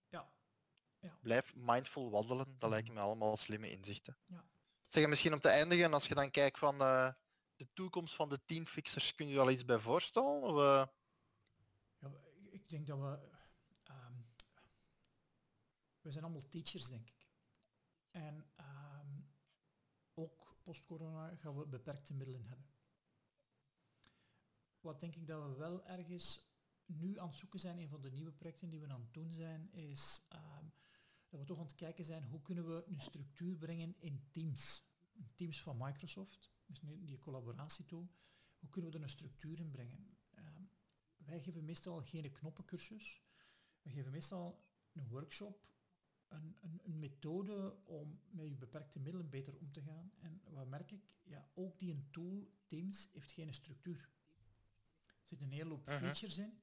ja. 1.05 1.19
Blijf 1.23 1.55
mindful 1.55 2.11
wandelen. 2.11 2.47
Dat 2.47 2.61
mhm. 2.61 2.71
lijken 2.71 2.95
me 2.95 3.01
allemaal 3.01 3.37
slimme 3.37 3.71
inzichten. 3.71 4.17
Ja. 4.27 4.45
Zeg 4.88 5.07
misschien 5.07 5.33
om 5.33 5.40
te 5.40 5.49
eindigen, 5.49 5.93
als 5.93 6.07
je 6.07 6.14
dan 6.14 6.31
kijkt 6.31 6.59
van 6.59 6.83
uh, 6.83 7.11
de 7.57 7.69
toekomst 7.73 8.14
van 8.14 8.29
de 8.29 8.40
team 8.45 8.67
fixers, 8.67 9.14
kun 9.14 9.29
je 9.29 9.35
wel 9.35 9.51
iets 9.51 9.64
bij 9.64 9.79
voorstellen? 9.79 10.43
Of, 10.43 10.51
uh... 10.51 10.87
ja, 11.99 12.12
ik 12.51 12.69
denk 12.69 12.87
dat 12.87 12.99
we 12.99 13.33
we 16.05 16.11
zijn 16.11 16.25
allemaal 16.25 16.49
teachers, 16.49 16.87
denk 16.87 17.09
ik. 17.09 17.29
En 18.11 18.47
ehm, 18.57 19.21
ook 20.14 20.57
post-corona 20.62 21.37
gaan 21.37 21.59
we 21.59 21.67
beperkte 21.67 22.14
middelen 22.14 22.47
hebben. 22.47 22.67
Wat 24.81 25.01
denk 25.01 25.14
ik 25.14 25.27
dat 25.27 25.43
we 25.43 25.57
wel 25.57 25.87
ergens 25.87 26.53
nu 26.87 27.19
aan 27.19 27.29
het 27.29 27.37
zoeken 27.37 27.61
zijn, 27.61 27.79
een 27.79 27.88
van 27.88 28.01
de 28.01 28.11
nieuwe 28.11 28.33
projecten 28.33 28.71
die 28.71 28.81
we 28.81 28.93
aan 28.93 29.01
het 29.01 29.14
doen 29.14 29.33
zijn, 29.33 29.73
is 29.73 30.21
ehm, 30.29 30.67
dat 31.35 31.42
we 31.42 31.49
toch 31.49 31.59
aan 31.59 31.70
het 31.70 31.75
kijken 31.75 32.05
zijn 32.05 32.25
hoe 32.25 32.42
kunnen 32.42 32.66
we 32.66 32.85
een 32.87 33.01
structuur 33.01 33.57
brengen 33.57 33.94
in 33.99 34.29
Teams. 34.31 34.85
Teams 35.35 35.62
van 35.62 35.77
Microsoft, 35.77 36.53
dus 36.66 36.81
die 36.81 37.18
collaboratietool. 37.18 38.11
Hoe 38.59 38.68
kunnen 38.70 38.90
we 38.90 38.97
er 38.97 39.03
een 39.03 39.09
structuur 39.09 39.59
in 39.59 39.70
brengen? 39.70 40.16
Ehm, 40.35 40.62
wij 41.16 41.40
geven 41.40 41.64
meestal 41.64 42.03
geen 42.03 42.33
knoppencursus. 42.33 43.23
We 43.83 43.90
geven 43.90 44.11
meestal 44.11 44.64
een 44.92 45.09
workshop 45.09 45.73
een, 46.29 46.57
een, 46.61 46.81
een, 46.85 46.99
methode 46.99 47.77
om 47.85 48.20
met 48.31 48.49
je 48.49 48.57
beperkte 48.57 49.01
middelen 49.01 49.31
beter 49.31 49.57
om 49.57 49.73
te 49.73 49.83
gaan. 49.83 50.12
En 50.18 50.42
wat 50.44 50.66
merk 50.66 50.90
ik? 50.90 51.16
Ja, 51.23 51.49
ook 51.55 51.79
die 51.79 51.90
een 51.90 52.11
tool, 52.11 52.53
Teams, 52.66 53.09
heeft 53.12 53.31
geen 53.31 53.55
structuur. 53.55 54.11
Er 55.07 55.29
zitten 55.31 55.47
een 55.47 55.53
hele 55.53 55.70
hoop 55.70 55.90
features 55.90 56.38
in. 56.38 56.62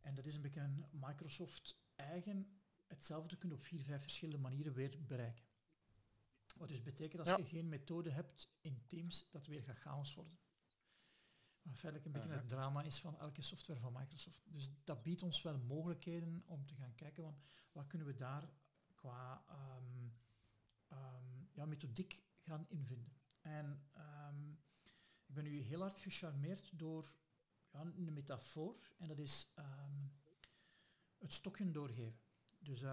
En 0.00 0.14
dat 0.14 0.26
is 0.26 0.34
een 0.34 0.42
beetje 0.42 0.60
een 0.60 0.84
Microsoft 0.90 1.80
eigen. 1.94 2.57
Hetzelfde 2.88 3.36
kun 3.36 3.48
je 3.48 3.54
op 3.54 3.62
vier, 3.62 3.82
vijf 3.82 4.02
verschillende 4.02 4.42
manieren 4.42 4.72
weer 4.72 5.04
bereiken. 5.06 5.44
Wat 6.56 6.68
dus 6.68 6.82
betekent 6.82 7.28
als 7.28 7.38
je 7.38 7.46
geen 7.46 7.68
methode 7.68 8.10
hebt 8.10 8.50
in 8.60 8.86
Teams, 8.86 9.30
dat 9.30 9.46
weer 9.46 9.62
gaat 9.62 9.78
chaos 9.78 10.14
worden. 10.14 10.38
Maar 11.62 11.76
feitelijk 11.76 12.04
een 12.04 12.12
beetje 12.12 12.38
het 12.38 12.48
drama 12.48 12.82
is 12.82 13.00
van 13.00 13.18
elke 13.18 13.42
software 13.42 13.80
van 13.80 13.92
Microsoft. 13.92 14.40
Dus 14.44 14.70
dat 14.84 15.02
biedt 15.02 15.22
ons 15.22 15.42
wel 15.42 15.58
mogelijkheden 15.58 16.42
om 16.46 16.66
te 16.66 16.74
gaan 16.74 16.94
kijken 16.94 17.22
van 17.22 17.38
wat 17.72 17.86
kunnen 17.86 18.06
we 18.06 18.14
daar 18.14 18.50
qua 18.94 19.44
um, 19.50 20.16
um, 20.92 21.48
ja, 21.52 21.66
methodiek 21.66 22.22
gaan 22.36 22.66
invinden. 22.68 23.12
En 23.40 23.88
um, 23.96 24.58
ik 25.26 25.34
ben 25.34 25.44
nu 25.44 25.60
heel 25.60 25.80
hard 25.80 25.98
gecharmeerd 25.98 26.78
door 26.78 27.16
ja, 27.70 27.80
een 27.80 28.12
metafoor 28.12 28.92
en 28.96 29.08
dat 29.08 29.18
is 29.18 29.52
het 31.18 31.32
stokje 31.32 31.70
doorgeven. 31.70 32.20
Dus 32.58 32.84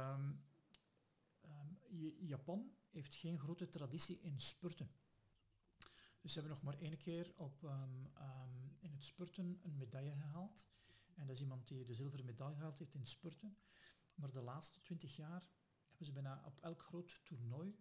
Japan 2.20 2.76
heeft 2.90 3.16
geen 3.16 3.40
grote 3.40 3.70
traditie 3.70 4.20
in 4.22 4.40
spurten. 4.40 4.92
Dus 6.22 6.34
ze 6.34 6.40
hebben 6.40 6.58
nog 6.58 6.64
maar 6.64 6.82
één 6.82 6.98
keer 6.98 7.34
op, 7.36 7.64
in 8.80 8.92
het 8.92 9.04
spurten 9.04 9.60
een 9.64 9.78
medaille 9.78 10.16
gehaald. 10.16 10.68
En 11.16 11.26
dat 11.28 11.36
is 11.36 11.42
iemand 11.42 11.68
die 11.68 11.86
de 11.86 11.94
zilveren 11.94 12.26
medaille 12.26 12.56
gehaald 12.56 12.80
heeft 12.80 12.96
in 12.96 13.06
spurten. 13.06 13.58
Maar 14.16 14.32
de 14.32 14.42
laatste 14.42 14.82
twintig 14.82 15.16
jaar 15.16 15.50
hebben 15.88 16.06
ze 16.06 16.12
bijna 16.12 16.42
op 16.46 16.60
elk 16.60 16.82
groot 16.82 17.26
toernooi 17.26 17.76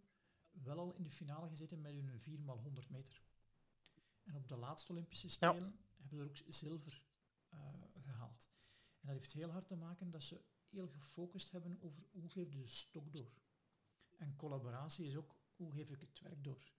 wel 0.62 0.78
al 0.78 0.94
in 0.94 1.02
de 1.02 1.10
finale 1.10 1.48
gezeten 1.48 1.80
met 1.80 1.92
hun 1.92 2.20
4x100 2.20 2.88
meter. 2.88 3.22
En 4.24 4.36
op 4.36 4.48
de 4.48 4.56
laatste 4.56 4.92
Olympische 4.92 5.28
Spelen 5.28 5.78
hebben 5.96 6.08
ze 6.08 6.16
er 6.16 6.24
ook 6.24 6.52
zilver 6.52 7.02
uh, 7.54 7.58
gehaald. 7.94 8.50
En 9.00 9.06
dat 9.06 9.16
heeft 9.16 9.32
heel 9.32 9.50
hard 9.50 9.66
te 9.66 9.76
maken 9.76 10.10
dat 10.10 10.22
ze 10.22 10.44
heel 10.74 10.88
gefocust 10.88 11.50
hebben 11.50 11.78
over 11.80 12.04
hoe 12.12 12.30
geef 12.30 12.52
je 12.52 12.58
de 12.58 12.66
stok 12.66 13.12
door. 13.12 13.42
En 14.16 14.36
collaboratie 14.36 15.06
is 15.06 15.16
ook 15.16 15.36
hoe 15.56 15.72
geef 15.72 15.90
ik 15.90 16.00
het 16.00 16.20
werk 16.20 16.44
door. 16.44 16.72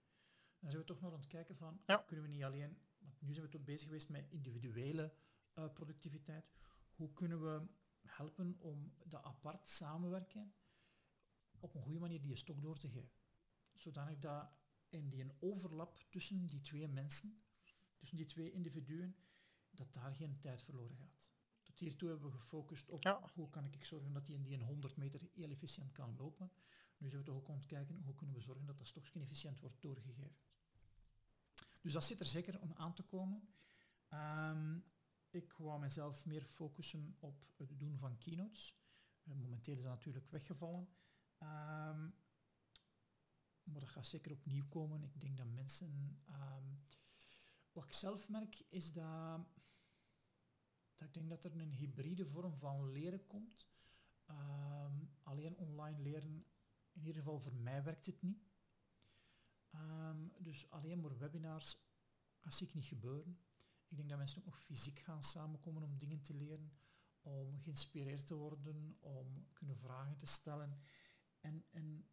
En 0.56 0.62
dan 0.62 0.70
zijn 0.70 0.82
we 0.82 0.88
toch 0.88 1.00
nog 1.00 1.12
aan 1.12 1.18
het 1.18 1.28
kijken 1.28 1.56
van, 1.56 1.80
kunnen 2.06 2.24
we 2.24 2.30
niet 2.30 2.42
alleen, 2.42 2.78
want 2.98 3.20
nu 3.20 3.32
zijn 3.32 3.44
we 3.44 3.50
toch 3.50 3.64
bezig 3.64 3.86
geweest 3.86 4.08
met 4.08 4.30
individuele 4.30 5.14
uh, 5.54 5.72
productiviteit, 5.72 6.52
hoe 6.90 7.12
kunnen 7.12 7.42
we 7.42 7.66
helpen 8.00 8.56
om 8.58 8.94
dat 9.04 9.22
apart 9.22 9.68
samenwerken 9.68 10.54
op 11.58 11.74
een 11.74 11.82
goede 11.82 11.98
manier 11.98 12.20
die 12.20 12.36
stok 12.36 12.62
door 12.62 12.78
te 12.78 12.88
geven. 12.88 13.20
Zodanig 13.74 14.18
dat 14.18 14.50
in 14.88 15.08
die 15.08 15.32
overlap 15.38 16.04
tussen 16.10 16.46
die 16.46 16.60
twee 16.60 16.88
mensen, 16.88 17.42
tussen 17.96 18.16
die 18.16 18.26
twee 18.26 18.52
individuen, 18.52 19.16
dat 19.70 19.94
daar 19.94 20.14
geen 20.14 20.38
tijd 20.38 20.62
verloren 20.62 20.96
gaat. 20.96 21.35
Hiertoe 21.78 22.08
hebben 22.08 22.30
we 22.30 22.36
gefocust 22.36 22.88
op 22.88 23.30
hoe 23.34 23.50
kan 23.50 23.64
ik 23.64 23.84
zorgen 23.84 24.12
dat 24.12 24.26
die 24.26 24.34
in 24.34 24.42
die 24.42 24.54
een 24.54 24.62
100 24.62 24.96
meter 24.96 25.20
heel 25.32 25.50
efficiënt 25.50 25.92
kan 25.92 26.16
lopen. 26.16 26.52
Nu 26.98 27.08
zijn 27.08 27.20
we 27.20 27.26
toch 27.26 27.36
ook 27.36 27.50
aan 27.50 27.56
het 27.56 27.66
kijken 27.66 28.02
hoe 28.02 28.14
kunnen 28.14 28.34
we 28.34 28.40
zorgen 28.40 28.66
dat 28.66 28.78
dat 28.78 28.86
stokje 28.86 29.20
efficiënt 29.20 29.60
wordt 29.60 29.82
doorgegeven. 29.82 30.36
Dus 31.80 31.92
dat 31.92 32.04
zit 32.04 32.20
er 32.20 32.26
zeker 32.26 32.60
om 32.60 32.72
aan 32.72 32.94
te 32.94 33.02
komen. 33.02 33.48
Um, 34.10 34.84
ik 35.30 35.52
wou 35.52 35.80
mezelf 35.80 36.24
meer 36.24 36.44
focussen 36.44 37.16
op 37.18 37.52
het 37.56 37.78
doen 37.78 37.98
van 37.98 38.18
keynotes. 38.18 38.76
Uh, 39.24 39.34
momenteel 39.34 39.76
is 39.76 39.82
dat 39.82 39.92
natuurlijk 39.92 40.30
weggevallen. 40.30 40.88
Um, 41.38 42.14
maar 43.62 43.80
dat 43.80 43.88
gaat 43.88 44.06
zeker 44.06 44.32
opnieuw 44.32 44.66
komen. 44.68 45.02
Ik 45.02 45.20
denk 45.20 45.36
dat 45.36 45.46
mensen... 45.46 46.22
Um, 46.28 46.84
wat 47.72 47.84
ik 47.84 47.92
zelf 47.92 48.28
merk 48.28 48.62
is 48.68 48.92
dat, 48.92 49.40
ik 51.04 51.14
denk 51.14 51.28
dat 51.28 51.44
er 51.44 51.60
een 51.60 51.72
hybride 51.72 52.26
vorm 52.26 52.56
van 52.58 52.90
leren 52.90 53.26
komt. 53.26 53.66
alleen 55.22 55.56
online 55.56 55.98
leren, 55.98 56.46
in 56.92 57.00
ieder 57.00 57.14
geval 57.14 57.40
voor 57.40 57.54
mij 57.54 57.82
werkt 57.82 58.06
het 58.06 58.22
niet. 58.22 58.48
dus 60.38 60.70
alleen 60.70 61.00
maar 61.00 61.18
webinars, 61.18 61.78
zie 62.48 62.66
ik 62.66 62.74
niet 62.74 62.84
gebeuren. 62.84 63.38
Ik 63.88 63.96
denk 63.96 64.08
dat 64.08 64.18
mensen 64.18 64.38
ook 64.38 64.44
nog 64.44 64.60
fysiek 64.60 64.98
gaan 64.98 65.24
samenkomen 65.24 65.82
om 65.82 65.98
dingen 65.98 66.20
te 66.20 66.34
leren, 66.34 66.72
om 67.22 67.60
geïnspireerd 67.60 68.26
te 68.26 68.34
worden, 68.34 68.96
om 69.00 69.46
kunnen 69.52 69.76
vragen 69.76 70.16
te 70.16 70.26
stellen. 70.26 70.80
En, 71.40 71.64
en 71.70 72.08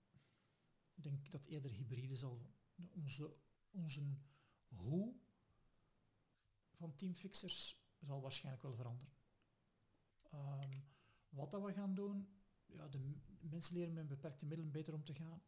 ik 0.93 1.03
denk 1.03 1.31
dat 1.31 1.45
eerder 1.45 1.71
hybride 1.71 2.15
zal 2.15 2.53
onze, 2.75 3.35
onze 3.71 4.17
hoe 4.67 5.15
van 6.71 6.95
teamfixers 6.95 7.82
zal 8.05 8.21
waarschijnlijk 8.21 8.63
wel 8.63 8.75
veranderen. 8.75 9.13
Um, 10.33 10.85
wat 11.29 11.51
dat 11.51 11.61
we 11.63 11.73
gaan 11.73 11.93
doen, 11.93 12.27
ja, 12.65 12.87
de 12.87 13.15
mensen 13.39 13.75
leren 13.75 13.93
met 13.93 14.07
beperkte 14.07 14.45
middelen 14.45 14.71
beter 14.71 14.93
om 14.93 15.03
te 15.03 15.13
gaan. 15.13 15.43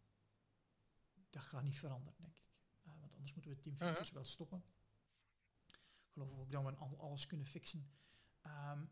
Dat 1.30 1.43
gaat 1.43 1.64
niet 1.64 1.80
veranderen, 1.80 2.22
denk 2.22 2.38
ik. 2.38 2.53
Uh, 2.84 2.99
want 2.99 3.14
anders 3.14 3.34
moeten 3.34 3.51
we 3.51 3.60
teamfixers 3.60 4.12
wel 4.12 4.24
stoppen 4.24 4.64
geloof 6.16 6.39
ook 6.39 6.51
dat 6.51 6.89
we 6.89 6.95
alles 6.97 7.26
kunnen 7.26 7.45
fixen. 7.45 7.89
Um, 8.43 8.89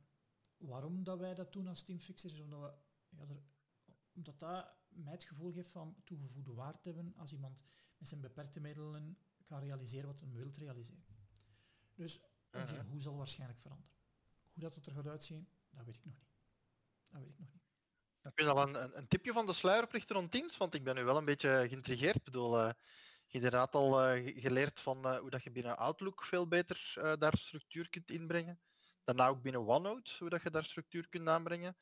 waarom 0.57 1.03
dat 1.03 1.20
wij 1.20 1.34
dat 1.34 1.53
doen 1.53 1.68
als 1.68 1.84
teamfixers 1.84 2.34
is 2.34 2.39
omdat, 2.39 2.61
we, 2.61 3.18
ja, 3.18 3.28
er, 3.28 3.41
omdat 4.14 4.39
dat 4.39 4.76
mij 4.89 5.14
het 5.14 5.24
gevoel 5.24 5.51
geeft 5.51 5.70
van 5.70 5.95
toegevoegde 6.03 6.53
waarde 6.53 6.80
hebben 6.82 7.16
als 7.16 7.32
iemand 7.32 7.59
met 7.97 8.07
zijn 8.07 8.22
beperkte 8.22 8.59
middelen 8.59 9.18
kan 9.45 9.59
realiseren 9.59 10.07
wat 10.07 10.20
hij 10.20 10.30
wil 10.32 10.49
realiseren. 10.49 11.05
Dus 11.93 12.22
onze 12.54 12.84
hoe 12.89 13.01
zal 13.01 13.18
waarschijnlijk 13.18 13.60
veranderen. 13.60 13.91
Hoe 14.54 14.64
dat 14.64 14.76
het 14.76 14.86
er 14.88 14.93
gaat 14.93 15.08
uitzien, 15.08 15.47
dat 15.70 15.86
weet 15.86 15.95
ik 15.95 16.06
nog 16.06 16.14
niet. 16.14 16.34
Dat 17.10 17.20
weet 17.20 17.30
ik 17.30 17.39
nog 17.39 17.47
niet. 17.54 17.62
Heb 18.22 18.39
je 18.39 18.45
al 18.45 18.62
een, 18.62 18.97
een, 18.97 19.08
tipje 19.08 19.34
van 19.34 19.45
de 19.45 19.54
sluier 19.54 20.04
rond 20.08 20.32
Teams? 20.32 20.58
Want 20.58 20.74
ik 20.74 20.84
ben 20.84 20.95
nu 20.95 21.04
wel 21.04 21.18
een 21.18 21.26
beetje 21.26 21.66
geïntrigeerd. 21.68 22.16
Ik 22.16 22.24
bedoel, 22.24 22.60
uh, 22.60 22.72
inderdaad 23.28 23.76
al 23.76 24.16
uh, 24.16 24.41
geleerd 24.41 24.80
van 24.80 25.08
uh, 25.08 25.18
hoe 25.18 25.30
dat 25.30 25.43
je 25.43 25.51
binnen 25.51 25.78
Outlook 25.78 26.24
veel 26.24 26.47
beter 26.47 26.93
daar 27.20 27.38
structuur 27.38 27.89
kunt 27.89 28.12
inbrengen. 28.12 28.60
Daarna 29.04 29.28
ook 29.28 29.41
binnen 29.41 29.68
OneNote, 29.68 30.12
hoe 30.20 30.30
dat 30.30 30.41
je 30.41 30.49
daar 30.49 30.66
structuur 30.66 31.10
kunt 31.10 31.28
aanbrengen. 31.28 31.78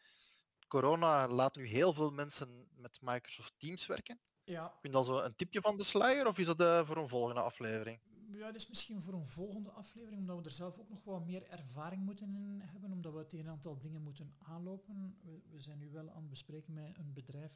Corona 0.68 1.28
laat 1.28 1.56
nu 1.56 1.66
heel 1.66 1.94
veel 1.94 2.12
mensen 2.12 2.68
met 2.76 2.98
Microsoft 3.02 3.54
Teams 3.58 3.86
werken. 3.86 4.20
Ja. 4.44 4.68
Kun 4.68 4.80
je 4.82 4.90
dan 4.90 5.06
zo 5.06 5.20
een 5.20 5.36
tipje 5.36 5.62
van 5.62 5.78
de 5.78 5.84
sluier 5.84 6.28
of 6.28 6.38
is 6.38 6.46
dat 6.46 6.86
voor 6.86 6.98
een 6.98 7.08
volgende 7.08 7.42
aflevering? 7.42 8.02
Ja, 8.32 8.46
dat 8.46 8.56
is 8.56 8.68
misschien 8.68 9.02
voor 9.02 9.14
een 9.14 9.28
volgende 9.28 9.72
aflevering, 9.72 10.22
omdat 10.22 10.38
we 10.38 10.44
er 10.44 10.52
zelf 10.52 10.80
ook 10.80 10.90
nog 10.90 11.04
wat 11.04 11.26
meer 11.26 11.44
ervaring 11.44 12.04
moeten 12.04 12.62
hebben, 12.64 12.92
omdat 12.92 13.14
we 13.14 13.28
tegen 13.28 13.46
een 13.46 13.52
aantal 13.52 13.80
dingen 13.80 14.02
moeten 14.02 14.34
aanlopen. 14.38 15.18
We, 15.24 15.42
we, 15.50 15.60
zijn 15.60 15.78
nu 15.78 15.90
wel 15.90 16.10
aan 16.10 16.22
het 16.22 16.30
bespreken 16.30 16.74
met 16.74 16.98
een 16.98 17.14
bedrijf, 17.14 17.52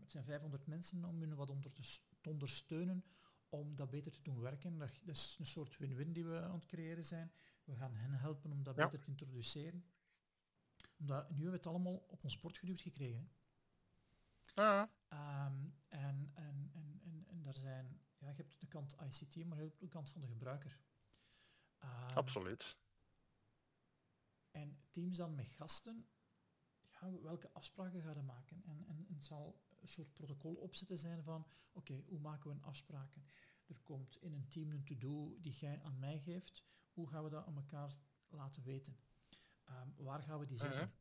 het 0.00 0.10
zijn 0.10 0.24
500 0.24 0.66
mensen, 0.66 1.04
om 1.04 1.20
hun 1.20 1.34
wat 1.34 1.50
onder 1.50 1.72
te, 1.72 1.82
te 2.20 2.30
ondersteunen 2.30 3.04
om 3.48 3.76
dat 3.76 3.90
beter 3.90 4.12
te 4.12 4.22
doen 4.22 4.40
werken. 4.40 4.78
Dat, 4.78 5.00
dat 5.04 5.14
is 5.14 5.36
een 5.38 5.46
soort 5.46 5.78
win-win 5.78 6.12
die 6.12 6.24
we 6.24 6.40
aan 6.40 6.54
het 6.54 6.66
creëren 6.66 7.04
zijn. 7.04 7.32
We 7.64 7.76
gaan 7.76 7.94
hen 7.94 8.12
helpen 8.12 8.52
om 8.52 8.62
dat 8.62 8.74
beter 8.74 9.00
te 9.00 9.10
introduceren. 9.10 9.84
Omdat 10.98 11.30
nu 11.30 11.34
hebben 11.34 11.50
we 11.50 11.56
het 11.56 11.66
allemaal 11.66 12.04
op 12.08 12.24
ons 12.24 12.40
bord 12.40 12.58
geduwd 12.58 12.80
gekregen. 12.80 13.30
Ah. 14.54 14.88
Um, 15.12 15.74
en, 15.88 16.30
en, 16.34 16.70
en, 16.72 17.00
en, 17.04 17.24
en 17.28 17.42
daar 17.42 17.56
zijn, 17.56 18.00
ja, 18.20 18.28
je 18.28 18.36
hebt 18.36 18.60
de 18.60 18.66
kant 18.66 18.96
ICT, 19.00 19.44
maar 19.46 19.58
je 19.58 19.64
hebt 19.64 19.80
de 19.80 19.88
kant 19.88 20.10
van 20.10 20.20
de 20.20 20.26
gebruiker. 20.26 20.78
Um, 21.82 22.16
Absoluut. 22.16 22.76
En 24.50 24.80
teams 24.90 25.16
dan 25.16 25.34
met 25.34 25.48
gasten, 25.48 26.08
ja, 26.88 27.20
welke 27.20 27.50
afspraken 27.52 28.02
gaan 28.02 28.14
we 28.14 28.22
maken? 28.22 28.62
En, 28.64 28.84
en, 28.86 29.06
en 29.08 29.14
het 29.14 29.24
zal 29.24 29.60
een 29.80 29.88
soort 29.88 30.12
protocol 30.12 30.54
opzetten 30.54 30.98
zijn 30.98 31.22
van, 31.22 31.46
oké, 31.72 32.02
hoe 32.06 32.20
maken 32.20 32.50
we 32.50 32.56
een 32.56 32.62
afspraken? 32.62 33.24
Er 33.66 33.80
komt 33.80 34.16
in 34.20 34.32
een 34.32 34.48
team 34.48 34.70
een 34.70 34.84
to-do 34.84 35.36
die 35.40 35.52
jij 35.52 35.82
aan 35.82 35.98
mij 35.98 36.18
geeft. 36.18 36.64
Hoe 36.92 37.08
gaan 37.08 37.24
we 37.24 37.30
dat 37.30 37.46
aan 37.46 37.56
elkaar 37.56 37.96
laten 38.28 38.62
weten? 38.62 38.96
Ehm, 39.64 39.88
waar 39.96 40.22
gaan 40.22 40.38
we 40.38 40.46
die 40.46 40.58
zeggen? 40.58 40.92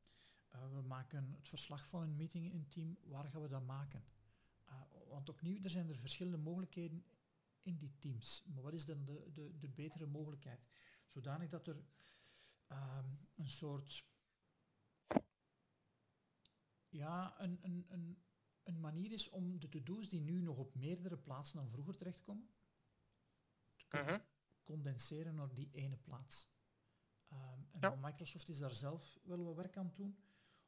Uh, 0.55 0.74
we 0.74 0.82
maken 0.82 1.34
het 1.34 1.47
verslag 1.47 1.88
van 1.88 2.01
een 2.01 2.15
meeting 2.15 2.45
in 2.45 2.55
een 2.55 2.67
team. 2.67 2.97
Waar 3.03 3.30
gaan 3.30 3.41
we 3.41 3.47
dat 3.47 3.65
maken? 3.65 4.03
Uh, 4.70 4.82
want 5.09 5.30
opnieuw, 5.30 5.63
er 5.63 5.70
zijn 5.70 5.89
er 5.89 5.99
verschillende 5.99 6.38
mogelijkheden 6.38 7.05
in 7.61 7.78
die 7.78 7.97
teams. 7.99 8.43
Maar 8.45 8.63
wat 8.63 8.74
is 8.74 8.86
dan 8.86 9.05
de, 9.05 9.32
de, 9.34 9.59
de 9.59 9.70
betere 9.70 10.05
mogelijkheid? 10.05 10.67
Zodanig 11.05 11.49
dat 11.49 11.67
er 11.67 11.84
um, 12.72 13.28
een 13.36 13.49
soort 13.49 14.05
ja, 16.89 17.41
een, 17.41 17.59
een, 17.61 17.86
een, 17.89 18.24
een 18.63 18.80
manier 18.80 19.11
is 19.11 19.30
om 19.30 19.59
de 19.59 19.70
to-do's 19.70 20.09
die 20.09 20.22
nu 20.22 20.41
nog 20.41 20.57
op 20.57 20.76
meerdere 20.76 21.17
plaatsen 21.17 21.59
dan 21.59 21.70
vroeger 21.70 21.97
terechtkomen, 21.97 22.49
te 23.76 23.88
kunnen 23.88 24.13
uh-huh. 24.13 24.26
condenseren 24.63 25.36
naar 25.36 25.53
die 25.53 25.70
ene 25.72 25.97
plaats. 25.97 26.49
Um, 27.32 27.67
en 27.80 27.99
Microsoft 27.99 28.49
is 28.49 28.57
daar 28.57 28.76
zelf 28.76 29.20
wel 29.24 29.43
wat 29.43 29.55
werk 29.55 29.78
aan 29.78 29.91
doen 29.95 30.24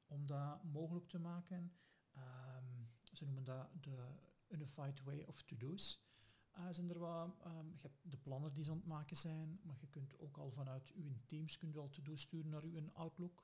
om 0.05 0.25
dat 0.25 0.63
mogelijk 0.63 1.07
te 1.07 1.19
maken. 1.19 1.73
Um, 2.15 2.50
ze 3.21 3.27
noemen 3.27 3.43
dat 3.43 3.67
de 3.83 4.07
Unified 4.47 5.03
Way 5.03 5.23
of 5.23 5.41
To-Do's. 5.41 6.01
Uh, 6.57 6.67
zijn 6.69 6.89
er 6.89 6.99
wat, 6.99 7.35
um, 7.45 7.73
je 7.75 7.81
hebt 7.81 8.11
de 8.11 8.17
plannen 8.17 8.53
die 8.53 8.63
ze 8.63 8.71
aan 8.71 8.77
het 8.77 8.85
maken 8.85 9.17
zijn, 9.17 9.59
maar 9.63 9.77
je 9.79 9.87
kunt 9.87 10.19
ook 10.19 10.37
al 10.37 10.51
vanuit 10.51 10.91
uw 10.91 11.11
Teams 11.25 11.57
kunt 11.57 11.77
al 11.77 11.89
to-do's 11.89 12.21
sturen 12.21 12.49
naar 12.49 12.63
uw 12.63 12.89
Outlook. 12.93 13.43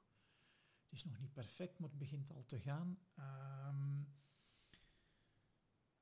Het 0.83 0.97
is 0.97 1.03
nog 1.03 1.19
niet 1.19 1.33
perfect, 1.33 1.79
maar 1.79 1.89
het 1.89 1.97
begint 1.97 2.31
al 2.31 2.45
te 2.45 2.59
gaan. 2.59 2.99
Um, 3.19 4.07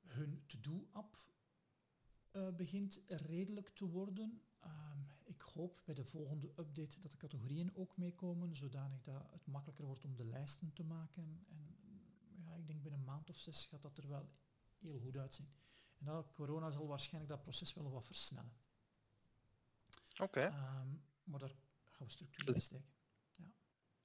hun 0.06 0.44
to-do-app 0.46 1.18
uh, 2.32 2.50
begint 2.50 3.02
redelijk 3.08 3.70
te 3.70 3.86
worden. 3.86 4.42
Um, 4.64 5.08
ik 5.24 5.42
hoop 5.42 5.82
bij 5.86 5.96
de 5.96 6.06
volgende 6.06 6.48
update 6.48 7.00
dat 7.00 7.12
de 7.12 7.18
categorieën 7.18 7.76
ook 7.76 7.98
meekomen, 7.98 8.56
zodanig 8.56 9.02
dat 9.02 9.32
het 9.32 9.46
makkelijker 9.46 9.86
wordt 9.86 10.06
om 10.06 10.16
de 10.16 10.26
lijsten 10.26 10.74
te 10.74 10.84
maken. 10.84 11.46
En 11.50 11.76
ik 12.66 12.72
denk 12.72 12.84
binnen 12.84 13.00
een 13.00 13.06
maand 13.06 13.30
of 13.30 13.38
zes 13.38 13.66
gaat 13.66 13.82
dat 13.82 13.98
er 13.98 14.08
wel 14.08 14.30
heel 14.78 15.00
goed 15.00 15.18
uitzien. 15.18 15.50
En 15.98 16.06
dat 16.06 16.32
corona 16.32 16.70
zal 16.70 16.88
waarschijnlijk 16.88 17.34
dat 17.34 17.42
proces 17.42 17.74
wel 17.74 17.92
wat 17.92 18.06
versnellen. 18.06 18.54
Oké. 20.12 20.24
Okay. 20.24 20.46
Um, 20.46 21.04
maar 21.24 21.40
daar 21.40 21.56
gaan 21.84 22.06
we 22.06 22.12
structuur 22.12 22.54
in 22.54 22.62
steken. 22.62 22.94
Ja. 23.36 23.46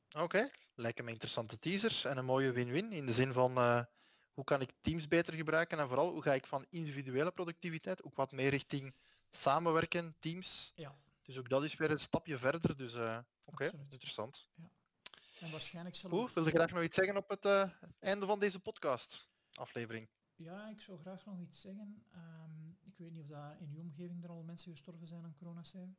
Oké, 0.08 0.22
okay. 0.22 0.50
lijken 0.74 1.04
me 1.04 1.10
interessante 1.10 1.58
teasers 1.58 2.04
en 2.04 2.16
een 2.16 2.24
mooie 2.24 2.52
win-win 2.52 2.92
in 2.92 3.06
de 3.06 3.12
zin 3.12 3.32
van 3.32 3.58
uh, 3.58 3.84
hoe 4.32 4.44
kan 4.44 4.60
ik 4.60 4.72
teams 4.80 5.08
beter 5.08 5.34
gebruiken 5.34 5.78
en 5.78 5.88
vooral 5.88 6.10
hoe 6.10 6.22
ga 6.22 6.34
ik 6.34 6.46
van 6.46 6.66
individuele 6.68 7.30
productiviteit 7.30 8.02
ook 8.02 8.14
wat 8.14 8.32
meer 8.32 8.50
richting 8.50 8.94
samenwerken, 9.30 10.16
teams. 10.18 10.72
Ja. 10.74 10.98
Dus 11.22 11.38
ook 11.38 11.48
dat 11.48 11.64
is 11.64 11.74
weer 11.74 11.90
een 11.90 11.98
stapje 11.98 12.38
verder. 12.38 12.76
Dus 12.76 12.94
uh, 12.94 13.18
oké, 13.44 13.64
okay, 13.64 13.86
interessant. 13.88 14.48
Ja. 14.54 14.70
En 15.40 15.50
waarschijnlijk 15.50 15.96
zal 15.96 16.12
Oeh, 16.12 16.30
wil 16.32 16.44
je 16.44 16.50
graag 16.50 16.70
nog 16.70 16.82
iets 16.82 16.96
zeggen 16.96 17.16
op 17.16 17.28
het 17.28 17.44
uh, 17.44 17.70
einde 17.98 18.26
van 18.26 18.38
deze 18.40 18.60
podcast 18.60 19.28
aflevering? 19.52 20.08
Ja, 20.34 20.68
ik 20.68 20.80
zou 20.80 20.98
graag 20.98 21.24
nog 21.24 21.40
iets 21.40 21.60
zeggen. 21.60 22.04
Um, 22.14 22.78
ik 22.82 22.96
weet 22.96 23.10
niet 23.10 23.20
of 23.20 23.26
dat 23.26 23.56
in 23.60 23.70
uw 23.74 23.80
omgeving 23.80 24.24
er 24.24 24.30
al 24.30 24.42
mensen 24.42 24.72
gestorven 24.72 25.06
zijn 25.06 25.24
aan 25.24 25.34
coronacijfer. 25.34 25.96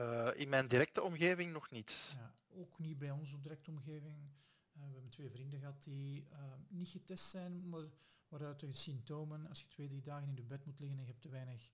Uh, 0.00 0.30
in 0.34 0.48
mijn 0.48 0.68
directe 0.68 1.02
omgeving 1.02 1.52
nog 1.52 1.70
niet. 1.70 2.12
Ja, 2.14 2.34
ook 2.48 2.78
niet 2.78 2.98
bij 2.98 3.10
ons 3.10 3.32
op 3.32 3.42
directe 3.42 3.70
omgeving. 3.70 4.16
Uh, 4.76 4.82
we 4.86 4.92
hebben 4.92 5.10
twee 5.10 5.30
vrienden 5.30 5.58
gehad 5.58 5.82
die 5.82 6.28
uh, 6.32 6.52
niet 6.68 6.88
getest 6.88 7.28
zijn, 7.28 7.68
maar 7.68 7.84
waaruit 8.28 8.60
de 8.60 8.72
symptomen, 8.72 9.46
als 9.46 9.60
je 9.60 9.68
twee, 9.68 9.88
drie 9.88 10.02
dagen 10.02 10.28
in 10.28 10.34
de 10.34 10.42
bed 10.42 10.64
moet 10.64 10.78
liggen 10.78 10.98
en 10.98 11.04
je 11.04 11.10
hebt 11.10 11.22
te 11.22 11.28
weinig 11.28 11.72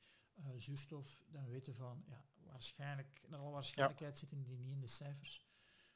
zuurstof, 0.56 1.22
dan 1.26 1.46
weten 1.46 1.74
van, 1.74 2.04
ja, 2.06 2.24
waarschijnlijk, 2.52 3.22
naar 3.28 3.38
alle 3.38 3.50
waarschijnlijkheid 3.50 4.12
ja. 4.12 4.18
zitten 4.18 4.42
die 4.42 4.58
niet 4.58 4.72
in 4.72 4.80
de 4.80 4.86
cijfers. 4.86 5.46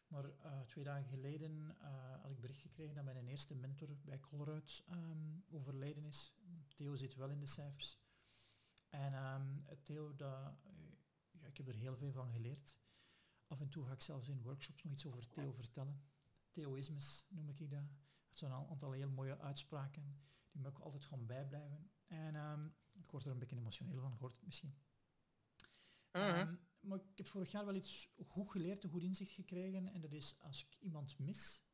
Maar 0.07 0.25
twee 0.67 0.85
dagen 0.85 1.09
geleden 1.09 1.77
had 2.21 2.31
ik 2.31 2.41
bericht 2.41 2.61
gekregen 2.61 2.95
dat 2.95 3.05
mijn 3.05 3.27
eerste 3.27 3.55
mentor 3.55 3.97
bij 4.05 4.21
Colruyt 4.21 4.85
um, 4.91 5.45
overleden 5.51 6.05
is. 6.05 6.35
Theo 6.75 6.97
zit 6.97 7.15
wel 7.15 7.31
in 7.31 7.41
de 7.41 7.47
cijfers. 7.47 7.99
En 8.89 9.15
um, 9.15 9.65
Theo, 9.83 10.15
dat, 10.17 10.55
ja, 11.31 11.47
ik 11.47 11.57
heb 11.57 11.69
er 11.69 11.75
heel 11.75 11.97
veel 11.97 12.13
van 12.13 12.31
geleerd. 12.33 12.79
Af 13.47 13.61
en 13.61 13.69
toe 13.69 13.87
ga 13.87 13.93
ik 13.93 14.01
zelfs 14.01 14.29
in 14.29 14.43
workshops 14.43 14.83
nog 14.83 14.93
iets 14.93 15.07
over 15.07 15.31
Theo 15.31 15.53
vertellen. 15.53 16.03
Theoïsmes 16.51 17.27
noem 17.29 17.49
ik 17.49 17.71
dat. 17.71 17.89
Dat 18.29 18.39
zijn 18.39 18.53
een 18.53 18.69
aantal 18.69 18.93
heel 18.93 19.11
mooie 19.11 19.39
uitspraken 19.39 20.21
die 20.51 20.61
me 20.61 20.69
ook 20.69 20.79
altijd 20.79 21.05
gewoon 21.05 21.27
bijblijven. 21.27 21.91
En 22.07 22.35
um, 22.35 22.75
ik 22.93 23.11
word 23.11 23.25
er 23.25 23.31
een 23.31 23.39
beetje 23.39 23.57
emotioneel 23.57 24.01
van, 24.01 24.13
hoort 24.13 24.35
het 24.35 24.45
misschien. 24.45 24.75
Um, 26.17 26.59
maar 26.81 26.99
ik 26.99 27.17
heb 27.17 27.27
vorig 27.27 27.51
jaar 27.51 27.65
wel 27.65 27.75
iets 27.75 28.15
goed 28.27 28.51
geleerd, 28.51 28.85
een 28.85 28.91
goed 28.91 29.03
inzicht 29.03 29.33
gekregen. 29.33 29.87
En 29.87 30.01
dat 30.01 30.13
is 30.13 30.37
als 30.41 30.65
ik 30.65 30.77
iemand 30.81 31.19
mis, 31.19 31.65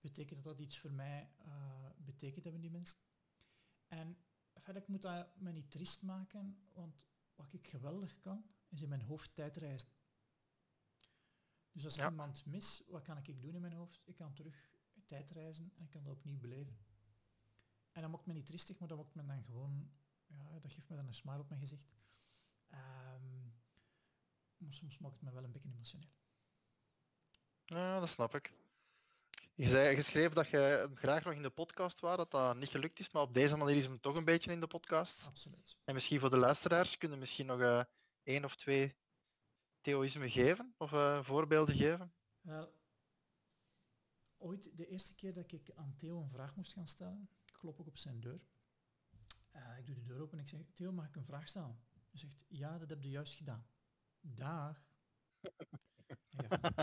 betekent 0.00 0.44
dat 0.44 0.56
dat 0.56 0.66
iets 0.66 0.78
voor 0.78 0.92
mij 0.92 1.30
uh, 1.46 1.90
betekent 1.96 2.44
hebben 2.44 2.62
die 2.62 2.70
mensen. 2.70 2.98
En 3.86 4.18
verder, 4.54 4.84
moet 4.86 5.02
dat 5.02 5.36
me 5.36 5.52
niet 5.52 5.70
triest 5.70 6.02
maken, 6.02 6.68
want 6.72 7.06
wat 7.34 7.52
ik 7.52 7.66
geweldig 7.66 8.18
kan, 8.18 8.44
is 8.68 8.82
in 8.82 8.88
mijn 8.88 9.02
hoofd 9.02 9.34
tijdreizen. 9.34 9.88
Dus 11.72 11.84
als 11.84 11.96
ik 11.96 12.08
iemand 12.08 12.46
mis, 12.46 12.82
wat 12.86 13.02
kan 13.02 13.18
ik 13.18 13.42
doen 13.42 13.54
in 13.54 13.60
mijn 13.60 13.72
hoofd? 13.72 14.02
Ik 14.04 14.14
kan 14.14 14.34
terug 14.34 14.70
tijdreizen 15.06 15.72
en 15.76 15.84
ik 15.84 15.90
kan 15.90 16.04
dat 16.04 16.16
opnieuw 16.16 16.38
beleven. 16.38 16.78
En 17.92 18.02
dat 18.02 18.10
maakt 18.10 18.26
me 18.26 18.32
niet 18.32 18.46
triestig, 18.46 18.78
maar 18.78 18.88
dat 18.88 18.98
maakt 18.98 19.14
me 19.14 19.26
dan 19.26 19.44
gewoon, 19.44 19.90
ja, 20.26 20.58
dat 20.58 20.72
geeft 20.72 20.88
me 20.88 20.96
dan 20.96 21.06
een 21.06 21.14
smile 21.14 21.38
op 21.38 21.48
mijn 21.48 21.60
gezicht. 21.60 21.96
Um, 22.70 23.47
maar 24.58 24.72
soms 24.72 24.98
maakt 24.98 25.14
het 25.14 25.22
me 25.22 25.32
wel 25.32 25.44
een 25.44 25.52
beetje 25.52 25.68
emotioneel. 25.68 26.10
Ja, 27.64 28.00
dat 28.00 28.08
snap 28.08 28.34
ik. 28.34 28.52
Je 29.54 29.68
zei 29.68 29.96
geschreven 29.96 30.34
dat 30.34 30.48
je 30.48 30.90
graag 30.94 31.24
nog 31.24 31.34
in 31.34 31.42
de 31.42 31.50
podcast 31.50 32.00
wou, 32.00 32.16
dat 32.16 32.30
dat 32.30 32.56
niet 32.56 32.68
gelukt 32.68 32.98
is, 32.98 33.10
maar 33.10 33.22
op 33.22 33.34
deze 33.34 33.56
manier 33.56 33.76
is 33.76 33.84
hem 33.84 34.00
toch 34.00 34.16
een 34.16 34.24
beetje 34.24 34.52
in 34.52 34.60
de 34.60 34.66
podcast. 34.66 35.26
Absoluut. 35.26 35.76
En 35.84 35.94
misschien 35.94 36.20
voor 36.20 36.30
de 36.30 36.36
luisteraars 36.36 36.98
kunnen 36.98 37.18
misschien 37.18 37.46
nog 37.46 37.60
uh, 37.60 37.82
één 38.22 38.44
of 38.44 38.56
twee 38.56 38.96
theoïsmen 39.80 40.30
geven 40.30 40.74
of 40.76 40.92
uh, 40.92 41.24
voorbeelden 41.24 41.74
geven. 41.74 42.12
Wel, 42.40 42.72
ooit 44.36 44.76
de 44.76 44.86
eerste 44.86 45.14
keer 45.14 45.34
dat 45.34 45.52
ik 45.52 45.72
aan 45.74 45.94
Theo 45.96 46.22
een 46.22 46.30
vraag 46.30 46.56
moest 46.56 46.72
gaan 46.72 46.88
stellen, 46.88 47.30
klop 47.52 47.80
ik 47.80 47.86
op 47.86 47.98
zijn 47.98 48.20
deur. 48.20 48.40
Uh, 49.54 49.78
ik 49.78 49.86
doe 49.86 49.94
de 49.94 50.02
deur 50.02 50.20
open 50.20 50.38
en 50.38 50.44
ik 50.44 50.50
zeg, 50.50 50.60
Theo, 50.72 50.92
mag 50.92 51.06
ik 51.06 51.16
een 51.16 51.24
vraag 51.24 51.48
stellen? 51.48 51.80
Hij 52.10 52.20
zegt, 52.20 52.44
ja, 52.48 52.78
dat 52.78 52.88
heb 52.88 53.02
je 53.02 53.10
juist 53.10 53.34
gedaan. 53.34 53.66
Dag. 54.34 54.86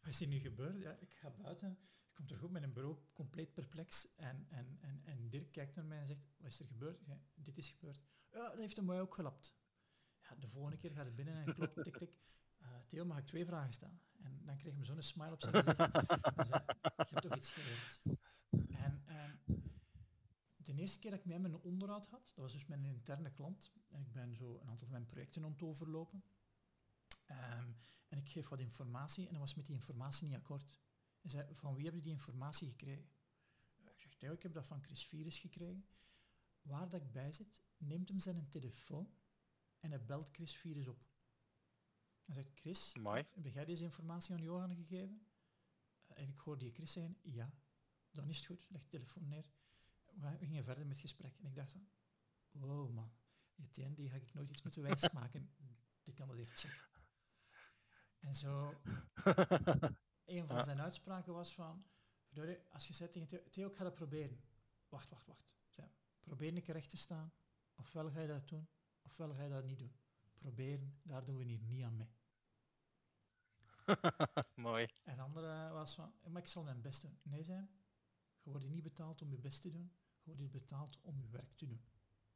Wat 0.00 0.08
is 0.08 0.18
hier 0.18 0.28
nu 0.28 0.38
gebeurd? 0.38 0.80
Ja, 0.80 0.96
ik 1.00 1.14
ga 1.14 1.30
buiten, 1.30 1.70
ik 2.08 2.14
kom 2.14 2.26
terug 2.26 2.42
op 2.42 2.50
met 2.50 2.62
een 2.62 2.72
bureau 2.72 2.98
compleet 3.12 3.54
perplex 3.54 4.14
en, 4.16 4.46
en, 4.48 4.78
en, 4.80 5.02
en 5.04 5.28
Dirk 5.28 5.52
kijkt 5.52 5.74
naar 5.74 5.84
mij 5.84 5.98
en 5.98 6.06
zegt, 6.06 6.20
wat 6.36 6.50
is 6.50 6.60
er 6.60 6.66
gebeurd? 6.66 7.00
Ja, 7.06 7.20
dit 7.34 7.58
is 7.58 7.68
gebeurd. 7.68 8.02
Ja, 8.30 8.48
dat 8.48 8.58
heeft 8.58 8.76
hem 8.76 8.84
mij 8.84 9.00
ook 9.00 9.14
gelapt. 9.14 9.56
Ja, 10.20 10.34
de 10.34 10.48
volgende 10.48 10.76
keer 10.76 10.90
gaat 10.92 11.04
het 11.04 11.16
binnen 11.16 11.46
en 11.46 11.54
klopt, 11.54 11.82
tik, 11.84 11.96
tik. 11.96 12.16
Uh, 12.58 12.68
Theo, 12.86 13.04
mag 13.04 13.18
ik 13.18 13.26
twee 13.26 13.46
vragen 13.46 13.72
stellen? 13.72 14.00
En 14.20 14.40
dan 14.44 14.56
kreeg 14.56 14.74
hij 14.74 14.84
zo'n 14.84 15.02
smile 15.02 15.32
op 15.32 15.40
zijn 15.40 15.54
gezicht. 15.54 15.78
en 16.36 16.46
zei, 16.46 16.62
je 16.66 16.92
hebt 16.96 17.22
toch 17.22 17.36
iets 17.36 17.50
geleerd. 17.50 18.00
En, 18.68 19.02
en 19.06 19.40
de 20.76 20.82
eerste 20.82 20.98
keer 20.98 21.10
dat 21.10 21.20
ik 21.20 21.26
met 21.26 21.36
hem 21.36 21.44
een 21.44 21.60
onderhoud 21.60 22.06
had, 22.06 22.26
dat 22.26 22.36
was 22.36 22.52
dus 22.52 22.66
met 22.66 22.78
een 22.78 22.84
interne 22.84 23.30
klant. 23.30 23.72
En 23.88 24.00
ik 24.00 24.12
ben 24.12 24.36
zo 24.36 24.58
een 24.60 24.68
aantal 24.68 24.86
van 24.86 24.90
mijn 24.90 25.06
projecten 25.06 25.44
aan 25.44 25.52
het 25.52 25.62
overlopen. 25.62 26.24
Um, 27.30 27.76
en 28.08 28.18
ik 28.18 28.28
geef 28.28 28.48
wat 28.48 28.60
informatie 28.60 29.26
en 29.26 29.30
dan 29.30 29.40
was 29.40 29.54
met 29.54 29.66
die 29.66 29.74
informatie 29.74 30.28
niet 30.28 30.36
akkoord. 30.36 30.78
Hij 31.20 31.30
zei, 31.30 31.54
van 31.54 31.74
wie 31.74 31.84
heb 31.84 31.94
je 31.94 32.00
die 32.00 32.12
informatie 32.12 32.68
gekregen? 32.68 33.08
Ik 33.84 34.00
zeg, 34.00 34.20
nee, 34.20 34.32
ik 34.32 34.42
heb 34.42 34.52
dat 34.52 34.66
van 34.66 34.82
Chris 34.82 35.06
Virus 35.06 35.38
gekregen. 35.38 35.86
Waar 36.62 36.88
dat 36.88 37.00
ik 37.00 37.12
bij 37.12 37.32
zit, 37.32 37.62
neemt 37.76 38.08
hem 38.08 38.18
zijn 38.18 38.48
telefoon 38.48 39.10
en 39.80 39.90
hij 39.90 40.04
belt 40.04 40.28
Chris 40.32 40.56
Virus 40.56 40.86
op. 40.86 41.06
Hij 42.24 42.34
zegt, 42.34 42.58
Chris, 42.60 42.94
Mooi. 42.94 43.24
heb 43.34 43.46
jij 43.46 43.64
deze 43.64 43.82
informatie 43.82 44.34
aan 44.34 44.42
Johan 44.42 44.74
gegeven? 44.74 45.26
En 46.06 46.28
ik 46.28 46.38
hoorde 46.38 46.64
die 46.64 46.74
Chris 46.74 46.92
zeggen, 46.92 47.18
ja. 47.22 47.52
Dan 48.10 48.28
is 48.28 48.36
het 48.36 48.46
goed, 48.46 48.66
leg 48.70 48.82
de 48.82 48.88
telefoon 48.88 49.28
neer. 49.28 49.44
We 50.20 50.36
gingen 50.38 50.64
verder 50.64 50.86
met 50.86 50.96
het 50.96 51.04
gesprek 51.04 51.38
en 51.38 51.46
ik 51.46 51.54
dacht 51.54 51.70
zo, 51.70 51.78
wow 52.50 52.92
man, 52.94 53.12
Etienne, 53.56 53.94
die 53.94 54.10
ga 54.10 54.16
ik 54.16 54.34
nooit 54.34 54.50
iets 54.50 54.62
moeten 54.62 54.82
wijsmaken. 54.82 55.50
die 56.04 56.14
kan 56.14 56.28
dat 56.28 56.36
eerst 56.36 56.52
checken. 56.52 56.86
En 58.18 58.34
zo, 58.34 58.74
een 60.24 60.46
van 60.46 60.64
zijn 60.64 60.80
uitspraken 60.80 61.32
was 61.32 61.54
van, 61.54 61.84
als 62.70 62.86
je 62.86 62.94
zegt 62.94 63.12
tegen 63.12 63.28
Theo, 63.28 63.40
Theo, 63.50 63.68
ik 63.68 63.76
ga 63.76 63.84
dat 63.84 63.94
proberen. 63.94 64.40
Wacht, 64.88 65.10
wacht, 65.10 65.26
wacht. 65.26 65.50
Zeg, 65.70 65.86
probeer 66.20 66.56
een 66.56 66.62
keer 66.62 66.74
recht 66.74 66.90
te 66.90 66.96
staan. 66.96 67.32
Ofwel 67.74 68.10
ga 68.10 68.20
je 68.20 68.26
dat 68.26 68.48
doen, 68.48 68.68
ofwel 69.02 69.34
ga 69.34 69.42
je 69.42 69.50
dat 69.50 69.64
niet 69.64 69.78
doen. 69.78 69.96
Proberen, 70.34 71.00
daar 71.02 71.24
doen 71.24 71.36
we 71.36 71.44
hier 71.44 71.58
niet 71.58 71.84
aan 71.84 71.96
mee. 71.96 72.16
Mooi. 74.54 74.88
En 75.04 75.18
andere 75.18 75.70
was 75.72 75.94
van, 75.94 76.12
maar 76.26 76.42
ik 76.42 76.48
zal 76.48 76.62
mijn 76.62 76.80
best 76.80 77.02
doen. 77.02 77.18
Nee, 77.22 77.44
zijn. 77.44 77.70
Je 78.42 78.50
wordt 78.50 78.68
niet 78.68 78.82
betaald 78.82 79.22
om 79.22 79.30
je 79.30 79.38
best 79.38 79.62
te 79.62 79.70
doen. 79.70 79.92
Wordt 80.36 80.52
betaald 80.52 81.00
om 81.00 81.20
je 81.20 81.28
werk 81.28 81.56
te 81.56 81.66
doen. 81.66 81.84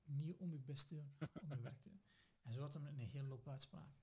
Niet 0.04 0.36
om 0.36 0.52
je 0.52 0.58
best 0.58 0.88
te 0.88 0.94
doen, 0.94 1.12
om 1.42 1.56
je 1.56 1.62
werk 1.62 1.80
te 1.80 1.88
doen. 1.88 2.00
En 2.42 2.52
zo 2.52 2.60
had 2.60 2.74
hem 2.74 2.86
een 2.86 2.98
hele 2.98 3.28
loop 3.28 3.48
uitspraken. 3.48 4.00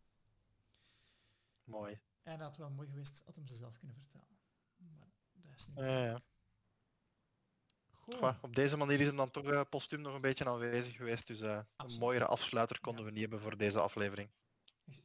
Mooi. 1.64 2.00
En 2.24 2.38
dat 2.38 2.48
had 2.48 2.58
wel 2.58 2.70
mooi 2.70 2.88
geweest, 2.88 3.22
had 3.26 3.36
hem 3.36 3.48
ze 3.48 3.56
zelf 3.56 3.78
kunnen 3.78 3.96
vertellen. 3.96 4.38
Maar 4.76 5.12
dat 5.34 5.56
is 5.56 5.68
niet 5.68 5.78
ja, 5.78 6.22
op 8.42 8.56
deze 8.56 8.78
manier 8.78 9.00
is 9.00 9.08
hem 9.08 9.16
dan 9.16 9.32
toch 9.32 9.46
uh, 9.46 9.62
postuum 9.70 10.02
nog 10.02 10.14
een 10.14 10.22
beetje 10.22 10.46
aanwezig 10.46 10.96
geweest. 10.96 11.28
Dus 11.28 11.42
uh, 11.42 11.60
een 11.78 12.00
mooiere 12.00 12.26
afsluiter 12.26 12.80
konden 12.80 13.02
ja. 13.02 13.08
we 13.08 13.14
niet 13.14 13.22
hebben 13.22 13.42
voor 13.42 13.58
deze 13.58 13.80
aflevering. 13.80 14.30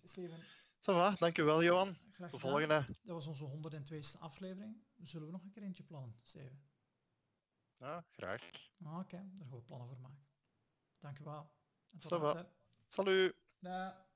Steven. 0.02 0.38
Va, 0.78 1.16
dankjewel 1.18 1.62
Johan. 1.62 1.96
Graag 2.10 2.30
de 2.30 2.38
volgende. 2.38 2.84
Dat 3.02 3.24
was 3.24 3.26
onze 3.26 3.46
102e 3.46 4.18
aflevering. 4.18 4.76
Zullen 5.02 5.26
we 5.26 5.32
nog 5.32 5.42
een 5.42 5.50
keer 5.50 5.62
eentje 5.62 5.82
plannen, 5.82 6.14
Steven? 6.22 6.62
Ja, 7.84 8.04
graag. 8.10 8.40
Ah, 8.84 8.98
Oké, 8.98 9.00
okay. 9.00 9.28
daar 9.36 9.46
gaan 9.46 9.56
we 9.56 9.62
plannen 9.62 9.88
voor 9.88 9.98
maken. 10.00 10.26
Dankjewel. 10.98 11.50
En 11.92 11.98
tot 11.98 12.10
later. 12.10 12.46
Salut. 12.88 13.34
Da. 13.58 14.06